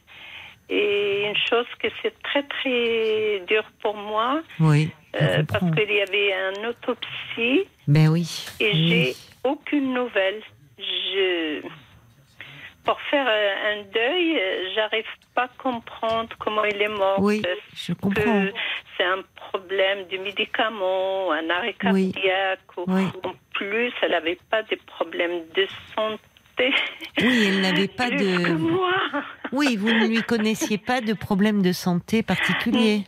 [0.72, 4.92] Et une chose que c'est très très dur pour moi, Oui.
[5.20, 8.46] euh, parce qu'il y avait un autopsie Ben oui.
[8.60, 8.88] et oui.
[8.90, 10.42] j'ai aucune nouvelle.
[10.78, 11.62] Je
[12.90, 15.06] pour faire euh, un deuil, euh, j'arrive
[15.36, 17.20] pas à comprendre comment il est mort.
[17.20, 17.40] Oui,
[17.76, 18.46] je comprends.
[18.98, 22.12] c'est un problème de médicaments, un arrêt Oui.
[22.12, 22.78] cardiaque.
[22.78, 23.04] ou- Oui.
[23.24, 26.74] En plus, elle n'avait pas de problème de santé.
[27.22, 28.54] Oui, elle n'avait pas Plus que de.
[28.56, 28.92] moi.
[29.52, 33.04] Oui, vous ne lui connaissiez pas de problème de santé particulier.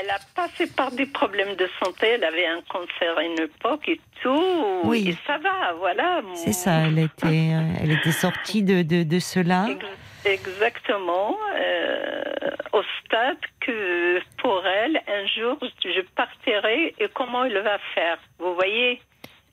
[0.00, 2.06] Elle a passé par des problèmes de santé.
[2.08, 4.80] Elle avait un cancer à une époque et tout.
[4.84, 5.08] Oui.
[5.10, 6.22] Et ça va, voilà.
[6.34, 9.66] C'est ça, elle était, euh, elle était sortie de, de, de cela.
[9.70, 9.86] Ex-
[10.42, 11.36] Exactement.
[11.56, 12.22] euh,
[12.72, 18.18] au stade que pour elle, un jour, je partirai et comment elle va faire?
[18.38, 19.00] Vous voyez?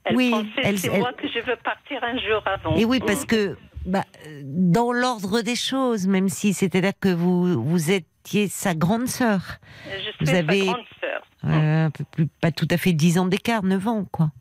[0.04, 2.76] Elle Oui, pensait, elle- c'est elle- moi que je veux partir un jour avant.
[2.76, 3.56] Et oui, parce que
[3.86, 9.08] bah, euh, dans l'ordre des choses, même si c'est-à-dire que vous, vous étiez sa grande
[9.08, 9.42] sœur,
[9.86, 11.22] Je suis vous avez- sa grande sœur.
[11.46, 14.32] euh, un peu plus, pas tout à fait 10 ans d'écart, 9 ans, quoi.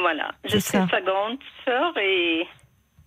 [0.00, 0.32] Voilà.
[0.44, 0.86] Je suis ça.
[0.90, 2.46] sa grande sœur et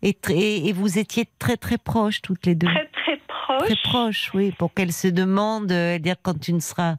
[0.03, 2.65] Et, vous étiez très très proches toutes les deux.
[2.65, 3.59] très très proche.
[3.67, 6.95] Très proches, oui, pour qu'elle se demande, euh, dire quand tu ne seras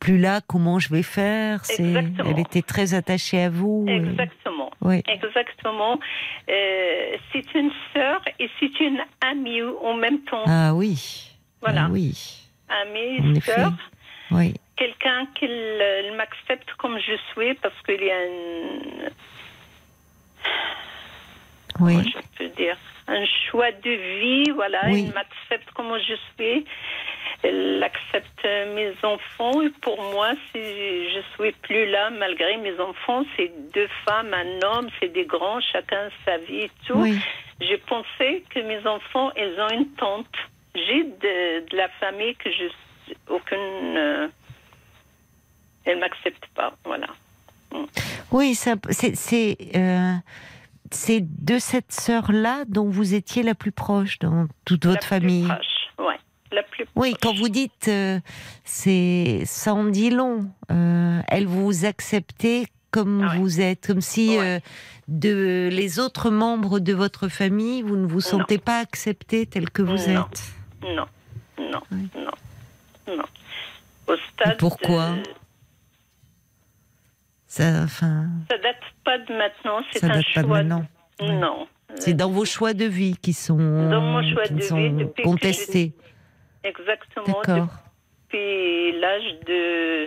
[0.00, 1.62] plus là, comment je vais faire.
[1.78, 2.28] Exactement.
[2.28, 3.84] elle était très attachée à vous.
[3.88, 4.59] et- Exactement.
[4.82, 5.02] Oui.
[5.08, 5.98] Exactement.
[6.48, 10.44] Euh, c'est une sœur et c'est une amie en même temps.
[10.46, 11.30] Ah oui.
[11.60, 11.84] Voilà.
[11.86, 12.16] Ah oui.
[12.68, 13.72] Amie, sœur.
[14.30, 14.54] Oui.
[14.76, 19.10] Quelqu'un qui l- m'accepte comme je suis parce qu'il y a un,
[21.80, 21.96] Oui.
[21.96, 22.76] comment je peux dire,
[23.10, 24.50] un choix de vie.
[24.52, 25.04] Voilà, Oui.
[25.08, 26.64] il m'accepte comme je suis.
[27.42, 28.44] Elle accepte
[28.76, 29.62] mes enfants.
[29.62, 30.60] Et pour moi, si
[31.14, 35.60] je suis plus là, malgré mes enfants, c'est deux femmes, un homme, c'est des grands,
[35.60, 36.94] chacun sa vie et tout.
[36.98, 37.18] Oui.
[37.60, 40.26] Je pensais que mes enfants, ils ont une tante.
[40.74, 42.64] J'ai de, de la famille que je
[43.28, 43.96] aucune.
[43.96, 44.28] euh,
[45.84, 47.08] elle m'accepte pas, voilà.
[48.30, 49.56] Oui, ça- c'est
[50.90, 55.44] c'est de cette sœur-là dont vous étiez la plus proche dans toute votre la famille.
[55.46, 56.18] Plus proche, ouais,
[56.52, 58.18] la plus Oui, quand vous dites euh,
[58.64, 60.50] c'est ça en dit long.
[60.70, 63.38] Euh, elle vous acceptait comme Ah ouais.
[63.38, 64.56] vous êtes, comme si Ouais.
[64.56, 64.60] euh,
[65.08, 69.82] de les autres membres de votre famille, vous ne vous sentez pas accepté tel que
[69.82, 70.26] vous Non.
[70.26, 70.42] êtes.
[70.82, 71.06] Non,
[71.58, 72.08] non, Oui.
[72.16, 73.24] non, non.
[74.08, 74.56] Au stade.
[74.58, 75.10] pourquoi?
[75.10, 75.22] de-
[77.52, 80.62] Ça, enfin, ça date pas de maintenant, c'est un date pas de choix.
[80.62, 80.86] maintenant.
[81.20, 81.32] Ouais.
[81.32, 81.66] Non.
[81.96, 84.80] C'est dans vos choix de vie qui sont, Dans mon choix qui de vie, sont
[84.90, 85.92] depuis que contestés.
[86.62, 87.26] Exactement.
[87.26, 87.66] D'accord.
[88.28, 90.06] Depuis l'âge de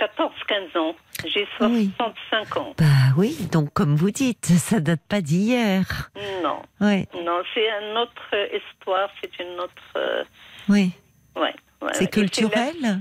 [0.00, 0.96] 14-15 ans.
[1.26, 1.92] J'ai Oui.
[1.96, 2.74] 65 ans.
[2.76, 2.84] Bah
[3.16, 6.10] oui, donc comme vous dites, ça date pas d'hier.
[6.42, 10.26] Non, Ouais, non, c'est une autre histoire, c'est une autre.
[10.68, 10.90] oui.
[11.36, 13.00] ouais, ouais, C'est culturel?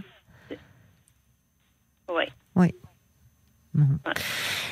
[2.08, 2.26] Oui,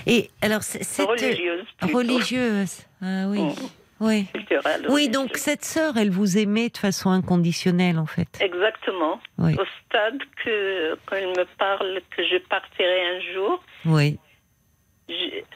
[0.08, 1.66] Et alors, cette religieuse.
[1.82, 2.86] religieuse.
[3.02, 3.54] Ah oui, Mm.
[4.02, 4.26] oui.
[4.34, 5.12] Culturelle, Oui, religieuse.
[5.12, 8.28] donc cette sœur, elle vous aimait de façon inconditionnelle, en fait.
[8.42, 9.20] Exactement.
[9.38, 14.20] Oui, Au stade que, quand il me parle que je partirai un jour, oui,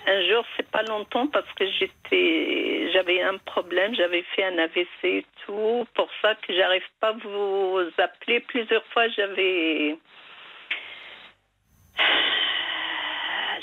[0.08, 4.88] un jour, c'est pas longtemps parce que j'étais, j'avais un problème, j'avais fait un AVC
[5.04, 5.86] et tout.
[5.94, 8.40] Pour ça que j'arrive pas à vous appeler.
[8.40, 9.96] Plusieurs fois, j'avais.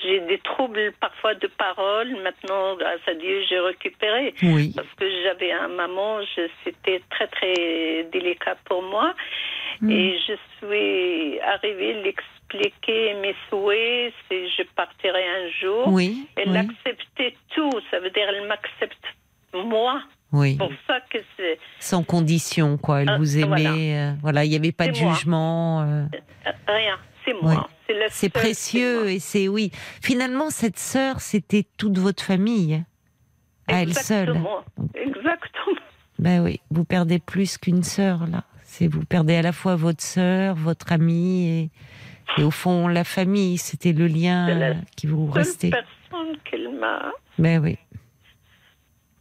[0.03, 2.11] J'ai des troubles parfois de parole.
[2.23, 4.35] Maintenant, grâce à Dieu, j'ai récupéré.
[4.43, 4.73] oui.
[4.75, 6.19] Parce que j'avais un maman,
[6.65, 9.15] c'était très très délicat pour moi.
[9.81, 9.91] Mm.
[9.91, 15.89] Et je suis arrivée à l'expliquer mes souhaits, si je partirais un jour.
[15.89, 19.05] Oui, Elle oui, acceptait tout, ça veut dire elle m'accepte
[19.55, 20.03] moi.
[20.33, 20.57] oui.
[20.57, 23.03] Pour ça que c'est Sans condition, quoi.
[23.03, 23.71] Elle Ah, vous voilà.
[23.71, 23.97] aimait.
[23.99, 25.13] euh, Voilà, il n'y avait pas de moi.
[25.15, 25.83] jugement.
[25.83, 26.05] euh,
[26.47, 27.53] euh, rien, c'est moi.
[27.53, 27.57] Oui.
[28.11, 29.71] C'est précieux et c'est oui.
[30.03, 32.83] Finalement, cette sœur, c'était toute votre famille,
[33.69, 34.31] à elle seule.
[34.95, 35.77] Exactement.
[36.19, 38.45] Ben oui, vous perdez plus qu'une sœur là.
[38.65, 41.71] C'est vous perdez à la fois votre sœur, votre amie et,
[42.41, 43.59] et au fond la famille.
[43.59, 45.71] C'était le lien la qui vous Seule restait.
[45.71, 47.11] personne qu'elle m'a.
[47.39, 47.79] Ben oui,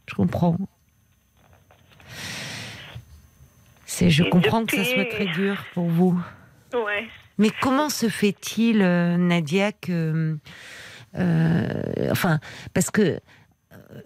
[0.08, 0.56] je comprends.
[3.86, 6.20] C'est, je Et comprends que ça soit très dur pour vous.
[6.72, 7.08] Ouais.
[7.40, 10.38] Mais comment se fait-il, euh, Nadia, que.
[11.16, 12.38] euh, enfin,
[12.74, 13.02] parce que.
[13.02, 13.18] euh,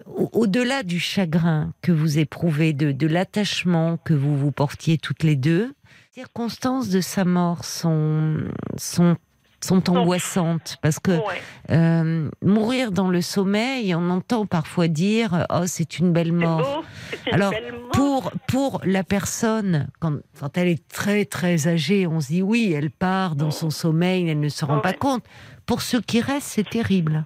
[0.06, 5.22] au- Au-delà du chagrin que vous éprouvez, de, de l'attachement que vous vous portiez toutes
[5.22, 5.74] les deux,
[6.16, 8.38] les circonstances de sa mort sont,
[8.78, 9.16] sont,
[9.64, 10.76] sont angoissantes.
[10.82, 11.40] Parce que ouais.
[11.70, 16.82] euh, mourir dans le sommeil, on entend parfois dire Oh, c'est une belle mort.
[16.82, 17.90] beau, Alors, belle mort.
[17.92, 22.72] Pour, pour la personne, quand, quand elle est très très âgée, on se dit oui,
[22.76, 24.96] elle part dans son sommeil, elle ne se rend pas Ouais.
[24.96, 25.24] compte.
[25.66, 27.24] Pour ceux qui restent, c'est terrible.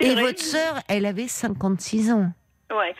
[0.00, 0.22] Et vrai.
[0.22, 2.32] votre sœur, elle avait 56 ans.
[2.70, 2.94] Ouais.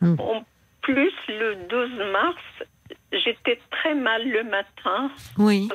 [0.00, 0.14] Mm.
[0.18, 0.44] En
[0.82, 2.68] plus, le 12 mars,
[3.12, 5.68] j'étais très mal le matin Oui,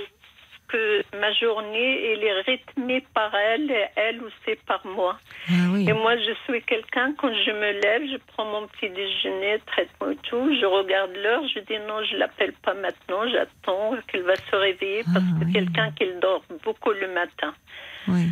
[0.68, 5.18] que ma journée, elle est rythmée par elle, et elle aussi par moi.
[5.50, 5.88] Ah oui.
[5.90, 10.12] Et moi, je suis quelqu'un, quand je me lève, je prends mon petit déjeuner, traitement
[10.12, 14.36] et tout, je regarde l'heure, je dis non, je l'appelle pas maintenant, j'attends qu'elle va
[14.36, 15.54] se réveiller parce Ah que oui.
[15.54, 17.54] quelqu'un qui dort beaucoup le matin.
[18.08, 18.28] Oui.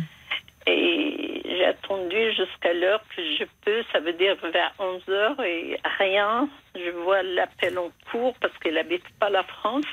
[0.68, 5.78] Et j'ai attendu jusqu'à l'heure que je peux, ça veut dire vers 11 heures et
[5.98, 6.48] rien.
[6.74, 9.84] Je vois l'appel en cours parce qu'elle n'habite pas la France.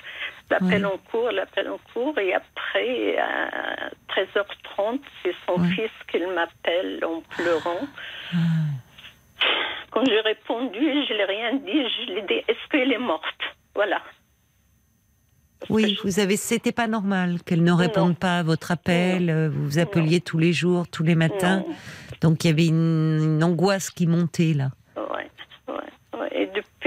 [0.52, 0.92] L'appel Oui.
[0.94, 2.18] en cours, l'appel en cours.
[2.20, 5.72] Et après, à 13h30, c'est son Oui.
[5.72, 7.88] fils qui m'appelle en pleurant.
[8.34, 8.38] Ah.
[9.92, 11.72] Quand j'ai répondu, je l'ai rien dit.
[12.08, 13.24] Je lui ai dit, est-ce qu'elle est morte?
[13.76, 14.02] Voilà.
[15.60, 18.14] Parce Oui, je- vous avez, c'était pas normal qu'elle ne réponde Non.
[18.16, 19.50] pas à votre appel.
[19.54, 21.64] Vous vous appeliez tous les jours, tous les matins.
[22.22, 24.70] Donc il y avait une, une angoisse qui montait là.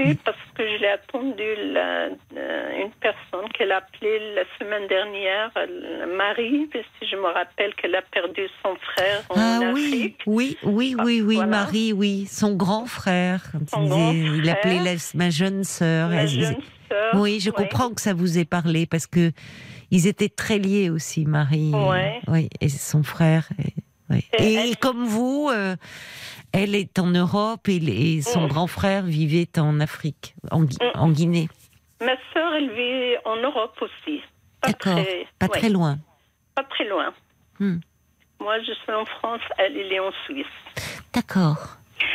[0.07, 4.87] Depuis, parce que je l'ai attendu la- euh, une personne qu'elle a appelée la semaine
[4.87, 9.85] dernière, euh, Marie, que je me rappelle qu'elle a perdu son frère en Ah oui,
[9.87, 10.21] Afrique.
[10.25, 11.49] oui, oui, Ah, oui, oui, voilà.
[11.49, 13.43] Marie, oui, son grand frère.
[13.73, 14.83] Son il, grand il appelait frère.
[14.83, 16.09] la- ma jeune sœur.
[16.09, 16.57] Ma Elle jeune disait-
[16.89, 17.15] sœur.
[17.15, 17.55] oui, je ouais.
[17.55, 19.31] comprends que ça vous ait parlé parce que
[19.91, 21.71] ils étaient très liés aussi, Marie.
[22.27, 23.47] oui, et son frère.
[23.59, 23.73] Et,
[24.09, 24.25] oui.
[24.39, 25.75] Et Et elle- comme vous, euh,
[26.53, 27.75] elle est en Europe et,
[28.17, 28.47] et son Mm.
[28.47, 30.99] grand frère vivait en Afrique, en, Gui- Mm.
[30.99, 31.49] en Guinée.
[32.01, 34.21] Ma sœur, elle vit en Europe aussi.
[34.61, 35.97] Pas D'accord, très, pas ouais, très loin.
[36.55, 37.13] Pas très loin.
[37.59, 37.77] Hmm.
[38.39, 40.45] Moi, je suis en France, elle, elle est en Suisse.
[41.13, 41.57] D'accord,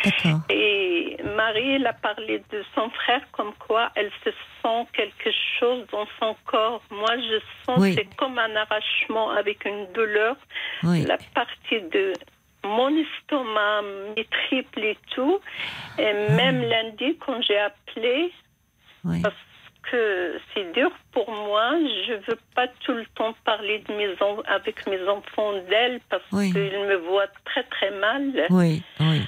[0.04, 0.40] d'accord.
[0.50, 5.84] Et Marie, elle a parlé de son frère comme quoi elle se sent quelque chose
[5.90, 6.80] dans son corps.
[6.90, 7.94] Moi, je sens Oui.
[7.94, 10.36] c'est comme un arrachement avec une douleur.
[10.84, 11.02] Oui.
[11.04, 12.12] La partie de
[12.64, 13.82] mon estomac,
[14.16, 15.40] mes triples et tout.
[15.98, 18.32] Et même lundi, quand j'ai appelé,
[19.04, 19.20] oui.
[19.22, 19.34] parce
[19.90, 21.72] que c'est dur pour moi,
[22.06, 24.14] je veux pas tout le temps parler de mes
[24.46, 26.52] avec mes enfants d'elle parce Oui.
[26.52, 28.46] qu'ils me voient très très mal.
[28.50, 29.22] Oui, oui.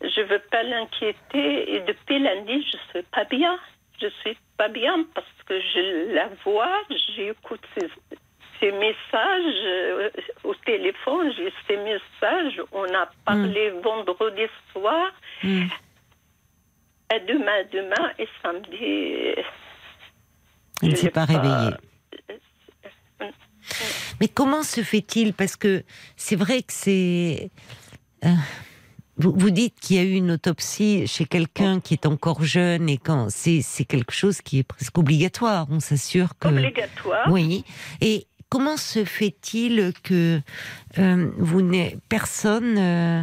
[0.00, 3.58] Je veux pas l'inquiéter et depuis lundi, je suis pas bien.
[4.00, 6.72] Je suis pas bien parce que je la vois,
[7.16, 7.88] j'écoute ses,
[8.60, 10.10] ses messages euh,
[10.44, 12.60] au téléphone, j'ai ses messages.
[12.72, 15.12] On a parlé vendredi soir,
[17.10, 19.42] à demain, demain et samedi.
[20.82, 21.74] Elle ne s'est pas pas- réveillée.
[24.20, 25.32] Mais comment se fait-il?
[25.34, 25.82] Parce que
[26.16, 27.50] c'est vrai que c'est.
[28.24, 28.28] euh,
[29.16, 32.88] vous, vous dites qu'il y a eu une autopsie chez quelqu'un qui est encore jeune
[32.88, 35.66] et quand c'est c'est quelque chose qui est presque obligatoire.
[35.70, 36.48] On s'assure que.
[36.48, 37.28] Obligatoire.
[37.30, 37.64] Oui.
[38.00, 40.40] Et comment se fait-il que
[40.98, 41.70] euh, vous
[42.08, 43.22] personne euh,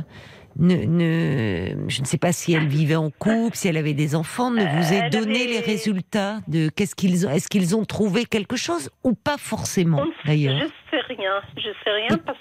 [0.58, 4.16] ne, ne, je ne sais pas si elle vivait en couple, si elle avait des
[4.16, 7.76] enfants, ne vous ait Elle donné avait- les résultats de qu'est-ce qu'ils ont, est-ce qu'ils
[7.76, 10.58] ont trouvé quelque chose ou pas forcément d'ailleurs?
[10.60, 11.42] Je sais rien.
[11.58, 12.38] Je sais rien parce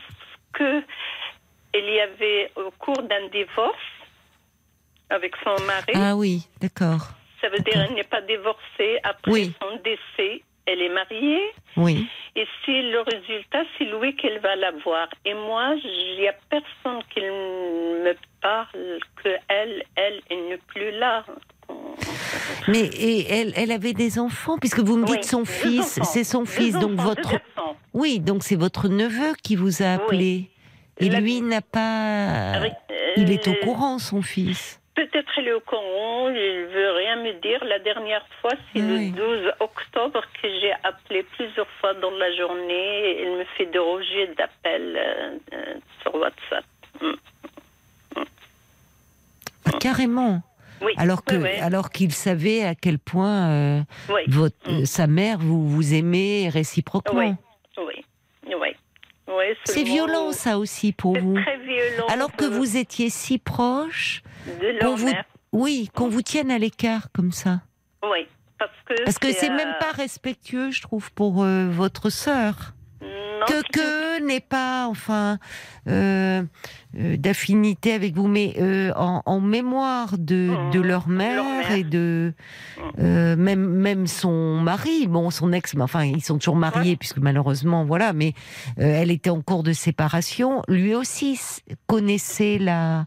[0.52, 0.82] que
[1.76, 3.74] il y avait au cours d'un divorce
[5.10, 5.92] avec son mari.
[5.94, 7.08] Ah oui, d'accord.
[7.40, 9.52] Ça veut dire qu'elle n'est pas divorcée après Oui.
[9.60, 10.42] son décès.
[10.66, 11.42] Elle est mariée.
[11.76, 15.08] Oui, Et si le résultat, c'est lui qu'elle va l'avoir.
[15.26, 20.90] Et moi, il n'y a personne qui me parle que elle, elle, elle n'est plus
[20.92, 21.24] là.
[22.68, 26.24] mais et elle, elle avait des enfants puisque vous me dites Oui, son fils, c'est
[26.24, 27.32] son fils, donc enfants, votre
[27.92, 30.50] oui, donc c'est votre neveu qui vous a appelé.
[30.98, 32.60] Et La- lui n'a pas.
[33.16, 34.80] Il est au euh, courant, son fils.
[34.94, 37.64] Peut-être il est au courant, il veut rien me dire.
[37.64, 39.10] La dernière fois, c'est Oui.
[39.10, 43.22] le 12 octobre que j'ai appelé plusieurs fois dans la journée.
[43.22, 46.64] Il me fait des rejets d'appels euh, euh, sur WhatsApp.
[49.66, 50.42] Ah, carrément.
[50.80, 50.92] Oui.
[50.96, 53.80] Alors que, oui, alors qu'il savait à quel point euh,
[54.28, 54.84] votre, Mm.
[54.84, 57.36] sa mère vous vous aimait réciproquement.
[57.76, 57.84] Oui.
[57.86, 58.04] Oui.
[58.60, 58.68] Oui.
[59.64, 61.34] C'est violent ça aussi pour C'est vous.
[61.34, 62.06] très violent.
[62.08, 65.10] Alors que de- vous étiez si proche, De qu'on vous,
[65.52, 67.60] oui, qu'on vous tienne à l'écart comme ça.
[68.02, 68.26] Oui.
[68.58, 72.74] Parce que Parce que c'est euh, même pas respectueux, je trouve, pour euh, votre sœur.
[73.00, 75.38] non, que que n'est pas enfin
[75.88, 76.42] euh,
[76.98, 81.72] euh, d'affinité avec vous, mais euh, en, en mémoire de, de leur mère, mère.
[81.72, 82.32] et de
[82.98, 87.18] euh, même même son mari, bon son ex, mais enfin ils sont toujours mariés puisque
[87.18, 88.32] malheureusement voilà, mais
[88.76, 90.62] elle était en cours de séparation.
[90.68, 91.38] Lui aussi
[91.86, 93.06] connaissait la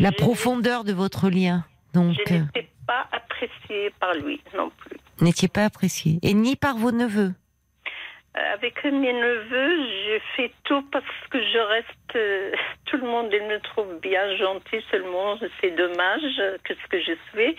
[0.00, 1.64] la profondeur de votre lien,
[1.94, 4.96] donc Je n'étais pas appréciée par lui non plus.
[5.20, 7.34] n'étiez pas apprécié et ni par vos neveux.
[8.52, 12.16] Avec mes neveux, je fais tout parce que je reste.
[12.16, 12.52] euh,
[12.86, 16.22] tout le monde il me trouve bien gentil, seulement c'est dommage
[16.64, 17.56] que ce que je suis.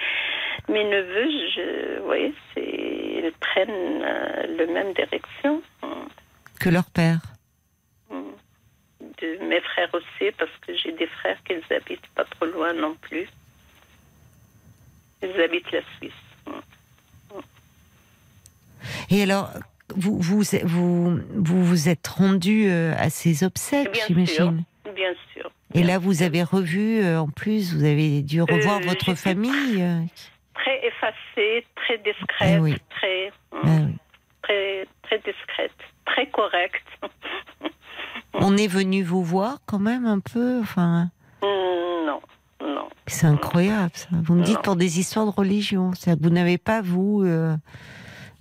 [0.68, 5.62] Mes neveux, je, oui, ils prennent euh, la même direction.
[6.60, 7.20] que leur père.
[8.12, 12.96] De mes frères aussi, parce que j'ai des frères qui habitent pas trop loin non
[13.02, 13.28] plus.
[15.22, 16.14] Ils habitent la Suisse.
[19.12, 19.50] Et alors,
[19.96, 24.64] vous vous vous vous, vous êtes rendu euh, à ces obsèques, j'imagine.
[24.96, 25.52] Bien sûr.
[25.74, 29.16] Et là, vous avez revu, euh, en plus, vous avez dû revoir Euh, votre j'étais
[29.16, 29.84] famille.
[30.56, 32.76] Très effacée, très discrète, Ah oui.
[32.90, 33.96] très, ah oui.
[34.42, 35.72] très, très discrète,
[36.06, 36.86] très correcte.
[38.34, 40.60] On est venu vous voir quand même un peu.
[40.62, 41.10] Enfin,
[41.42, 42.22] Mm, non,
[42.62, 42.90] non.
[43.08, 43.92] c'est incroyable.
[43.94, 44.08] Ça.
[44.12, 44.62] Vous me dites Non.
[44.62, 45.94] pour des histoires de religion.
[45.94, 47.24] C'est-à-dire que vous n'avez pas vous.
[47.24, 47.56] euh,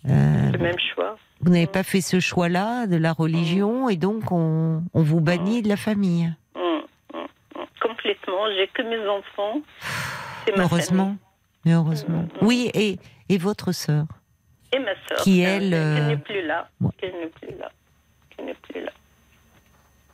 [0.09, 1.17] euh, Le même choix.
[1.41, 5.63] Vous n'avez pas fait ce choix-là de la religion et donc on, on vous bannit
[5.63, 6.33] de la famille.
[6.57, 7.65] Mm, mm, mm.
[7.81, 8.47] Complètement.
[8.57, 9.61] J'ai que mes enfants.
[10.57, 11.17] Ma Heureusement.
[11.65, 12.23] Mais heureusement.
[12.23, 12.47] Mm.
[12.47, 12.99] Oui, et,
[13.29, 14.05] et votre sœur.
[14.73, 15.19] Et ma soeur.
[15.23, 16.69] Qui, elle, Qui euh, n'est plus là.
[16.81, 16.91] ouais.
[16.99, 17.71] Qui n'est plus là.
[18.37, 18.93] Qui n'est plus là.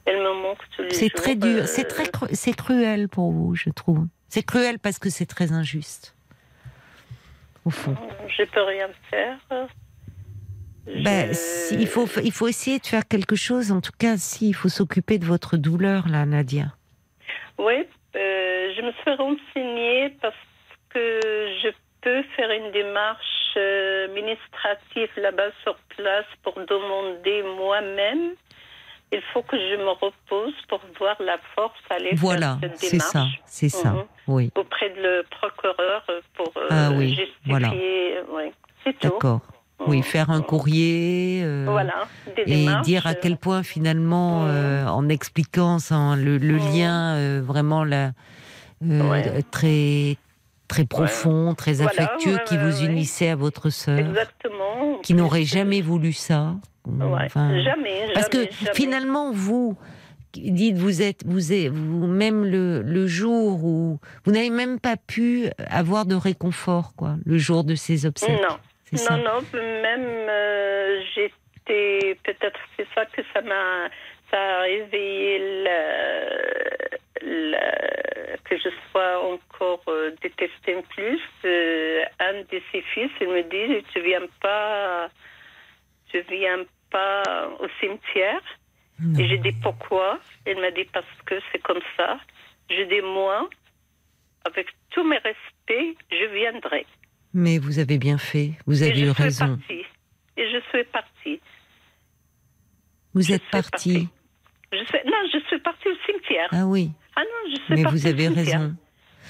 [0.06, 3.32] Elle me manque tous les C'est très dur, euh, c'est très cru- c'est cruel pour
[3.32, 4.06] vous, je trouve.
[4.28, 6.14] C'est cruel parce que c'est très injuste.
[7.64, 7.96] Au fond.
[8.28, 9.38] Je peux rien faire.
[10.86, 13.73] Ben, si, il, faut, il faut essayer de faire quelque chose.
[13.73, 16.66] En tout cas, si, il faut s'occuper de votre douleur, là, Nadia.
[17.59, 17.86] Oui,
[18.16, 20.35] euh, je me suis renseignée parce
[20.90, 21.20] que
[21.62, 21.69] je
[22.02, 28.32] peux faire une démarche euh, administrative là-bas sur place pour demander moi-même.
[29.12, 32.90] Il faut que je me repose pour voir la force aller Voilà, faire cette c'est
[32.98, 33.90] démarche ça, c'est ça.
[33.93, 34.05] Mhm.
[34.27, 36.05] Oui, auprès de le procureur
[36.35, 37.31] pour euh, Ah oui, justifier.
[37.47, 37.69] voilà.
[37.70, 38.51] oui,
[38.82, 39.09] c'est tout.
[39.11, 39.40] d'accord.
[39.86, 41.43] Oui, faire un courrier.
[41.44, 42.06] euh, Voilà,
[42.47, 44.48] Et dire à quel point finalement, Mhm.
[44.51, 46.73] euh, en expliquant ça, le, le Mhm.
[46.74, 48.11] lien euh, vraiment euh,
[48.82, 49.43] Ouais.
[49.51, 50.16] très
[50.66, 54.98] très profond, très Voilà, affectueux ouais, qui vous unissait à votre sœur, Exactement.
[55.02, 56.56] qui n'aurait jamais voulu ça.
[56.86, 59.77] Ouais, Enfin, jamais, Parce que jamais, finalement, vous
[60.35, 64.97] dites, vous êtes, vous êtes, vous même le, le jour où vous n'avez même pas
[64.97, 68.31] pu avoir de réconfort, quoi, le jour de ces obsèques.
[68.43, 68.56] Non.
[69.11, 69.41] Non, non,
[69.83, 73.89] même euh, j'étais, peut-être c'est ça que ça m'a,
[74.31, 81.21] ça a réveillé le, le- que je sois encore euh, détestée plus.
[81.45, 85.09] Euh, un de ses fils, il me dit, tu viens pas,
[86.11, 87.23] tu viens pas
[87.61, 88.41] au cimetière.
[89.19, 90.19] Et j'ai dit pourquoi?
[90.47, 92.19] Il m'a dit parce que c'est comme ça.
[92.71, 93.49] Je dis moi,
[94.45, 96.87] avec tous mes respects, je viendrai.
[97.35, 99.56] Mais vous avez bien fait, vous avez eu raison.
[99.59, 99.82] partie.
[100.36, 101.40] Et je suis partie.
[103.12, 104.09] Vous Je êtes suis parti.
[104.73, 104.98] Je suis...
[105.06, 106.48] Non, je suis partie au cimetière.
[106.52, 108.74] Ah oui, Ah non, je suis mais partie vous avez raison.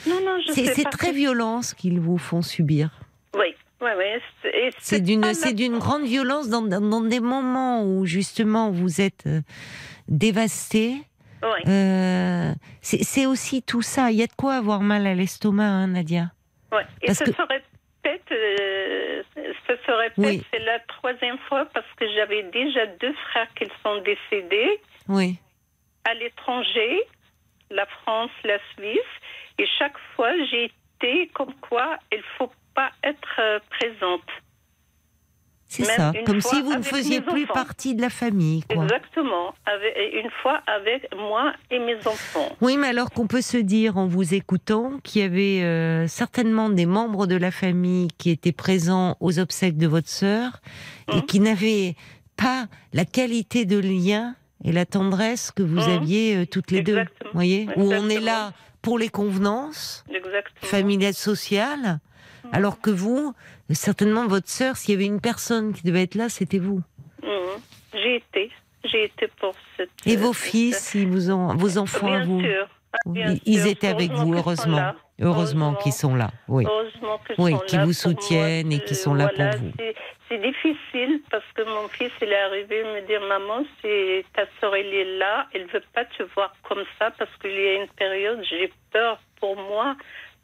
[0.06, 0.98] Non, non, je C'est c'est partie.
[0.98, 2.90] très violent ce qu'ils vous font subir.
[3.34, 4.50] Oui, oui, oui.
[4.80, 9.24] c'est- d'une c'est d'une grande violence dans, dans, dans des moments où justement vous êtes
[9.26, 9.40] euh,
[10.08, 10.94] dévasté.
[11.42, 11.70] Oui.
[11.70, 14.10] Euh, c'est aussi tout ça.
[14.10, 16.32] Il y a de quoi avoir mal à l'estomac, hein, Nadia?
[16.72, 16.86] Ouais.
[17.02, 17.36] Et Parce ça que- se
[18.04, 19.22] répète, euh,
[19.66, 20.42] ça se répète, Oui.
[20.50, 25.38] c'est la troisième fois parce que j'avais déjà deux frères qui sont décédés Oui.
[26.04, 27.00] à l'étranger,
[27.70, 29.00] la France, la Suisse,
[29.58, 30.70] et chaque fois j'ai
[31.00, 34.28] été comme quoi il faut pas être euh, présente.
[35.76, 36.12] C'est ça.
[36.24, 37.54] Comme si vous ne faisiez plus enfants.
[37.54, 38.84] partie de la famille, quoi.
[38.84, 42.54] Exactement, avec, une fois avec moi et mes enfants.
[42.60, 46.68] Oui, mais alors qu'on peut se dire en vous écoutant qu'il y avait euh, certainement
[46.70, 50.60] des membres de la famille qui étaient présents aux obsèques de votre sœur
[51.12, 51.26] et Mhm.
[51.26, 51.96] qui n'avaient
[52.36, 54.34] pas la qualité de lien
[54.64, 55.96] et la tendresse que vous Mhm.
[55.96, 57.00] aviez euh, toutes les deux.
[57.00, 58.52] Vous voyez Où on est là
[58.82, 60.42] pour les convenances Exactement.
[60.70, 61.98] familiales, sociales,
[62.44, 62.50] Mhm.
[62.52, 63.34] alors que vous,
[63.70, 66.82] certainement votre sœur, s'il y avait une personne qui devait être là, c'était vous.
[67.22, 67.30] Mhm.
[67.94, 68.50] J'ai été,
[68.84, 69.90] j'ai été pour cette.
[70.06, 72.68] Et vos cette- fils, ils vous ont, vos enfants Bien vous sûr.
[73.06, 73.66] Bien ils, sûr.
[73.70, 74.92] étaient avec vous, heureusement.
[75.20, 76.64] Heureusement qu'ils sont là, oui.
[77.38, 79.72] Oui, qui vous soutiennent et qui Euh, sont là pour vous.
[79.78, 79.94] c'est-
[80.28, 84.74] C'est difficile parce que mon fils, il est arrivé me dire Maman, si ta soeur,
[84.74, 87.88] elle est là, elle veut pas te voir comme ça parce qu'il y a une
[87.90, 89.94] période, j'ai peur pour moi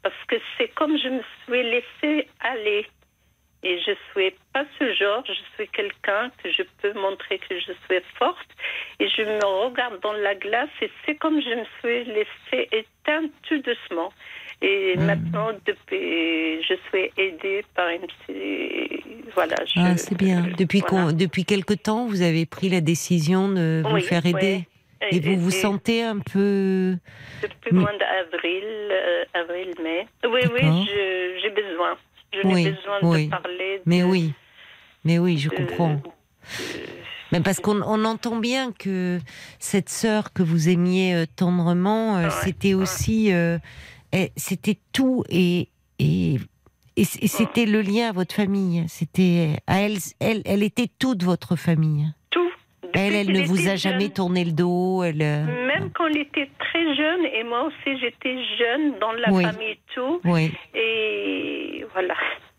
[0.03, 2.85] parce que c'est comme je me suis laissée aller.
[3.63, 7.71] Et je suis pas ce genre, je suis quelqu'un que je peux montrer que je
[7.85, 8.49] suis forte.
[8.99, 13.29] Et je me regarde dans la glace et c'est comme je me suis laissée éteindre
[13.47, 14.11] tout doucement.
[14.63, 15.05] Et Mhm.
[15.05, 18.07] maintenant, depuis, je suis aidée par une
[19.35, 19.55] Voilà.
[19.65, 20.41] Je, Ah, c'est bien.
[20.57, 21.11] Depuis, voilà.
[21.13, 24.61] depuis quelque temps, vous avez pris la décision de vous Oui, faire aider.
[24.61, 25.07] oui.
[25.11, 26.95] Et vous vous et- sentez un peu...
[27.41, 27.81] Depuis le Mm.
[27.81, 30.07] mois d'avril, euh, avril-mai.
[30.25, 30.87] Oui, oui,
[31.41, 31.97] j'ai besoin.
[32.33, 33.25] Je Oui, n'ai besoin oui.
[33.25, 33.81] de parler.
[33.85, 34.33] Mais de- oui,
[35.03, 36.01] mais oui, je de- comprends.
[37.31, 39.19] Mais parce qu'on on entend bien que
[39.59, 42.81] cette sœur que vous aimiez euh, tendrement, euh, Ouais, c'était ouais.
[42.81, 43.57] aussi, euh,
[44.11, 46.39] eh, c'était tout et et,
[46.97, 48.83] et c'était le lien à votre famille.
[48.89, 52.11] C'était à elle, elle, elle était toute votre famille.
[52.93, 54.11] Elle, elle ne vous a jamais jeune.
[54.13, 55.03] tourné le dos.
[55.03, 59.31] Elle, euh, Même quand il était très jeune, et moi aussi j'étais jeune dans la
[59.31, 59.43] Oui.
[59.43, 60.51] famille et tout, oui.
[60.75, 62.15] et voilà.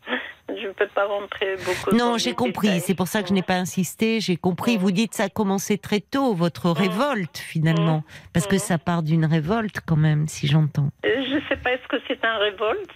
[0.48, 2.80] Je ne peux pas rentrer beaucoup Non, j'ai compris.
[2.80, 4.20] C'est pour ça que je n'ai pas insisté.
[4.20, 4.76] J'ai compris.
[4.76, 4.80] Mm.
[4.80, 8.02] Vous dites ça a commencé très tôt, votre révolte finalement,
[8.34, 8.58] parce que Mm.
[8.58, 10.90] ça part d'une révolte quand même, si j'entends.
[11.06, 12.90] Euh, Je ne sais pas, est-ce que c'est un révolte?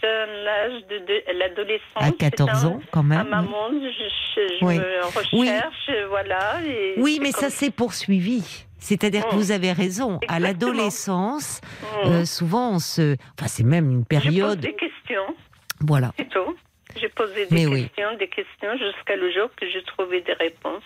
[0.00, 3.28] C'est un âge de, l'adolescence À 14 c'est un- ans quand À même.
[3.28, 3.88] maman, je,
[4.36, 4.78] je, je Oui.
[4.78, 6.60] me recherche, voilà.
[6.64, 8.64] et Oui, mais ça s'est poursuivi.
[8.78, 9.38] C'est-à-dire que Mm.
[9.38, 10.20] vous avez raison.
[10.28, 11.60] À l'adolescence,
[12.04, 12.08] Mm.
[12.08, 13.16] euh, souvent on se.
[13.36, 14.60] Enfin, c'est même une Je pose période.
[14.60, 15.34] des questions,
[15.80, 16.12] Voilà.
[16.16, 16.56] c'est tout.
[17.00, 17.88] J'ai posé des Mais oui.
[17.88, 20.82] questions, des questions, jusqu'à le jour que j'ai trouvé des réponses.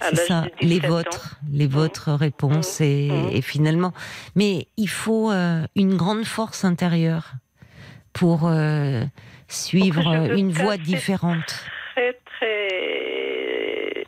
[0.00, 0.88] À C'est l'âge ça, les 17 ans.
[0.94, 2.84] vôtres, les vôtres réponses Mm.
[2.84, 3.28] et, Mm.
[3.32, 3.92] et finalement,
[4.36, 7.32] mais il faut euh, une grande force intérieure
[8.12, 9.02] pour euh,
[9.48, 11.64] suivre euh, une voie différente.
[11.94, 14.04] Très, très.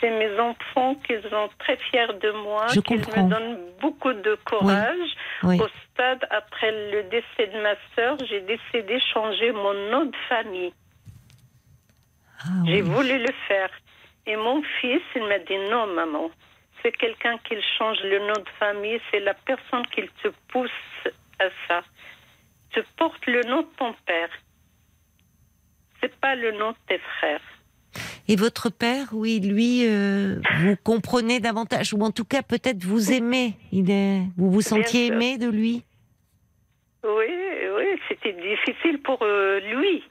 [0.00, 4.38] C'est mes enfants qui sont très fiers de moi, Je qui me donnent beaucoup de
[4.44, 5.10] courage.
[5.42, 10.04] Oui, Au stade, après le décès de ma sœur, j'ai décidé de changer mon nom
[10.06, 10.72] de famille.
[12.40, 13.70] Ah J'ai voulu le faire.
[14.26, 16.30] Et mon fils, il m'a dit non, maman.
[16.82, 20.70] C'est quelqu'un qui change le nom de famille, c'est la personne qui te pousse
[21.38, 21.82] à ça.
[22.76, 24.28] Tu portes le nom de ton père.
[26.02, 27.40] C'est pas le nom de tes frères.
[28.28, 33.12] Et votre père, oui, lui, euh, vous comprenez davantage, ou en tout cas peut-être vous
[33.12, 33.54] aimez.
[33.72, 35.84] Il est, vous vous sentiez aimé de lui?
[37.02, 37.32] Oui,
[37.76, 40.02] oui, c'était difficile pour euh, lui.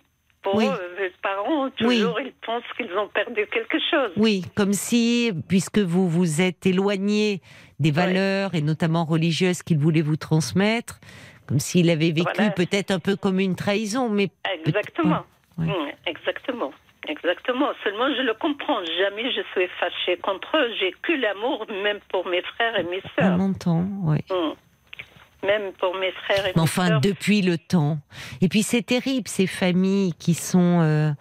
[0.41, 0.65] Pour Oui.
[0.65, 1.71] eux, les parents, Oui.
[1.99, 4.11] toujours, ils pensent qu'ils ont perdu quelque chose.
[4.17, 7.41] Oui, comme si, puisque vous vous êtes éloigné
[7.79, 10.99] des valeurs et notamment religieuses qu'il voulait vous transmettre,
[11.47, 12.51] comme s'il avait vécu Voilà.
[12.51, 14.29] peut-être un peu comme une trahison, mais
[14.65, 15.23] Exactement.
[15.57, 15.73] Ouais, ouais.
[15.73, 16.71] Mm, exactement.
[17.07, 17.67] Exactement.
[17.83, 18.79] Seulement, je le comprends.
[18.99, 20.69] Jamais je suis fâchée contre eux.
[20.79, 23.39] J'ai que l'amour, même pour mes frères et mes sœurs.
[23.39, 24.17] entend, oui.
[24.31, 25.45] Mm.
[25.45, 27.01] Même pour mes frères et Mais mes enfin, sœurs.
[27.01, 27.99] depuis le temps.
[28.41, 31.11] Et puis c'est terrible, ces familles qui sont euh,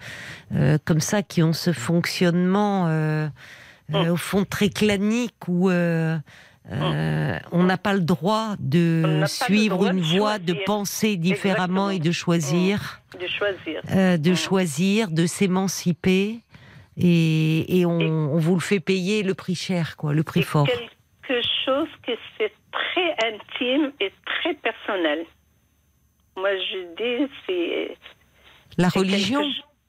[0.55, 3.27] euh, comme ça, qui ont ce fonctionnement, euh,
[3.93, 4.11] euh, Mm.
[4.13, 5.69] au fond, très clanique, où
[6.73, 11.91] euh, on n'a pas le droit de suivre droit une de voie, de penser différemment
[11.91, 13.81] et de choisir, de choisir.
[13.91, 14.37] euh, de Mm.
[14.37, 16.41] choisir, de s'émanciper.
[16.97, 20.47] Et, et on, on vous le fait payer le prix cher, quoi, le prix C'est
[20.47, 20.67] fort.
[20.67, 25.25] quelque chose que c'est très intime et très personnel.
[26.37, 26.95] Moi, je
[27.27, 27.97] dis, c'est.
[28.79, 29.43] La religion,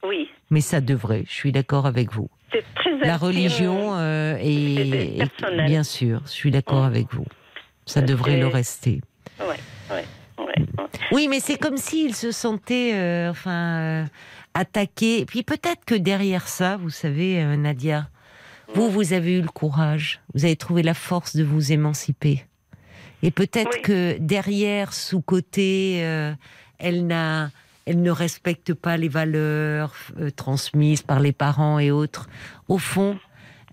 [0.03, 2.29] Oui, mais ça devrait, je suis d'accord avec vous.
[2.55, 3.07] C'est très intime.
[3.07, 5.65] La religion euh, est, personnel.
[5.67, 6.87] bien sûr, je suis d'accord Mm.
[6.87, 7.25] avec vous.
[7.85, 9.01] Ça devrait le rester.
[9.39, 9.59] Ouais,
[9.91, 10.05] ouais.
[11.11, 14.05] Oui, mais c'est comme s'il se sentait, euh, enfin, euh,
[14.53, 15.19] attaqué.
[15.21, 18.09] Et puis peut-être que derrière ça, vous savez, Nadia,
[18.73, 22.45] vous, vous avez eu le courage, vous avez trouvé la force de vous émanciper.
[23.21, 23.81] Et peut-être Oui.
[23.83, 26.33] que derrière, sous côté, euh,
[26.79, 27.51] elle n'a,
[27.85, 32.27] elle ne respecte pas les valeurs euh, transmises par les parents et autres.
[32.67, 33.17] Au fond,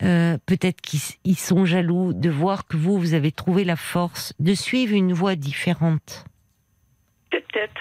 [0.02, 4.34] euh, peut-être qu'ils ils sont jaloux de voir que vous, vous avez trouvé la force
[4.38, 6.24] de suivre une voie différente
[7.30, 7.80] Peut-être.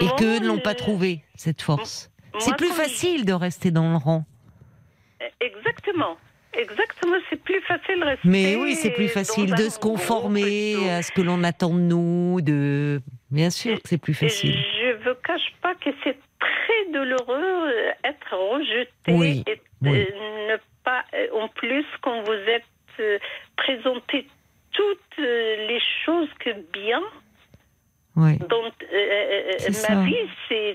[0.00, 2.10] et qu'eux ne l'ont pas euh, trouvée, cette force.
[2.38, 4.24] C'est plus facile de rester dans le rang.
[5.20, 6.16] je- Exactement.
[6.52, 8.28] Exactement, c'est plus facile de rester.
[8.28, 12.40] Mais oui, c'est plus facile de se conformer à ce que l'on attend de nous,
[12.40, 13.00] de...
[13.30, 14.54] Bien sûr que c'est plus facile.
[14.80, 20.00] je ne cache pas que c'est très douloureux euh, être rejeté Oui, et oui.
[20.00, 22.64] euh, ne pas, euh, en plus, quand vous êtes
[23.56, 24.26] présenté
[24.72, 27.00] toutes les choses que bien
[28.18, 28.36] euh,
[28.92, 30.02] euh, C'est ma ça.
[30.02, 30.16] vie,
[30.48, 30.74] c'est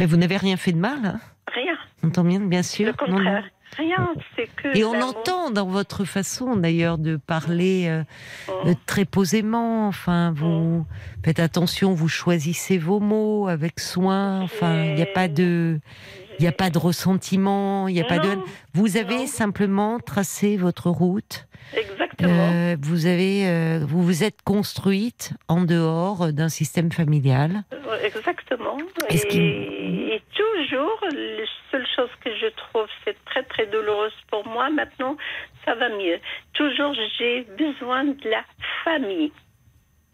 [0.00, 1.20] Mais vous n'avez rien fait de mal, hein?
[1.52, 1.76] Rien.
[2.02, 2.86] On entend bien, bien sûr.
[3.06, 3.42] Le Non, non.
[3.76, 3.86] Contraire.
[3.98, 4.14] Rien.
[4.36, 4.76] C'est que.
[4.76, 5.16] Et on l'amour.
[5.18, 8.02] entend dans votre façon d'ailleurs de parler euh,
[8.48, 8.68] Mm.
[8.68, 9.88] euh, très posément.
[9.88, 10.84] Enfin, vous
[11.24, 14.42] faites attention, vous choisissez vos mots avec soin.
[14.42, 15.80] Enfin, il n'y a pas de,
[16.38, 18.38] il n'y a pas de ressentiment, il n'y a pas de.
[18.74, 19.26] Vous avez non.
[19.26, 21.46] simplement tracé votre route.
[21.76, 22.11] Exactement.
[22.24, 27.62] Euh, vous avez, euh, vous vous êtes construite en dehors d'un système familial.
[28.02, 28.78] Exactement.
[29.10, 34.70] Et, toujours, la seule chose que je trouve, c'est très très douloureuse pour moi.
[34.70, 35.16] Maintenant,
[35.64, 36.18] ça va mieux.
[36.54, 38.44] Toujours, j'ai besoin de la
[38.84, 39.32] famille.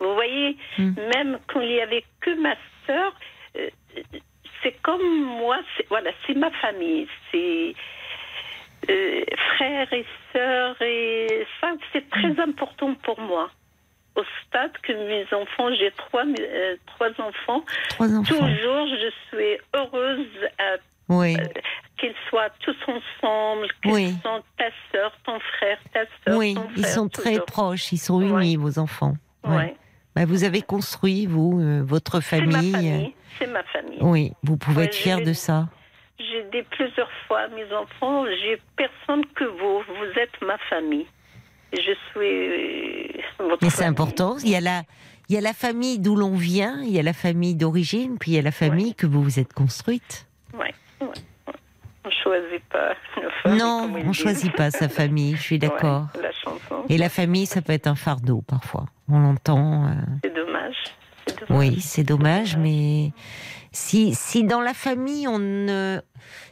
[0.01, 0.93] Vous voyez, Hmm.
[1.15, 2.55] même quand il y avait que ma
[2.87, 3.13] sœur,
[3.57, 3.69] euh,
[4.63, 5.59] c'est comme moi.
[5.77, 7.07] c'est- Voilà, c'est ma famille.
[7.31, 7.75] C'est
[8.91, 9.21] euh,
[9.57, 12.41] frères et sœurs, et ça, c'est très Mm.
[12.41, 13.51] important pour moi.
[14.17, 18.23] Au stade que mes enfants, j'ai trois, euh, trois enfants, Trois enfants.
[18.35, 20.27] toujours je suis heureuse
[20.59, 20.77] à
[21.09, 21.37] Oui.
[21.99, 24.15] qu'ils soient tous ensemble, qu'ils Oui.
[24.25, 27.99] sont ta sœur, ton frère, ta sœur, Oui, ton ils frère, sont très proches, ils
[27.99, 28.43] sont Ouais.
[28.45, 29.15] unis, vos enfants.
[29.45, 29.57] Ouais.
[29.57, 29.77] Ouais.
[30.17, 32.73] Bah, vous avez construit, vous, euh, votre C'est ma famille.
[32.73, 33.15] famille.
[33.39, 33.99] C'est ma famille.
[34.01, 35.69] Oui, vous pouvez être fier de ça.
[36.19, 39.83] J'ai dit plusieurs fois à mes enfants, j'ai personne que vous.
[39.87, 41.07] Vous êtes ma famille.
[41.73, 44.37] Je suis votre Mais c'est important.
[44.39, 44.83] Il y a la,
[45.29, 48.33] il y a la famille d'où l'on vient, il y a la famille d'origine, puis
[48.33, 50.27] il y a la famille que vous vous êtes construite.
[50.55, 51.09] Ouais, ouais.
[52.05, 52.95] On choisit pas
[53.45, 54.13] non, on disent.
[54.23, 55.37] choisit pas sa famille.
[55.37, 56.07] Je suis d'accord.
[56.15, 56.85] Ouais, la chanson.
[56.89, 58.87] Et la famille, ça peut être un fardeau parfois.
[59.09, 59.87] On l'entend.
[59.87, 59.91] euh,
[60.25, 60.77] C'est dommage.
[61.51, 63.13] Oui, c'est dommage, mais
[63.73, 66.01] si, si dans la famille, on ne.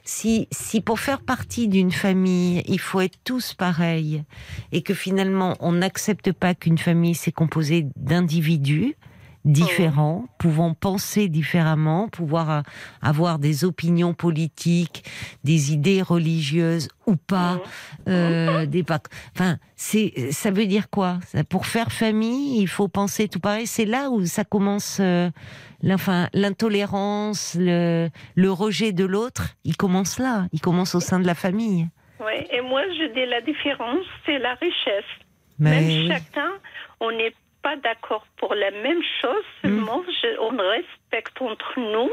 [0.04, 4.22] Si, si pour faire partie d'une famille, il faut être tous pareils,
[4.72, 8.96] et que finalement, on n'accepte pas qu'une famille, c'est composé d'individus
[9.46, 12.60] différents, pouvant penser différemment, pouvoir euh,
[13.00, 15.04] avoir des opinions politiques,
[15.44, 17.60] des idées religieuses ou pas,
[18.08, 18.98] euh, des pas.
[19.34, 21.18] Enfin, c'est ça veut dire quoi?
[21.48, 23.66] Pour faire famille, il faut penser tout pareil?
[23.66, 24.98] C'est là où ça commence.
[25.00, 25.30] euh,
[26.32, 30.46] l'intolérance, le, le rejet de l'autre, il commence là.
[30.52, 31.88] Il commence au sein de la famille.
[32.20, 35.04] Ouais, Et moi, je dis la différence, c'est la richesse.
[35.58, 36.08] Mais même oui.
[36.08, 36.50] chacun,
[37.00, 37.32] on n'est
[37.66, 39.66] pas d'accord pour la même chose, Mm.
[39.68, 42.10] seulement je- on respecte entre nous.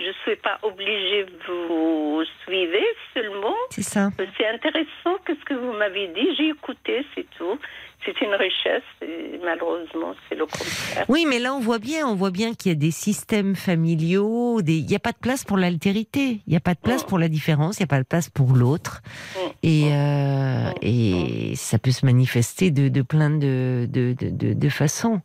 [0.00, 3.54] Je ne suis pas obligée, vous suivez seulement.
[3.70, 4.04] c'est ça.
[4.36, 7.56] C'est intéressant que ce que vous m'avez dit, j'ai écouté, c'est tout.
[8.04, 11.06] C'est une richesse, et malheureusement, c'est le contraire.
[11.08, 14.60] Oui, mais là, on voit bien, on voit bien qu'il y a des systèmes familiaux,
[14.60, 14.76] des...
[14.76, 17.06] il n'y a pas de place pour l'altérité, il n'y a pas de place Mm.
[17.06, 19.00] pour la différence, il n'y a pas de place pour l'autre.
[19.34, 19.38] Mm.
[19.62, 24.68] Et, euh, et ça peut se manifester de, de plein de, de, de, de- de
[24.68, 25.20] façons.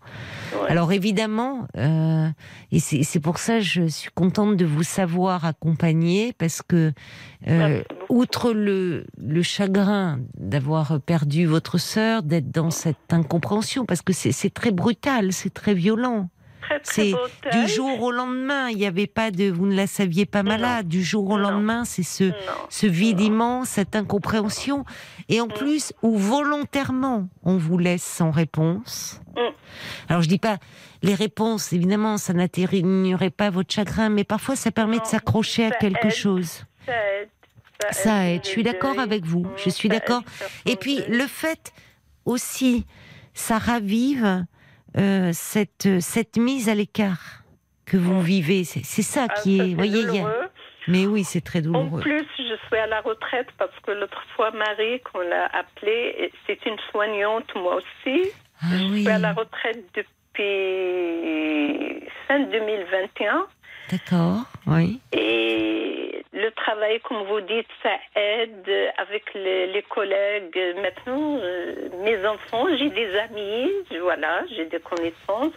[0.53, 0.69] Ouais.
[0.69, 2.27] Alors évidemment, euh,
[2.72, 6.93] et c'est pour ça que je suis contente de vous savoir accompagner, parce que
[7.47, 7.84] euh.
[8.10, 14.53] Outre le, le chagrin d'avoir perdu votre sœur, d'être dans cette incompréhension, parce que c'est
[14.53, 16.30] très brutal, c'est très violent.
[16.84, 17.14] C'est
[17.52, 20.52] du jour au lendemain, il n'y avait pas de, vous ne la saviez pas Non.
[20.52, 20.88] malade.
[20.88, 21.49] Du jour au Non.
[21.49, 22.34] lendemain, c'est ce, Non.
[22.69, 24.86] ce vide immense, cette incompréhension,
[25.30, 25.53] et en Mm.
[25.53, 29.19] plus où volontairement on vous laisse sans réponse.
[29.36, 29.40] Mm.
[30.10, 30.57] Alors je dis pas
[31.02, 35.72] les réponses, évidemment, ça n'atténuerait pas votre chagrin, mais parfois ça permet de s'accrocher à
[35.72, 36.11] quelque aide.
[36.14, 36.65] chose.
[36.86, 37.30] Ça aide.
[37.91, 38.41] Ça aide.
[38.43, 39.45] Je suis d'accord avec vous.
[39.57, 40.22] Je suis d'accord.
[40.65, 41.73] Et puis le fait
[42.26, 42.85] aussi,
[43.34, 44.45] ça ravive
[44.97, 47.43] euh, cette cette mise à l'écart
[47.85, 48.64] que vous vivez.
[48.64, 50.49] C'est ça Ah, qui ça, est, c'est voyez, il y a-
[50.88, 52.01] mais oui, c'est très En douloureux.
[52.01, 56.65] plus, je suis à la retraite parce que l'autre fois, Marie, qu'on l'a appelée, c'est
[56.65, 58.30] une soignante, moi aussi.
[58.61, 60.19] Ah Je oui, suis à la retraite depuis
[62.27, 63.45] fin 2021.
[63.89, 64.99] D'accord, oui.
[65.11, 70.57] Et le travail, comme vous dites, ça aide avec les, les collègues.
[70.81, 73.71] Maintenant, euh, mes enfants, j'ai des amis,
[74.01, 75.53] voilà, j'ai des connaissances.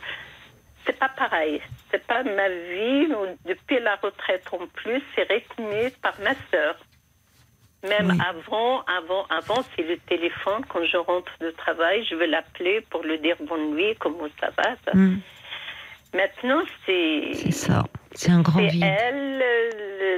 [0.85, 1.61] C'est pas pareil.
[1.91, 3.07] C'est pas ma vie.
[3.47, 6.77] Depuis la retraite en plus, c'est rythmé par ma sœur.
[7.89, 8.19] Même Oui.
[8.29, 10.63] avant, avant, avant, c'est le téléphone.
[10.69, 14.51] Quand je rentre de travail, je veux l'appeler pour lui dire bonne nuit, comment ça
[14.57, 14.71] va.
[14.85, 14.93] ça.
[14.95, 15.21] Mm,
[16.15, 18.85] Maintenant, c'est c'est ça, c'est un grand vide.
[18.85, 19.41] elle.
[19.43, 19.71] euh,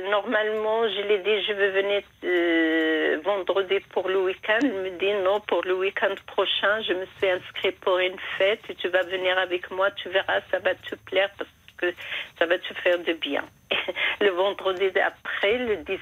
[0.05, 4.59] le- normalement, je l'ai dit, je veux venir euh, vendredi pour le week-end.
[4.63, 8.61] Elle me dit non, pour le week-end prochain, je me suis inscrite pour une fête
[8.69, 11.93] et tu vas venir avec moi, tu verras, ça va te plaire parce que
[12.39, 13.45] ça va te faire de bien.
[14.21, 15.99] le vendredi d'après, le 17,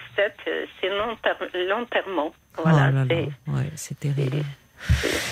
[0.49, 2.33] euh, c'est l'enter- l'enterrement.
[2.57, 2.91] Voilà,
[3.47, 4.45] oh ouais, c'est terrible.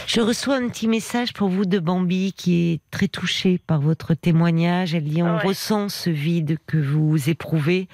[0.06, 4.14] Je reçois un petit message pour vous de Bambi qui est très touchée par votre
[4.14, 4.94] témoignage.
[4.94, 5.46] Elle dit on Ouais.
[5.46, 7.88] ressent ce vide que vous éprouvez.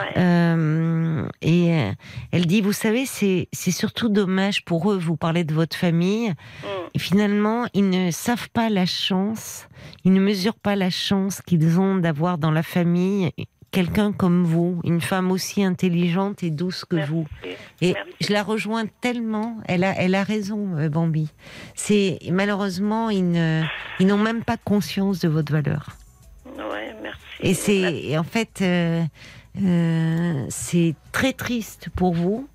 [0.00, 0.22] ouais.
[0.22, 1.90] Euh, et euh,
[2.32, 4.98] elle dit, vous savez, c'est c'est surtout dommage pour eux.
[4.98, 6.30] Vous parlez de votre famille.
[6.30, 6.66] Mm.
[6.94, 9.66] Et finalement, ils ne savent pas la chance,
[10.04, 13.30] ils ne mesurent pas la chance qu'ils ont d'avoir dans la famille
[13.70, 17.12] quelqu'un comme vous, une femme aussi intelligente et douce que Merci.
[17.12, 17.26] vous.
[17.80, 18.12] Et Merci.
[18.20, 19.58] je la rejoins tellement.
[19.66, 21.30] Elle a, elle a raison, euh, Bambi.
[21.74, 23.24] C'est malheureusement, ils
[24.00, 25.96] n'ont même pas conscience de votre valeur.
[26.56, 27.20] Ouais, merci.
[27.40, 29.04] Et c'est et en fait, euh,
[29.62, 32.48] euh, c'est très triste pour vous,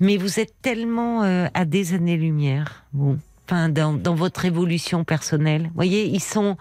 [0.00, 3.18] mais vous êtes tellement euh, à des années-lumière, vous.
[3.46, 5.64] Enfin, dans, dans votre évolution personnelle.
[5.64, 6.56] Vous voyez, ils sont,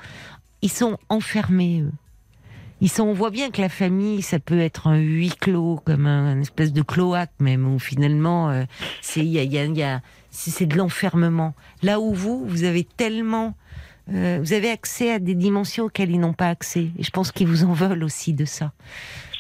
[0.62, 1.92] ils sont enfermés, eux.
[2.84, 6.06] Ils sont, on voit bien que la famille, ça peut être un huis clos, comme
[6.06, 8.66] un, espèce de cloaque même, où finalement, euh,
[9.02, 10.02] c'est y a, y a- y a-
[10.32, 11.54] c'est de l'enfermement.
[11.82, 13.56] Là où vous, vous avez tellement,
[14.12, 16.90] euh, vous avez accès à des dimensions auxquelles ils n'ont pas accès.
[17.00, 18.74] Et je pense qu'ils vous en veulent aussi de ça.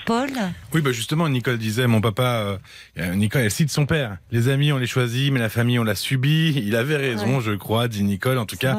[0.05, 0.29] Paul,
[0.73, 2.59] Oui, bah justement, Nicole disait, mon papa,
[2.97, 4.17] euh, Nicole, elle cite son père.
[4.31, 6.53] Les amis, on les choisit, mais la famille, on l'a subi.
[6.55, 8.37] Il avait raison, je crois, dit Nicole.
[8.37, 8.77] En tout cas,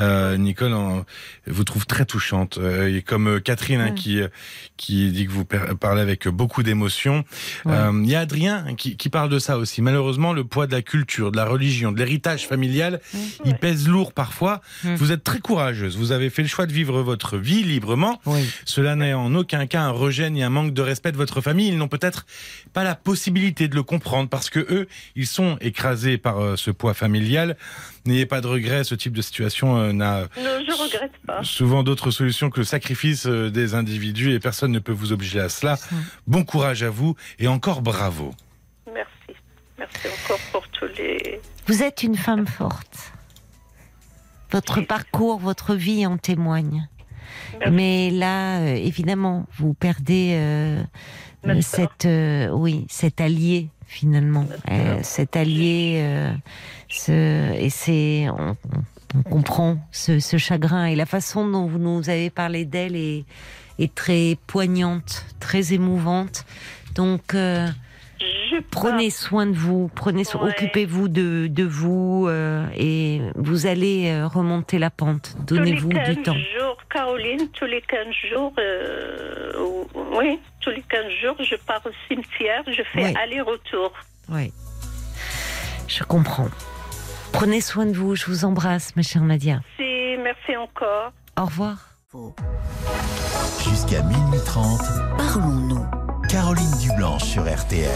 [0.00, 1.04] euh, Nicole en-
[1.46, 2.58] vous trouve très touchante.
[2.58, 4.28] Euh, et comme euh, Catherine, hein, qui euh,
[4.76, 7.24] qui dit que vous parlez avec beaucoup d'émotion.
[7.64, 7.72] Ouais.
[7.74, 9.80] Euh, Il y a Adrien qui, qui parle de ça aussi.
[9.82, 13.00] Malheureusement, le poids de la culture, de la religion, de l'héritage familial,
[13.44, 14.60] il pèse lourd parfois.
[14.82, 14.94] Mm.
[14.96, 15.96] Vous êtes très courageuse.
[15.96, 18.20] Vous avez fait le choix de vivre votre vie librement.
[18.64, 21.68] Cela n'est en aucun cas un rejet ni un manque de respect de votre famille.
[21.68, 22.26] Ils n'ont peut-être
[22.72, 26.70] pas la possibilité de le comprendre parce que eux, ils sont écrasés par euh, ce
[26.70, 27.56] poids familial.
[28.06, 28.84] N'ayez pas de regret.
[28.84, 30.28] Ce type de situation euh, n'a
[31.42, 35.40] souvent d'autres solutions que le sacrifice euh, des individus et personne ne peut vous obliger
[35.40, 35.78] à cela.
[36.26, 38.34] Bon courage à vous et encore bravo.
[38.92, 39.10] Merci.
[39.78, 41.40] Merci encore pour tous les.
[41.66, 43.12] vous êtes une femme forte.
[44.52, 46.86] Votre parcours, votre vie en témoigne.
[47.70, 50.82] Mais là, euh, évidemment, vous perdez euh,
[51.60, 56.32] cette, euh, oui, cet allié finalement, Euh, cet allié, euh,
[56.88, 58.56] ce, et c'est, on,
[59.14, 63.24] on comprend ce, ce chagrin et la façon dont vous nous avez parlé d'elle est,
[63.78, 66.44] est très poignante, très émouvante.
[66.96, 67.34] Donc,
[68.50, 70.50] Je prenez soin de vous, prenez soin, Ouais.
[70.50, 75.34] occupez-vous de, de vous euh, et vous allez euh, remonter la pente.
[75.46, 76.34] Donnez-vous tous les du 15 temps.
[76.58, 79.88] jours, Caroline, tous les 15 jours, euh, ou-
[80.18, 83.14] oui, tous les 15 jours, je pars au cimetière, je fais Oui.
[83.22, 83.92] aller-retour.
[84.28, 84.52] Oui.
[85.88, 86.48] Je comprends.
[87.32, 88.14] Prenez soin de vous.
[88.14, 89.60] Je vous embrasse, ma chère Nadia.
[89.78, 91.12] Merci, merci encore.
[91.38, 91.76] Au revoir.
[93.68, 94.80] Jusqu'à minuit 30,
[95.18, 96.03] Parlons-nous.
[96.54, 97.90] Caroline Dublanche sur RTL.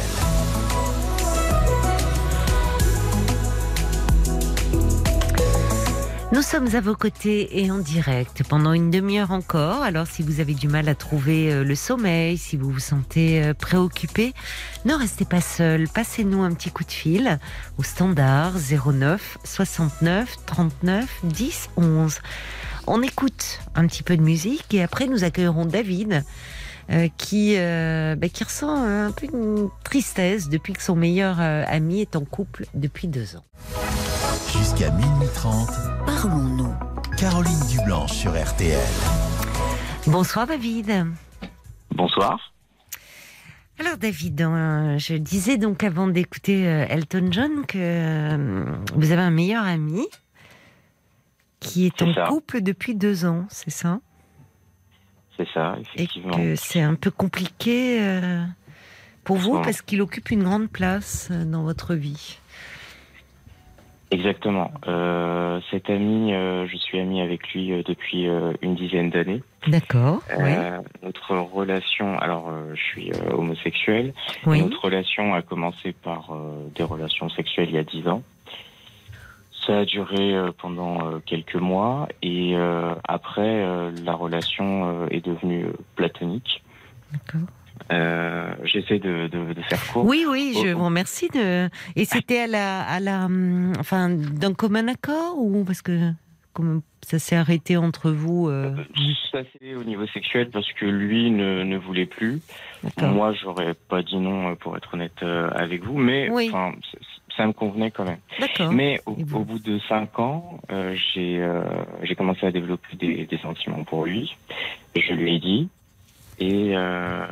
[6.33, 9.83] Nous sommes à vos côtés et en direct pendant une demi-heure encore.
[9.83, 13.45] Alors si vous avez du mal à trouver euh, le sommeil, si vous vous sentez
[13.45, 14.35] euh, préoccupé,
[14.85, 15.87] ne restez pas seul.
[15.89, 17.39] Passez-nous un petit coup de fil
[17.77, 22.19] au standard 09 69 39 10 11.
[22.89, 26.25] On écoute un petit peu de musique et après nous accueillerons David.
[26.91, 31.65] Euh, qui, euh, bah, qui ressent un peu une tristesse depuis que son meilleur euh,
[31.69, 33.45] ami est en couple depuis deux ans.
[34.57, 35.69] Jusqu'à minuit 30,
[36.07, 36.75] Parlons-nous.
[37.19, 38.79] Caroline Dublanche sur RTL.
[40.07, 41.07] Bonsoir David.
[41.95, 42.53] Bonsoir.
[43.81, 49.23] Alors David, euh, je disais donc avant d'écouter euh, Elton John que euh, vous avez
[49.23, 50.05] un meilleur ami
[51.61, 52.27] qui est en ça.
[52.27, 54.01] couple depuis deux ans, c'est ça?
[55.39, 56.37] C'est ça, Et effectivement.
[56.37, 58.43] que c'est un peu compliqué euh,
[59.25, 62.39] pour vous parce qu'il occupe une grande place euh, dans votre vie.
[64.11, 64.71] Exactement.
[64.87, 68.27] Euh, cet ami, euh, je suis ami avec lui euh, depuis
[68.63, 69.43] une dizaine d'années.
[69.67, 70.51] D'accord, oui.
[71.03, 74.15] Notre relation, alors je suis homosexuel.
[74.47, 74.63] oui.
[74.63, 76.31] Notre relation a commencé par
[76.75, 78.23] des relations sexuelles il y a dix ans.
[79.69, 83.65] Ça a duré euh, pendant euh, quelques mois et euh, après
[84.05, 86.65] la relation est devenue platonique.
[87.13, 87.47] D'accord.
[87.93, 90.05] Euh, J'essaie de, de, de faire court.
[90.05, 90.79] Oui, oui, je Oh.
[90.79, 91.69] vous remercie de.
[91.97, 96.11] Et c'était à la, à la, hum, enfin, d'un commun accord ou parce que
[96.55, 98.75] comme ça s'est arrêté entre vous euh,
[99.31, 102.41] Ça c'est au niveau sexuel parce que lui ne, ne voulait plus.
[103.01, 105.23] Moi, j'aurais pas dit non pour être honnête
[105.55, 106.51] avec vous, mais Oui.
[107.37, 108.19] Ça me convenait quand même.
[108.73, 111.63] Mais au, bout de cinq ans, euh, j'ai euh,
[112.03, 114.37] j'ai commencé à développer des, des sentiments pour lui.
[114.97, 115.69] Je lui ai dit.
[116.41, 117.27] Et euh,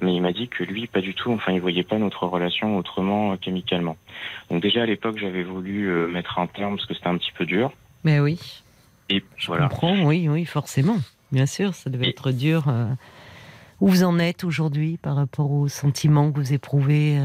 [0.00, 1.30] mais il m'a dit que lui, pas du tout.
[1.32, 3.96] Enfin, il voyait pas notre relation autrement qu'amicalement.
[4.50, 7.44] Donc déjà à l'époque, j'avais voulu mettre un terme parce que c'était un petit peu
[7.44, 7.72] dur.
[8.04, 8.62] Mais oui.
[9.10, 9.68] Et Je voilà.
[9.68, 10.96] comprends, oui, oui, forcément.
[11.32, 12.64] Bien sûr, ça devait Et- être dur.
[13.80, 17.18] Où vous en êtes aujourd'hui par rapport aux sentiments que vous éprouvez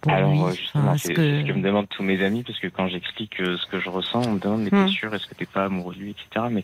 [0.00, 2.68] pour Alors lui justement, Enfin, c'est ce que me demandent tous mes amis, parce que
[2.68, 4.86] quand j'explique euh, ce que je ressens, on me demande mais Hmm.
[4.86, 6.46] t'es sûr, est-ce que t'es pas amoureux de lui, etc.
[6.50, 6.62] Mais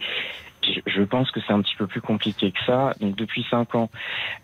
[0.87, 2.95] je, pense que c'est un petit peu plus compliqué que ça.
[3.01, 3.91] Donc depuis cinq ans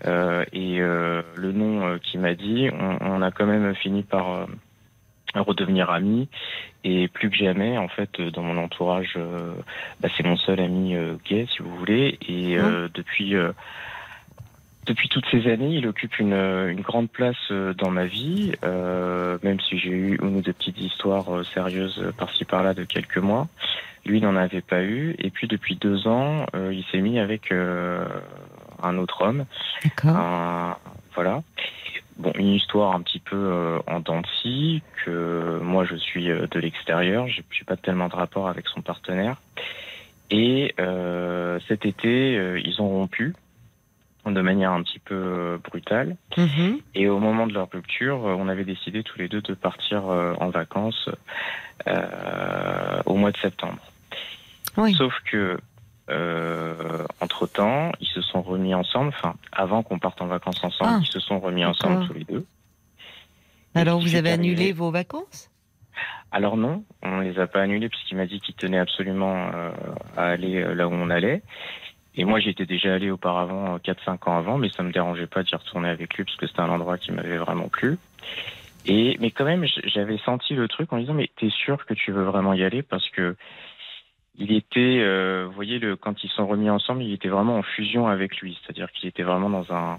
[0.07, 4.03] euh, et euh, le nom euh, qu'il m'a dit, on, on a quand même fini
[4.03, 4.47] par euh,
[5.35, 6.29] redevenir amis
[6.85, 9.17] et plus que jamais en fait dans mon entourage,
[10.01, 10.95] bah, c'est mon seul ami
[11.25, 13.53] gay si vous voulez et euh, depuis euh,
[14.87, 19.39] depuis toutes ces années, il occupe une, une grande place euh, dans ma vie, euh,
[19.43, 23.19] même si j'ai eu une ou deux petites histoires euh, sérieuses par-ci par-là de quelques
[23.19, 23.49] mois.
[24.05, 25.15] Lui n'en avait pas eu.
[25.19, 28.05] Et puis depuis deux ans, euh, il s'est mis avec euh,
[28.83, 29.45] un autre homme.
[29.85, 30.17] D'accord.
[30.17, 30.77] Un-
[31.15, 31.43] voilà.
[32.19, 34.23] Bon, une histoire un petit peu euh, en dents
[35.05, 39.37] que moi je suis euh, de l'extérieur, j'ai pas tellement de rapport avec son partenaire.
[40.31, 43.35] Et euh, cet été, euh, ils ont rompu
[44.31, 46.17] de manière un petit peu euh, brutale.
[46.37, 46.79] Mhm.
[46.95, 50.09] Et au moment de leur rupture, euh, on avait décidé tous les deux de partir
[50.09, 51.09] euh, en vacances
[51.89, 53.81] euh, au mois de septembre.
[54.77, 54.95] Oui.
[54.95, 55.59] Sauf que
[56.11, 59.09] euh, entre temps, ils se sont remis ensemble.
[59.09, 62.25] Enfin, avant qu'on parte en vacances ensemble, Ah, ils se sont remis ensemble tous les
[62.25, 62.47] deux.
[63.75, 65.51] Alors vous avez annulé vos vacances?
[66.31, 69.71] Alors non, on les a pas annulés puisqu'il m'a dit qu'il tenait absolument euh,
[70.17, 71.43] à aller là où on allait.
[72.15, 75.43] Et moi, j'étais déjà allé auparavant, euh, 4-5 ans avant, mais ça me dérangeait pas
[75.43, 77.99] d'y retourner avec lui parce que c'était un endroit qui m'avait vraiment plu.
[78.85, 82.11] Et mais quand même, j'avais senti le truc en disant mais t'es sûr que tu
[82.11, 82.83] veux vraiment y aller?
[82.83, 83.37] Parce que
[84.39, 87.63] il était, euh, vous voyez, le, quand ils sont remis ensemble, il était vraiment en
[87.63, 89.99] fusion avec lui, c'est-à-dire qu'il était vraiment dans un,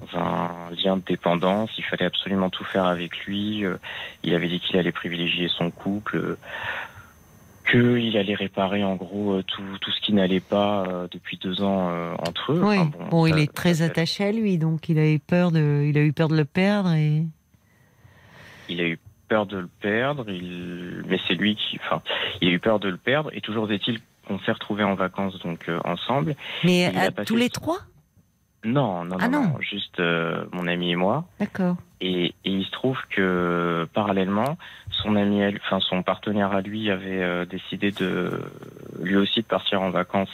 [0.00, 1.70] dans un lien de dépendance.
[1.78, 3.64] Il fallait absolument tout faire avec lui.
[3.64, 3.76] euh,
[4.22, 6.38] il avait dit qu'il allait privilégier son couple, euh,
[7.70, 11.62] qu'il allait réparer en gros euh, tout, tout ce qui n'allait pas euh, depuis deux
[11.62, 12.60] ans euh, entre eux.
[12.64, 12.78] Oui.
[12.78, 15.50] Enfin, Bon, il ça- est très ça- attaché à lui, donc il a eu peur
[15.52, 17.22] de, il a eu peur de le perdre et.
[18.68, 18.98] Il a eu
[19.28, 21.02] peur de le perdre, il...
[21.08, 22.02] mais c'est lui qui, enfin,
[22.40, 23.30] il a eu peur de le perdre.
[23.32, 26.34] Et toujours est-il qu'on s'est retrouvés en vacances donc euh, ensemble.
[26.64, 27.78] Mais à tous les trois?
[28.64, 29.60] Non, non, Ah non, non.
[29.60, 31.24] juste euh, mon ami et moi.
[31.38, 31.76] D'accord.
[32.02, 34.58] Et, et il se trouve que parallèlement,
[34.90, 38.38] son ami, enfin son partenaire à lui avait euh, décidé de
[39.02, 40.30] lui aussi de partir en vacances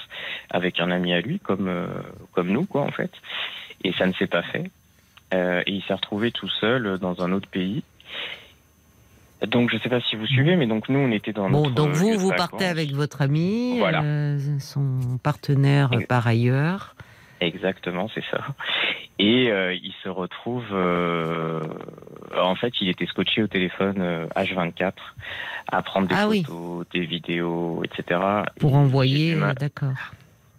[0.50, 1.86] avec un ami à lui, comme euh,
[2.32, 3.10] comme nous quoi en fait.
[3.84, 4.70] Et ça ne s'est pas fait.
[5.34, 7.82] Euh, et il s'est retrouvé tout seul dans un autre pays.
[9.46, 11.74] Donc je sais pas si vous suivez, mais donc nous on était dans Bon, notre
[11.74, 14.02] donc vous, vous partez avec votre ami, Voilà.
[14.02, 16.94] euh, son partenaire euh, par ailleurs.
[17.40, 18.40] Exactement, c'est ça.
[19.18, 21.60] Et euh, il se retrouve, euh,
[22.36, 24.92] en fait, il était scotché au téléphone euh, H24
[25.70, 26.42] à prendre des Ah oui.
[26.44, 28.20] photos, des vidéos, etc.
[28.60, 29.94] Pour Et envoyer, d'accord.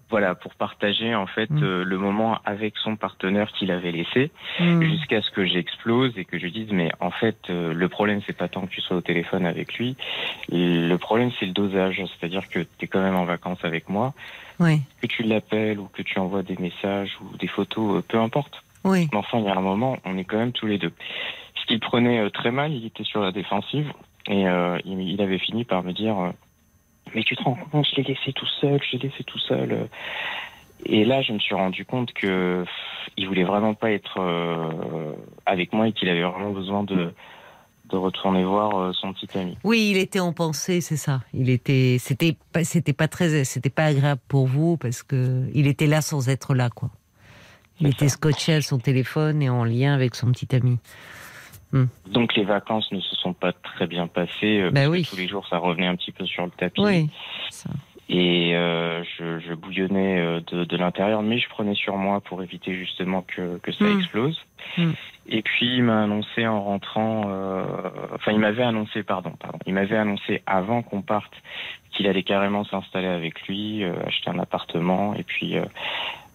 [0.09, 1.63] Voilà, pour partager en fait Mm.
[1.63, 4.81] euh, le moment avec son partenaire qu'il avait laissé, Hmm.
[4.81, 8.37] jusqu'à ce que j'explose et que je dise mais en fait euh, le problème c'est
[8.37, 9.97] pas tant que tu sois au téléphone avec lui,
[10.49, 14.13] le problème c'est le dosage, c'est-à-dire que tu es quand même en vacances avec moi,
[14.59, 18.17] Oui, que tu l'appelles ou que tu envoies des messages ou des photos, euh, peu
[18.17, 18.63] importe.
[18.85, 19.09] oui.
[19.11, 20.93] Mais enfin, il y a un moment, on est quand même tous les deux.
[21.55, 23.91] Ce qu'il prenait euh, très mal, il était sur la défensive
[24.27, 26.15] et euh, il, il avait fini par me dire
[27.17, 29.71] Mais tu te rends compte, je l'ai laissé tout seul, je l'ai laissé tout seul.
[29.71, 29.85] euh.
[30.85, 32.71] Et là, je me suis rendu compte que pff,
[33.17, 35.13] il voulait vraiment pas être euh,
[35.47, 37.11] avec moi et qu'il avait vraiment besoin de,
[37.89, 39.57] de retourner voir euh, son petit ami.
[39.63, 41.21] Oui, il était en pensée, c'est ça.
[41.33, 45.65] Il était, c'était pas, c'était pas très, c'était pas agréable pour vous parce que il
[45.65, 46.91] était là sans être là, quoi.
[47.79, 50.77] Il était scotché à son téléphone et en lien avec son petit ami.
[52.11, 54.61] Donc les vacances ne se sont pas très bien passées.
[54.61, 55.03] euh, Bah parce oui.
[55.03, 56.81] que tous les jours, ça revenait un petit peu sur le tapis.
[56.81, 57.09] Oui.
[57.49, 57.69] Ça.
[58.09, 62.41] Et euh, je, je bouillonnais euh, de, de l'intérieur, mais je prenais sur moi pour
[62.41, 63.99] éviter justement que, que ça Mm.
[63.99, 64.39] explose.
[64.77, 64.91] Mm.
[65.29, 67.65] Et puis il m'a annoncé en rentrant, euh,
[68.15, 71.33] enfin il m'avait annoncé, pardon, pardon, il m'avait annoncé avant qu'on parte
[71.91, 75.65] qu'il allait carrément s'installer avec lui, euh, acheter un appartement et puis, euh,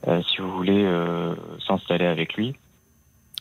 [0.08, 1.34] euh, si vous voulez, euh,
[1.66, 2.54] s'installer avec lui.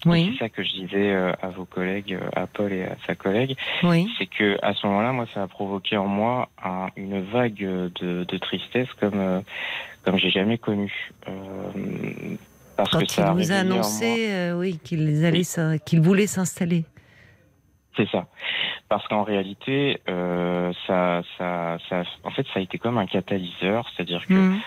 [0.06, 2.95] Oui, C'est ça que je disais euh, à vos collègues, euh, à Paul et à
[3.06, 4.10] sa collègue oui.
[4.18, 8.23] c'est que à ce moment-là, moi, ça a provoqué en moi un- une vague de,
[8.23, 9.41] de tristesse comme euh,
[10.03, 10.91] comme j'ai jamais connu.
[11.28, 11.32] Euh,
[12.76, 13.06] parce Quand que
[13.44, 15.44] il a annoncé, euh, oui, qu'il allait, Oui.
[15.44, 16.86] s'in- qu'il voulait s'installer.
[17.95, 18.26] C'est ça.
[18.90, 23.88] Parce qu'en réalité, euh, ça, ça, ça, en fait, ça a été comme un catalyseur,
[23.95, 24.60] c'est-à-dire que Hmm.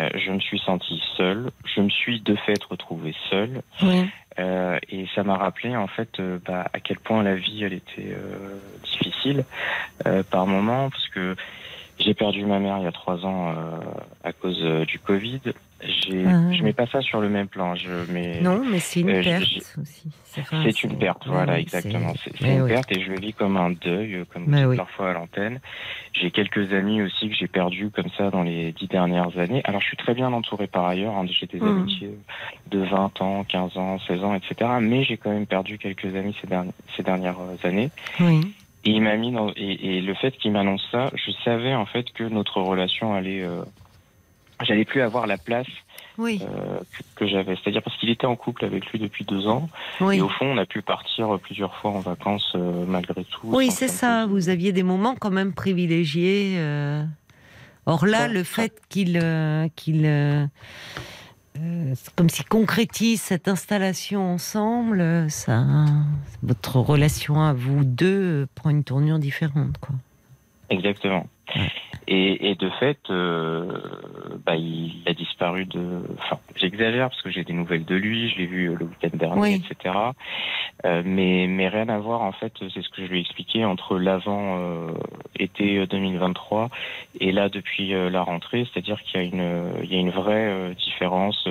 [0.00, 4.08] Euh, je me suis senti seul, je me suis de fait retrouvé seul, Oui.
[4.38, 7.72] Euh, et ça m'a rappelé en fait euh, bah, à quel point la vie elle
[7.72, 9.44] était euh, difficile
[10.06, 11.34] euh, par moments parce que
[11.98, 13.80] j'ai perdu ma mère il y a trois ans euh,
[14.22, 15.40] à cause du Covid.
[15.80, 16.52] J'ai, Ah.
[16.52, 17.76] je mets pas ça sur le même plan.
[17.76, 19.42] Je mets, Non, mais c'est une Euh, perte
[19.80, 20.10] aussi.
[20.24, 22.12] C'est une perte, voilà, oui, exactement.
[22.24, 22.68] C'est, une oui.
[22.68, 24.76] perte et je le vis comme un deuil, euh, comme oui.
[24.76, 25.60] parfois à l'antenne.
[26.12, 29.60] J'ai quelques amis aussi que j'ai perdus comme ça dans les dix dernières années.
[29.64, 31.14] Alors je suis très bien entouré par ailleurs.
[31.14, 31.26] hein.
[31.28, 31.68] J'ai des Mhm.
[31.68, 32.10] amitiés
[32.70, 34.70] de 20 ans, 15 ans, 16 ans, etc.
[34.80, 37.90] Mais j'ai quand même perdu quelques amis ces, derni- ces dernières années.
[38.20, 38.52] Oui.
[38.84, 41.86] Et il m'a mis dans, et, et le fait qu'il m'annonce ça, je savais en
[41.86, 43.62] fait que notre relation allait, euh,
[44.64, 45.66] j'allais plus avoir la place
[46.18, 47.56] oui, euh, que, que j'avais.
[47.56, 49.68] C'est-à-dire parce qu'il était en couple avec lui depuis deux ans.
[50.00, 50.18] oui.
[50.18, 53.40] Et au fond, on a pu partir plusieurs fois en vacances euh, malgré tout.
[53.44, 54.26] Oui, c'est ça.
[54.26, 56.56] Vous aviez des moments quand même privilégiés.
[56.58, 57.04] euh.
[57.86, 59.18] Or là, le fait qu'il,
[59.76, 60.50] qu'il,
[62.16, 65.64] comme s'il concrétise cette installation ensemble, ça,
[66.42, 69.94] votre relation à vous deux prend une tournure différente, quoi.
[70.70, 71.26] Exactement.
[72.10, 73.66] Et, et de fait, euh,
[74.46, 76.00] bah, il a disparu de.
[76.18, 78.30] Enfin, j'exagère parce que j'ai des nouvelles de lui.
[78.30, 79.62] Je l'ai vu euh, le week-end dernier, Oui.
[79.70, 79.94] etc.
[80.86, 82.52] Euh, mais mais rien à voir en fait.
[82.72, 84.92] C'est ce que je lui ai expliqué entre l'avant euh,
[85.38, 86.70] été 2023
[87.20, 88.66] et là depuis euh, la rentrée.
[88.72, 91.46] C'est-à-dire qu'il y a une il y a une vraie euh, différence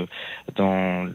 [0.56, 1.08] dans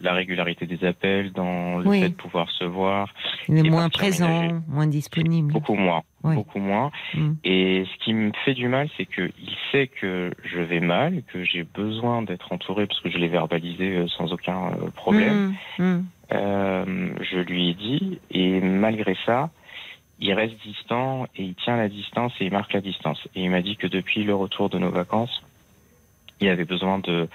[0.00, 2.00] la régularité des appels, dans le Oui.
[2.00, 3.08] fait de pouvoir se voir.
[3.48, 5.52] Il est moins présent, moins disponible.
[5.52, 6.02] Beaucoup moins.
[6.22, 6.34] Oui.
[6.34, 6.90] Beaucoup moins.
[7.14, 7.32] Mm.
[7.44, 11.22] Et ce qui me fait du mal, c'est que il sait que je vais mal,
[11.32, 15.54] que j'ai besoin d'être entouré parce que je l'ai verbalisé euh, sans aucun euh, problème.
[15.78, 16.04] Mm, mm.
[16.32, 19.50] Euh, je lui ai dit, et malgré ça,
[20.20, 23.26] il reste distant et il tient la distance et il marque la distance.
[23.34, 25.42] Et il m'a dit que depuis le retour de nos vacances,
[26.40, 27.28] il avait besoin de,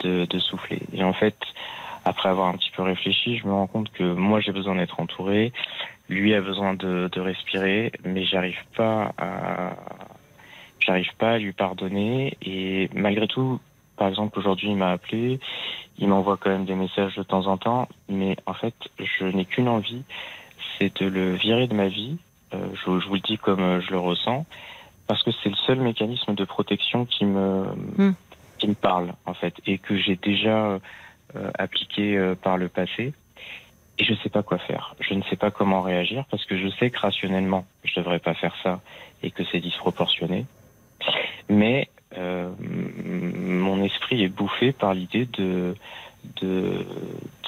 [0.00, 0.80] de, de souffler.
[0.92, 1.36] Et en fait,
[2.10, 4.98] après avoir un petit peu réfléchi, je me rends compte que moi j'ai besoin d'être
[4.98, 5.52] entouré,
[6.08, 9.76] lui a besoin de, de respirer, mais j'arrive pas à
[10.80, 12.36] j'arrive pas à lui pardonner.
[12.42, 13.60] Et malgré tout,
[13.96, 15.38] par exemple aujourd'hui il m'a appelé,
[15.98, 19.44] il m'envoie quand même des messages de temps en temps, mais en fait je n'ai
[19.44, 20.02] qu'une envie,
[20.76, 22.18] c'est de le virer de ma vie.
[22.54, 24.44] Euh, je, je vous le dis comme euh, je le ressens,
[25.06, 27.66] parce que c'est le seul mécanisme de protection qui me
[27.96, 28.14] Hmm.
[28.58, 30.80] qui me parle en fait et que j'ai déjà
[31.36, 33.12] euh, appliqué euh, par le passé.
[33.98, 34.94] Et je sais pas quoi faire.
[35.00, 38.34] Je ne sais pas comment réagir parce que je sais que rationnellement, je devrais pas
[38.34, 38.80] faire ça
[39.22, 40.46] et que c'est disproportionné.
[41.50, 45.74] Mais euh, mon esprit est bouffé par l'idée de,
[46.40, 46.86] de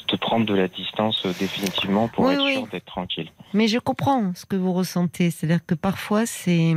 [0.09, 2.53] de prendre de la distance définitivement pour Oui, être oui.
[2.53, 3.31] sûr d'être tranquille.
[3.55, 5.31] Mais je comprends ce que vous ressentez.
[5.31, 6.75] C'est-à-dire que parfois, c'est.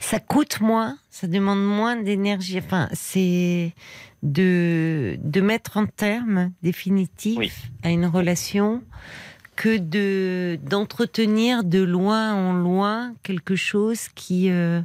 [0.00, 2.58] Ça coûte moins, ça demande moins d'énergie.
[2.58, 3.72] Enfin, c'est
[4.22, 7.52] de, de mettre en terme définitif Oui.
[7.82, 8.82] à une relation
[9.56, 14.80] que de d'entretenir de loin en loin quelque chose qui euh,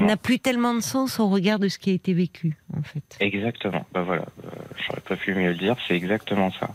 [0.00, 3.16] n'a plus tellement de sens au regard de ce qui a été vécu, en fait.
[3.20, 3.86] Exactement.
[3.94, 4.50] Bah voilà, euh,
[4.86, 6.74] j'aurais pas pu mieux le dire, c'est exactement ça.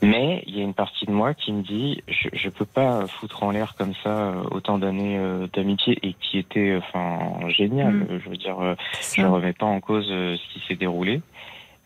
[0.00, 3.06] Mais il y a une partie de moi qui me dit, je, je peux pas
[3.08, 7.48] foutre en l'air comme ça euh, autant d'années euh, d'amitié et qui était, euh, enfin,
[7.48, 7.94] génial.
[7.94, 8.20] Mm.
[8.24, 8.74] Je veux dire, euh,
[9.14, 11.20] je remets pas en cause ce qui s'est déroulé.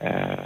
[0.02, 0.36] Euh,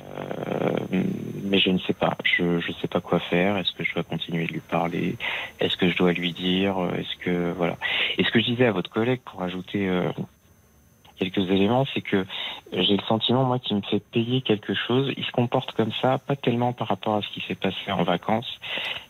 [1.44, 2.16] mais je ne sais pas.
[2.24, 3.56] Je je sais pas quoi faire.
[3.56, 5.16] Est-ce que je dois continuer de lui parler?
[5.60, 6.76] Est-ce que je dois lui dire?
[6.98, 7.76] Est-ce que voilà
[8.18, 10.10] Et ce que je disais à votre collègue pour ajouter euh,
[11.18, 12.24] quelques éléments, c'est que
[12.72, 15.12] j'ai le sentiment moi qu'il me fait payer quelque chose.
[15.16, 18.02] Il se comporte comme ça, pas tellement par rapport à ce qui s'est passé en
[18.04, 18.48] vacances,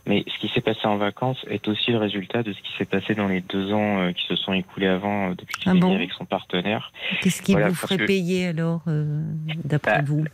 [0.06, 2.84] mais ce qui s'est passé en vacances est aussi le résultat de ce qui s'est
[2.84, 5.74] passé dans les deux ans euh, qui se sont écoulés avant euh, depuis qu'il Ah
[5.74, 6.92] est bon avec son partenaire.
[7.22, 9.22] Qu'est-ce qui Voilà, vous ferait que- payer alors, euh,
[9.64, 10.24] d'après Bah, vous?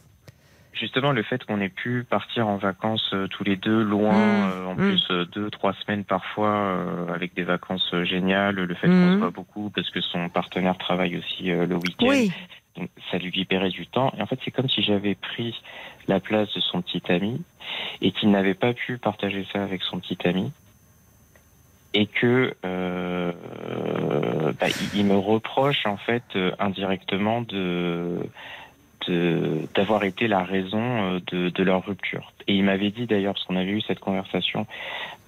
[0.72, 4.52] Justement, le fait qu'on ait pu partir en vacances euh, tous les deux, loin, Mmh,
[4.52, 4.78] euh, en mmh.
[4.78, 9.12] plus euh, deux, trois semaines parfois, euh, avec des vacances géniales, le fait qu'on Mmh.
[9.14, 12.32] se voit beaucoup parce que son partenaire travaille aussi euh, le week-end, Oui,
[12.76, 14.12] donc ça lui libérait du temps.
[14.16, 15.54] Et en fait, c'est comme si j'avais pris
[16.08, 17.42] la place de son petit ami
[18.00, 20.52] et qu'il n'avait pas pu partager ça avec son petit ami.
[21.94, 23.32] Et que euh,
[24.58, 28.30] bah, il, me reproche en fait euh, indirectement de de-
[29.08, 32.32] d'avoir été la raison euh, de, de leur rupture.
[32.46, 34.66] Et il m'avait dit d'ailleurs, parce qu'on avait eu cette conversation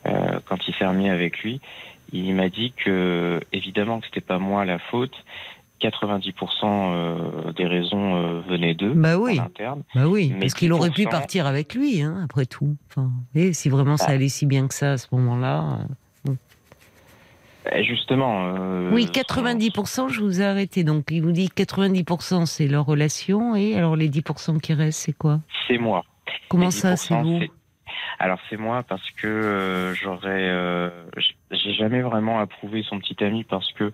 [0.06, 1.60] euh, quand il s'est remis avec lui,
[2.12, 5.14] il m'a dit que évidemment que c'était pas moi la faute.
[5.82, 6.32] 90%
[6.64, 9.38] euh, des raisons venaient d'eux bah oui.
[9.38, 9.82] en interne.
[9.94, 12.76] Bah oui, Mais parce qu'il aurait pu 10%, partir avec lui, hein, après tout.
[12.88, 14.12] Enfin, et si vraiment ça Ah.
[14.12, 15.80] allait si bien que ça à ce moment-là.
[17.72, 18.54] Euh, Justement.
[18.56, 20.84] euh, oui, son- 90%, je vous ai arrêté.
[20.84, 25.12] Donc, il vous dit 90% c'est leur relation, et alors les 10% qui restent, c'est
[25.16, 25.40] quoi?
[25.68, 26.04] C'est moi.
[26.48, 27.40] Comment ça, c'est 10%, vous?
[28.18, 30.88] Alors c'est moi parce que euh, j'aurais, euh,
[31.50, 33.90] j'ai jamais vraiment approuvé son petit ami parce que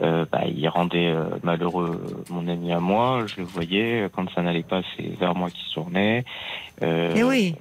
[0.00, 3.24] bah, il rendait malheureux mon ami à moi.
[3.26, 6.24] Je le voyais quand ça n'allait pas, c'est vers moi qu'il se tournait.
[6.82, 7.54] Eh oui.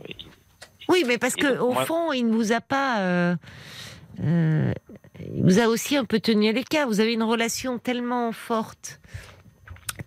[0.90, 3.36] Oui, mais parce Et que donc, au moi- fond, il ne vous a pas.
[4.24, 4.74] Euh,
[5.34, 6.88] il vous a aussi un peu tenu à l'écart.
[6.88, 9.00] Vous avez une relation tellement forte,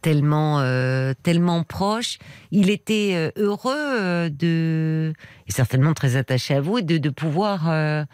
[0.00, 2.18] tellement, euh, tellement proche.
[2.50, 5.12] Il était euh, heureux euh, de,
[5.46, 8.06] et certainement très attaché à vous, de, de pouvoir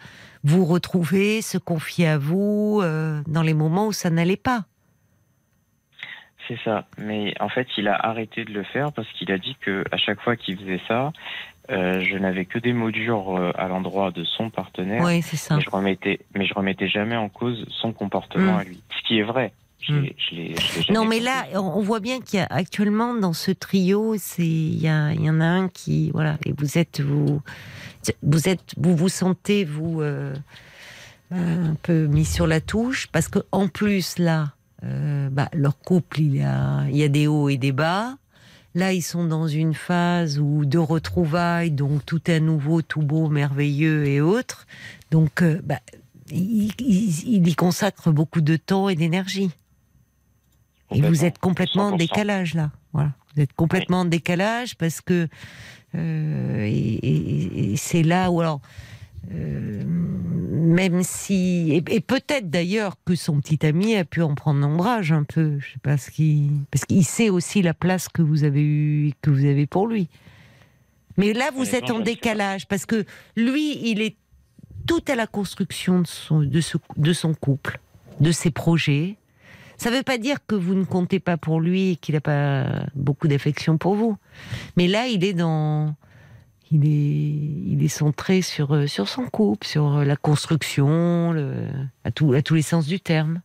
[0.43, 2.81] vous retrouver, se confier à vous
[3.27, 4.65] dans les moments où ça n'allait pas.
[6.47, 6.85] C'est ça.
[6.97, 9.97] Mais en fait, il a arrêté de le faire parce qu'il a dit que à
[9.97, 11.13] chaque fois qu'il faisait ça,
[11.71, 15.03] euh, je n'avais que des mots durs euh, à l'endroit de son partenaire.
[15.03, 15.55] Oui, c'est ça.
[15.55, 18.59] Mais je remettais, mais je remettais jamais en cause son comportement Mm.
[18.59, 18.81] à lui.
[18.97, 19.53] Ce qui est vrai.
[19.79, 20.05] Je Mm.
[20.17, 23.49] je je jamais Non, mais là, on voit bien qu'il y a actuellement dans ce
[23.51, 27.01] trio, c'est il y, a- il y en a un qui voilà et vous êtes
[27.01, 27.41] vous
[28.21, 30.33] vous êtes vous vous sentez vous euh,
[31.31, 34.49] un peu mis sur la touche parce que en plus là,
[34.83, 38.15] bah, leur couple il y a il y a des hauts et des bas.
[38.73, 43.27] Là, ils sont dans une phase où de retrouvailles, donc tout est nouveau, tout beau,
[43.27, 44.65] merveilleux et autres.
[45.11, 45.79] Donc, euh, bah,
[46.31, 49.51] il, il- il y consacre beaucoup de temps et d'énergie.
[50.93, 51.97] Et vous êtes complètement en 100%.
[51.97, 52.71] décalage là.
[52.93, 53.11] Voilà.
[53.35, 55.27] Vous êtes complètement en décalage parce que
[55.95, 58.61] euh, et, et- et c'est là où alors
[59.31, 64.65] euh, même si et, et peut-être d'ailleurs que son petit ami a pu en prendre
[64.65, 65.59] ombrage un peu.
[65.59, 69.13] Je sais pas ce qu'il parce qu'il sait aussi la place que vous avez eu
[69.21, 70.07] que vous avez pour lui.
[71.17, 74.15] Mais là, vous êtes en décalage parce que lui, il est
[74.87, 77.79] tout à la construction de son, de, ce- de son couple,
[78.19, 79.17] de ses projets.
[79.77, 82.21] Ça ne veut pas dire que vous ne comptez pas pour lui et qu'il n'a
[82.21, 84.17] pas beaucoup d'affection pour vous.
[84.77, 85.95] Mais là, il est dans.
[86.73, 91.35] Il est, il est centré sur, euh, sur son couple, sur euh, la construction,
[92.05, 93.41] à, tout, à tous les sens du terme.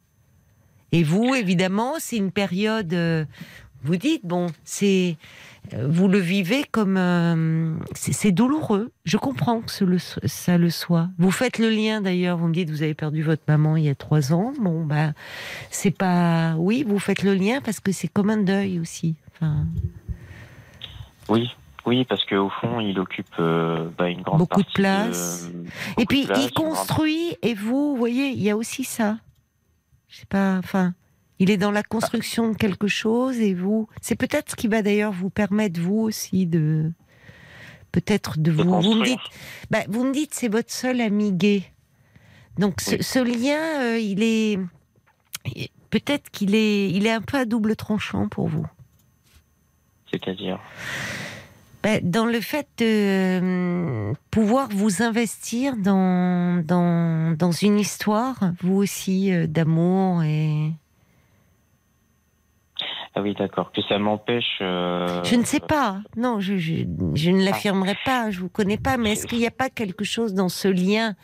[0.93, 2.93] Et vous, évidemment, c'est une période.
[2.95, 3.25] euh,
[3.83, 5.17] vous dites, bon, c'est.
[5.85, 7.81] Vous le vivez comme.
[7.95, 8.93] c'est douloureux.
[9.05, 9.73] Je comprends que
[10.27, 11.09] ça le soit.
[11.19, 12.39] Vous faites le lien d'ailleurs.
[12.39, 14.53] Vous me dites, vous avez perdu votre maman il y a trois ans.
[14.61, 15.13] Bon, bah,
[15.71, 16.55] c'est pas.
[16.57, 19.17] Oui, vous faites le lien parce que c'est comme un deuil aussi.
[19.35, 19.67] Enfin,
[21.29, 21.51] Oui,
[21.87, 25.49] oui, parce qu'au fond, il occupe euh, bah, une grande Beaucoup de partie place.
[25.49, 28.85] beaucoup Et de puis place, il construit, et vous, vous voyez, il y a aussi
[28.85, 29.19] ça.
[30.09, 30.95] Je sais pas, enfin,
[31.39, 34.83] il est dans la construction de quelque chose, et vous, c'est peut-être ce qui va
[34.83, 36.91] d'ailleurs vous permettre vous aussi de,
[37.93, 38.81] peut-être de de vous.
[38.81, 39.21] Vous me dites,
[39.71, 41.63] bah, vous me dites, c'est votre seul ami gay.
[42.59, 44.59] Donc ce lien, euh, il est,
[45.91, 48.67] peut-être qu'il est, il est un peu à double tranchant pour vous.
[50.11, 50.59] C'est-à-dire?
[51.87, 58.75] Ben, dans le fait de euh, pouvoir vous investir dans, dans, dans une histoire, vous
[58.75, 60.73] aussi, euh, d'amour et...
[63.15, 63.71] Ah oui, d'accord.
[63.71, 64.59] Que ça m'empêche.
[64.63, 66.75] euh, Je ne sais pas, non, je, je,
[67.15, 70.03] je ne l'affirmerai pas, je vous connais pas, mais est-ce qu'il n'y a pas quelque
[70.03, 71.15] chose dans ce lien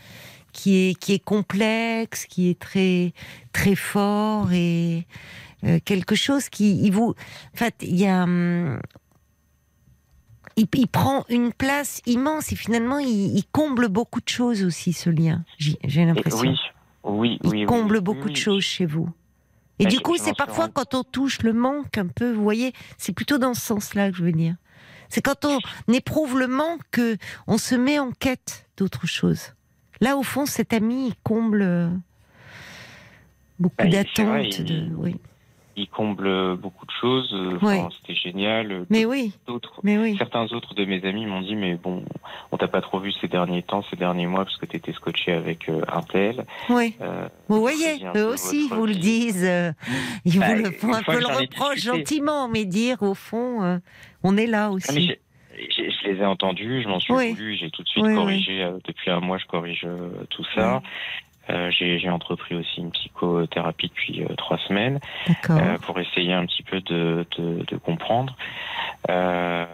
[0.52, 3.14] qui est, qui est complexe, qui est très,
[3.52, 5.08] très fort et
[5.64, 7.16] euh, quelque chose qui il vous...
[7.52, 8.24] En fait, il y a...
[10.56, 14.92] il, il prend une place immense et finalement il, il comble beaucoup de choses aussi
[14.92, 15.44] ce lien.
[15.58, 16.40] J'ai l'impression.
[16.40, 16.58] Oui,
[17.04, 17.60] oui, il oui.
[17.60, 19.08] oui, comble oui, beaucoup oui, de choses chez vous.
[19.78, 22.72] Et Bah, du coup, c'est parfois quand on touche le manque un peu, vous voyez,
[22.98, 24.54] c'est plutôt dans ce sens-là que je veux dire.
[25.08, 25.58] C'est quand on
[25.92, 27.16] éprouve le manque que
[27.46, 29.54] on se met en quête d'autre chose.
[30.00, 31.88] Là, au fond, cet ami, il comble euh,
[33.58, 34.58] beaucoup Bah, il- d'attentes.
[34.58, 34.94] il- de...
[34.96, 35.16] oui.
[35.74, 37.32] Il comble beaucoup de choses.
[37.62, 37.78] Ouais.
[37.78, 38.84] enfin, C'était génial.
[38.90, 39.32] Mais oui,
[39.82, 40.16] mais oui.
[40.18, 42.04] certains autres de mes amis m'ont dit mais bon,
[42.50, 45.32] on t'a pas trop vu ces derniers temps, ces derniers mois parce que t'étais scotché
[45.32, 46.44] avec euh, un tel.
[46.68, 46.94] Oui.
[47.00, 49.72] Euh, Vous voyez, eux aussi vous le disent, euh,
[50.26, 53.78] ils Bah, vous le font un peu le reproche gentiment, mais dire au fond, euh,
[54.22, 55.12] on est là Ah, aussi.
[55.56, 57.30] je les ai entendus, je m'en suis Oui.
[57.30, 58.16] voulu, j'ai tout de suite Oui, oui.
[58.16, 58.62] corrigé.
[58.62, 60.82] euh, depuis un mois, je corrige euh, tout ça.
[61.50, 65.00] Euh, j'ai entrepris aussi une psychothérapie depuis euh, trois semaines
[65.50, 68.36] euh, pour essayer un petit peu de, de, de comprendre.
[69.10, 69.66] Euh,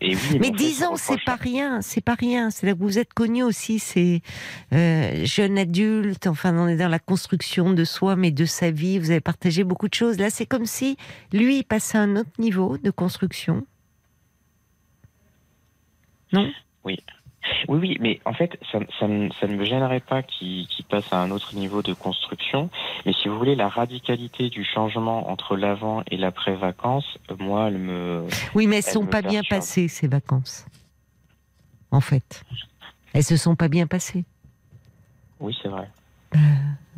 [0.00, 2.48] et oui, Mais dix ce ans, c'est pas rien, c'est pas rien.
[2.48, 4.22] C'est là que vous êtes connu aussi, c'est
[4.72, 6.26] euh, jeune adulte.
[6.26, 8.98] Enfin, on est dans la construction de soi, mais de sa vie.
[8.98, 10.18] Vous avez partagé beaucoup de choses.
[10.18, 10.96] Là, c'est comme si
[11.34, 13.66] lui il passait à un autre niveau de construction.
[16.84, 16.98] Oui,
[17.68, 21.20] oui, mais en fait, ça, ça, ne- ça ne me gênerait pas qu'il passe à
[21.22, 22.70] un autre niveau de construction.
[23.06, 27.68] Mais si vous voulez, la radicalité du changement entre l'avant et l'après vacances, euh, moi,
[27.68, 28.26] elle me.
[28.54, 30.66] Oui, mais elles Elle sont pas bien passées ces vacances.
[31.90, 32.44] En fait,
[33.12, 34.24] elles se sont pas bien passées.
[35.40, 35.88] Oui, c'est vrai.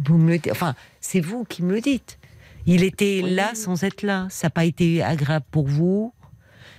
[0.05, 0.53] Vous me le dites.
[0.53, 2.19] Enfin, c'est vous qui me le dites.
[2.67, 3.31] Il était Oui.
[3.35, 4.27] là sans être là.
[4.31, 6.13] Ça n'a pas été agréable pour vous.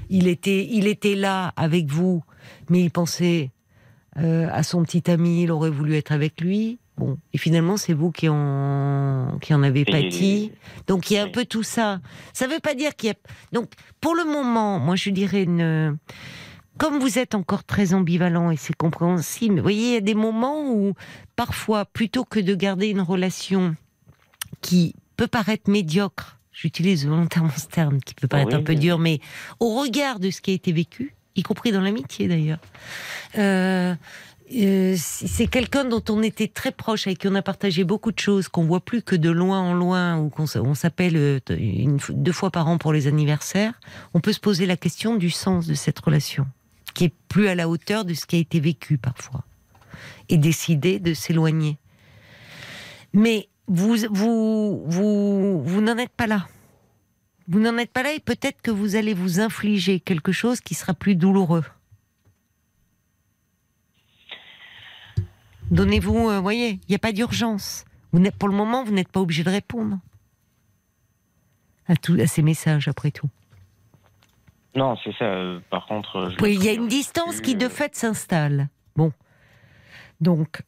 [0.09, 2.23] Il était, il était là avec vous,
[2.69, 3.51] mais il pensait
[4.19, 5.43] euh, à son petit ami.
[5.43, 6.79] Il aurait voulu être avec lui.
[6.97, 10.51] Bon, et finalement, c'est vous qui en, qui en avez pâti.
[10.87, 11.99] Donc il y a un peu tout ça.
[12.33, 13.15] Ça ne veut pas dire qu'il y a.
[13.51, 13.71] Donc
[14.01, 15.97] pour le moment, moi je dirais une.
[16.79, 20.13] Comme vous êtes encore très ambivalent et c'est compréhensible, vous voyez, il y a des
[20.13, 20.93] moments où
[21.35, 23.75] parfois, plutôt que de garder une relation
[24.61, 28.79] qui peut paraître médiocre, j'utilise volontairement ce terme qui peut paraître Oui, un peu oui.
[28.79, 29.19] dur, mais
[29.59, 32.59] au regard de ce qui a été vécu, y compris dans l'amitié d'ailleurs,
[33.37, 33.95] euh,
[34.55, 38.19] euh, c'est quelqu'un dont on était très proche, avec qui on a partagé beaucoup de
[38.19, 41.39] choses, qu'on voit plus que de loin en loin, ou qu'on s'appelle euh,
[42.09, 43.73] deux fois par an pour les anniversaires,
[44.13, 46.47] on peut se poser la question du sens de cette relation,
[46.93, 49.43] qui est plus à la hauteur de ce qui a été vécu parfois,
[50.29, 51.77] et décider de s'éloigner.
[53.13, 56.47] Mais vous, vous, vous, vous n'en êtes pas là.
[57.47, 60.73] Vous n'en êtes pas là et peut-être que vous allez vous infliger quelque chose qui
[60.73, 61.63] sera plus douloureux.
[65.71, 67.85] Donnez-vous, euh, voyez, il n'y a pas d'urgence.
[68.11, 69.99] Vous n'êtes- pour le moment, vous n'êtes pas obligé de répondre
[71.87, 73.29] à, tout, à ces messages, après tout.
[74.75, 75.25] Non, c'est ça.
[75.25, 78.69] euh, Par contre, euh, Oui, il y a une distance qui, de fait, s'installe.
[78.95, 79.11] Bon.
[80.21, 80.61] Donc,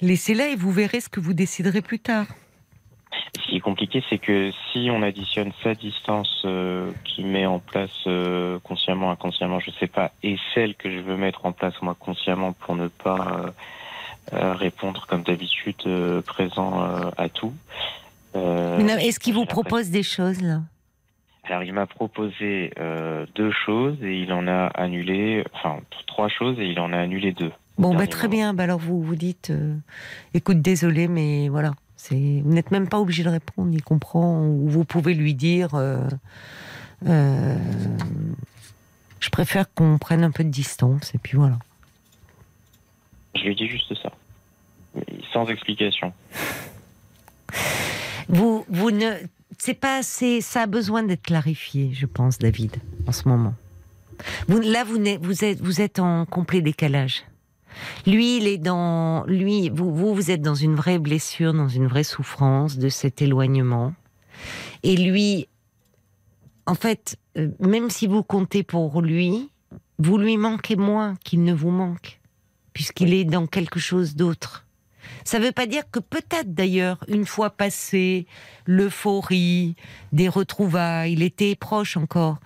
[0.00, 2.26] laissez-la et vous verrez ce que vous déciderez plus tard.
[3.36, 7.58] Ce qui est compliqué, c'est que si on additionne sa distance euh, qui met en
[7.58, 11.74] place euh, consciemment, inconsciemment, je sais pas, et celle que je veux mettre en place
[11.82, 13.54] moi consciemment pour ne pas
[14.32, 15.76] euh, euh, répondre comme d'habitude
[16.26, 16.82] présent
[17.16, 17.52] à tout.
[18.34, 20.60] Est-ce qu'il vous propose des choses, là?
[21.44, 22.72] Alors il m'a proposé
[23.34, 27.32] deux choses et il en a annulé, enfin trois choses et il en a annulé
[27.32, 27.52] deux.
[27.78, 28.52] Bon, bah, très bien.
[28.54, 29.52] Bah, alors, vous vous dites,
[30.34, 31.72] écoute, désolé, mais voilà.
[32.10, 33.70] Vous n'êtes même pas obligé de répondre.
[33.72, 34.42] Il comprend.
[34.42, 36.00] Ou vous pouvez lui dire, euh,
[37.06, 37.56] euh,
[39.20, 41.14] je préfère qu'on prenne un peu de distance.
[41.14, 41.58] Et puis voilà.
[43.34, 44.10] Je lui dis juste ça,
[44.94, 46.12] Mais sans explication.
[48.28, 49.12] Vous, vous ne,
[49.58, 50.40] c'est pas assez.
[50.40, 52.76] Ça a besoin d'être clarifié, je pense, David,
[53.06, 53.54] en ce moment.
[54.48, 57.24] Vous, là, vous, vous êtes, vous êtes en complet décalage.
[58.06, 61.86] Lui, il est dans, lui, vous, vous, vous êtes dans une vraie blessure, dans une
[61.86, 63.94] vraie souffrance de cet éloignement.
[64.82, 65.48] Et lui,
[66.66, 69.50] en fait, euh, même si vous comptez pour lui,
[69.98, 72.20] vous lui manquez moins qu'il ne vous manque,
[72.72, 74.67] puisqu'il est dans quelque chose d'autre.
[75.24, 78.26] Ça ne veut pas dire que peut-être d'ailleurs, une fois passé
[78.66, 79.74] l'euphorie
[80.12, 82.38] des retrouvailles, il était proche encore.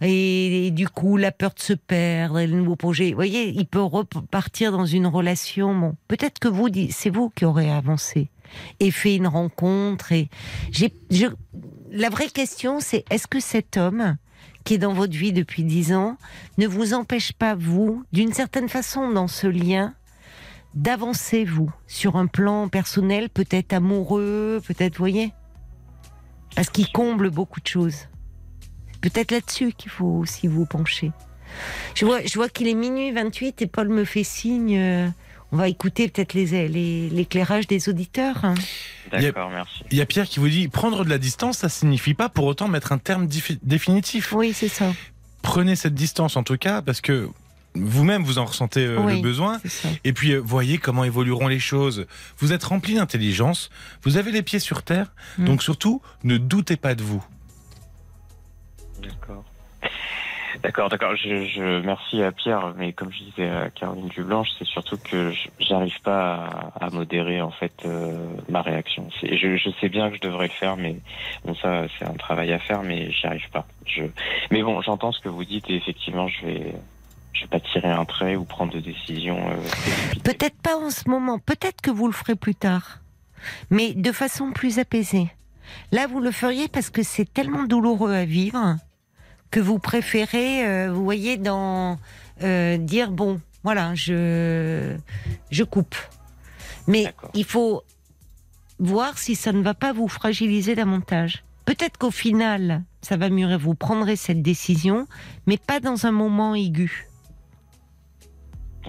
[0.00, 3.10] Et, du coup, la peur de se perdre le nouveau projet.
[3.10, 5.74] Vous voyez, il peut repartir dans une relation.
[5.74, 8.30] Bon, peut-être que vous, c'est vous qui aurez avancé
[8.80, 10.12] et fait une rencontre.
[10.12, 10.28] Et
[11.90, 14.16] la vraie question, c'est est-ce que cet homme
[14.64, 16.16] qui est dans votre vie depuis dix ans
[16.58, 19.94] ne vous empêche pas, vous, d'une certaine façon, dans ce lien,
[20.74, 25.32] d'avancer, vous, sur un plan personnel, peut-être amoureux, peut-être, vous voyez?
[26.54, 28.08] Parce qu'il comble beaucoup de choses.
[29.00, 31.12] Peut-être là-dessus qu'il faut aussi vous pencher.
[31.94, 34.76] Je vois, je vois qu'il est minuit 28 et Paul me fait signe.
[34.78, 35.08] euh,
[35.52, 38.44] on va écouter peut-être les- les- l'éclairage des auditeurs.
[38.44, 38.54] hein.
[39.12, 39.82] Il y a- D'accord, merci.
[39.90, 42.44] Il y a Pierre qui vous dit prendre de la distance, ça signifie pas pour
[42.44, 43.26] autant mettre un terme
[43.62, 44.32] définitif.
[44.32, 44.92] Oui, c'est ça.
[45.42, 47.28] Prenez cette distance en tout cas parce que
[47.74, 49.16] vous-même vous en ressentez euh, Oui.
[49.16, 49.60] le besoin.
[50.04, 52.06] Et puis euh, voyez comment évolueront les choses.
[52.38, 53.70] Vous êtes rempli d'intelligence,
[54.02, 55.44] vous avez les pieds sur terre, Mm.
[55.44, 57.24] donc surtout ne doutez pas de vous.
[59.02, 59.44] D'accord.
[60.64, 61.14] D'accord, d'accord.
[61.16, 65.30] Je, je merci à Pierre, mais comme je disais à Caroline Dublanche, c'est surtout que
[65.30, 69.08] je- j'arrive pas à, à modérer en fait euh, ma réaction.
[69.22, 70.96] Je sais bien que je devrais le faire, mais
[71.44, 73.64] bon ça c'est un travail à faire, mais j'y arrive pas.
[73.86, 74.02] Je,
[74.50, 76.74] mais bon, j'entends ce que vous dites et effectivement je vais,
[77.32, 79.50] je vais pas tirer un trait ou prendre de décision.
[79.50, 79.56] euh.
[80.24, 83.00] Peut-être pas en ce moment, peut-être que vous le ferez plus tard,
[83.70, 85.30] mais de façon plus apaisée.
[85.92, 88.76] Là, vous le feriez parce que c'est tellement douloureux à vivre
[89.50, 91.98] que vous préférez, euh, vous voyez, dans
[92.42, 94.96] euh, dire bon, voilà, je
[95.50, 95.96] je coupe.
[96.86, 97.82] Mais il faut
[98.78, 101.44] voir si ça ne va pas vous fragiliser davantage.
[101.66, 105.06] Peut-être qu'au final, ça va mieux, vous prendrez cette décision,
[105.46, 107.06] mais pas dans un moment aigu.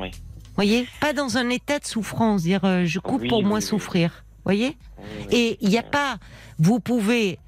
[0.02, 0.12] Oui.
[0.56, 3.60] Voyez, pas dans un état de souffrance, dire euh, je coupe Oui, pour oui, moins
[3.60, 4.26] oui, souffrir.
[4.44, 4.78] Voyez.
[5.32, 6.18] Et il n'y a pas,
[6.60, 7.40] vous pouvez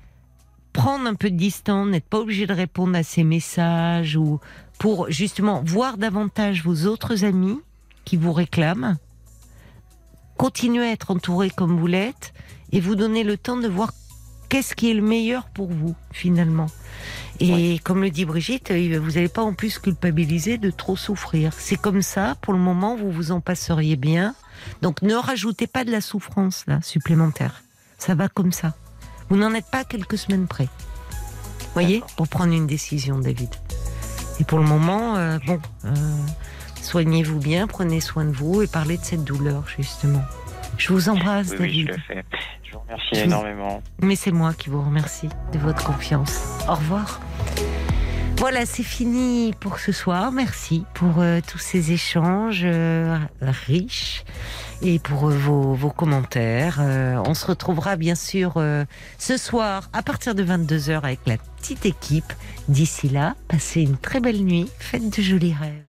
[0.72, 4.40] prendre un peu de distance, n'être pas obligé de répondre à ces messages ou
[4.80, 7.60] pour justement voir davantage vos autres amis
[8.06, 8.98] qui vous réclament,
[10.38, 12.34] continuer à être entouré comme vous l'êtes
[12.72, 13.94] et vous donner le temps de voir
[14.54, 16.68] qu'est-ce qui est le meilleur pour vous finalement?
[17.40, 21.54] Et comme le dit Brigitte, euh, vous n'allez pas en plus culpabiliser de trop souffrir.
[21.58, 24.36] C'est comme ça, pour le moment, vous vous en passeriez bien.
[24.84, 27.64] Donc ne rajoutez pas de la souffrance là supplémentaire.
[27.98, 28.76] Ça va comme ça.
[29.30, 30.68] Vous n'en êtes pas à quelques semaines près.
[31.74, 33.50] Voyez, pour prendre une décision, David.
[34.40, 35.96] Et pour le moment, euh, bon, euh,
[36.80, 40.22] soignez-vous bien, prenez soin de vous et parlez de cette douleur justement.
[40.78, 41.90] Je vous embrasse, Oui, oui, je David.
[41.90, 42.26] le fais.
[42.74, 43.84] Je vous remercie énormément.
[44.02, 46.58] Mais c'est moi qui vous remercie de votre confiance.
[46.68, 47.22] Au revoir.
[48.38, 50.32] Voilà, c'est fini pour ce soir.
[50.32, 54.24] Merci pour euh, tous ces échanges euh, riches
[54.82, 56.82] et pour euh, vos, vos commentaires.
[57.28, 58.54] On se retrouvera bien sûr
[59.20, 62.34] ce soir à partir de 22h avec la petite équipe.
[62.70, 64.68] D'ici là, passez une très belle nuit.
[64.80, 65.93] Faites de jolis rêves.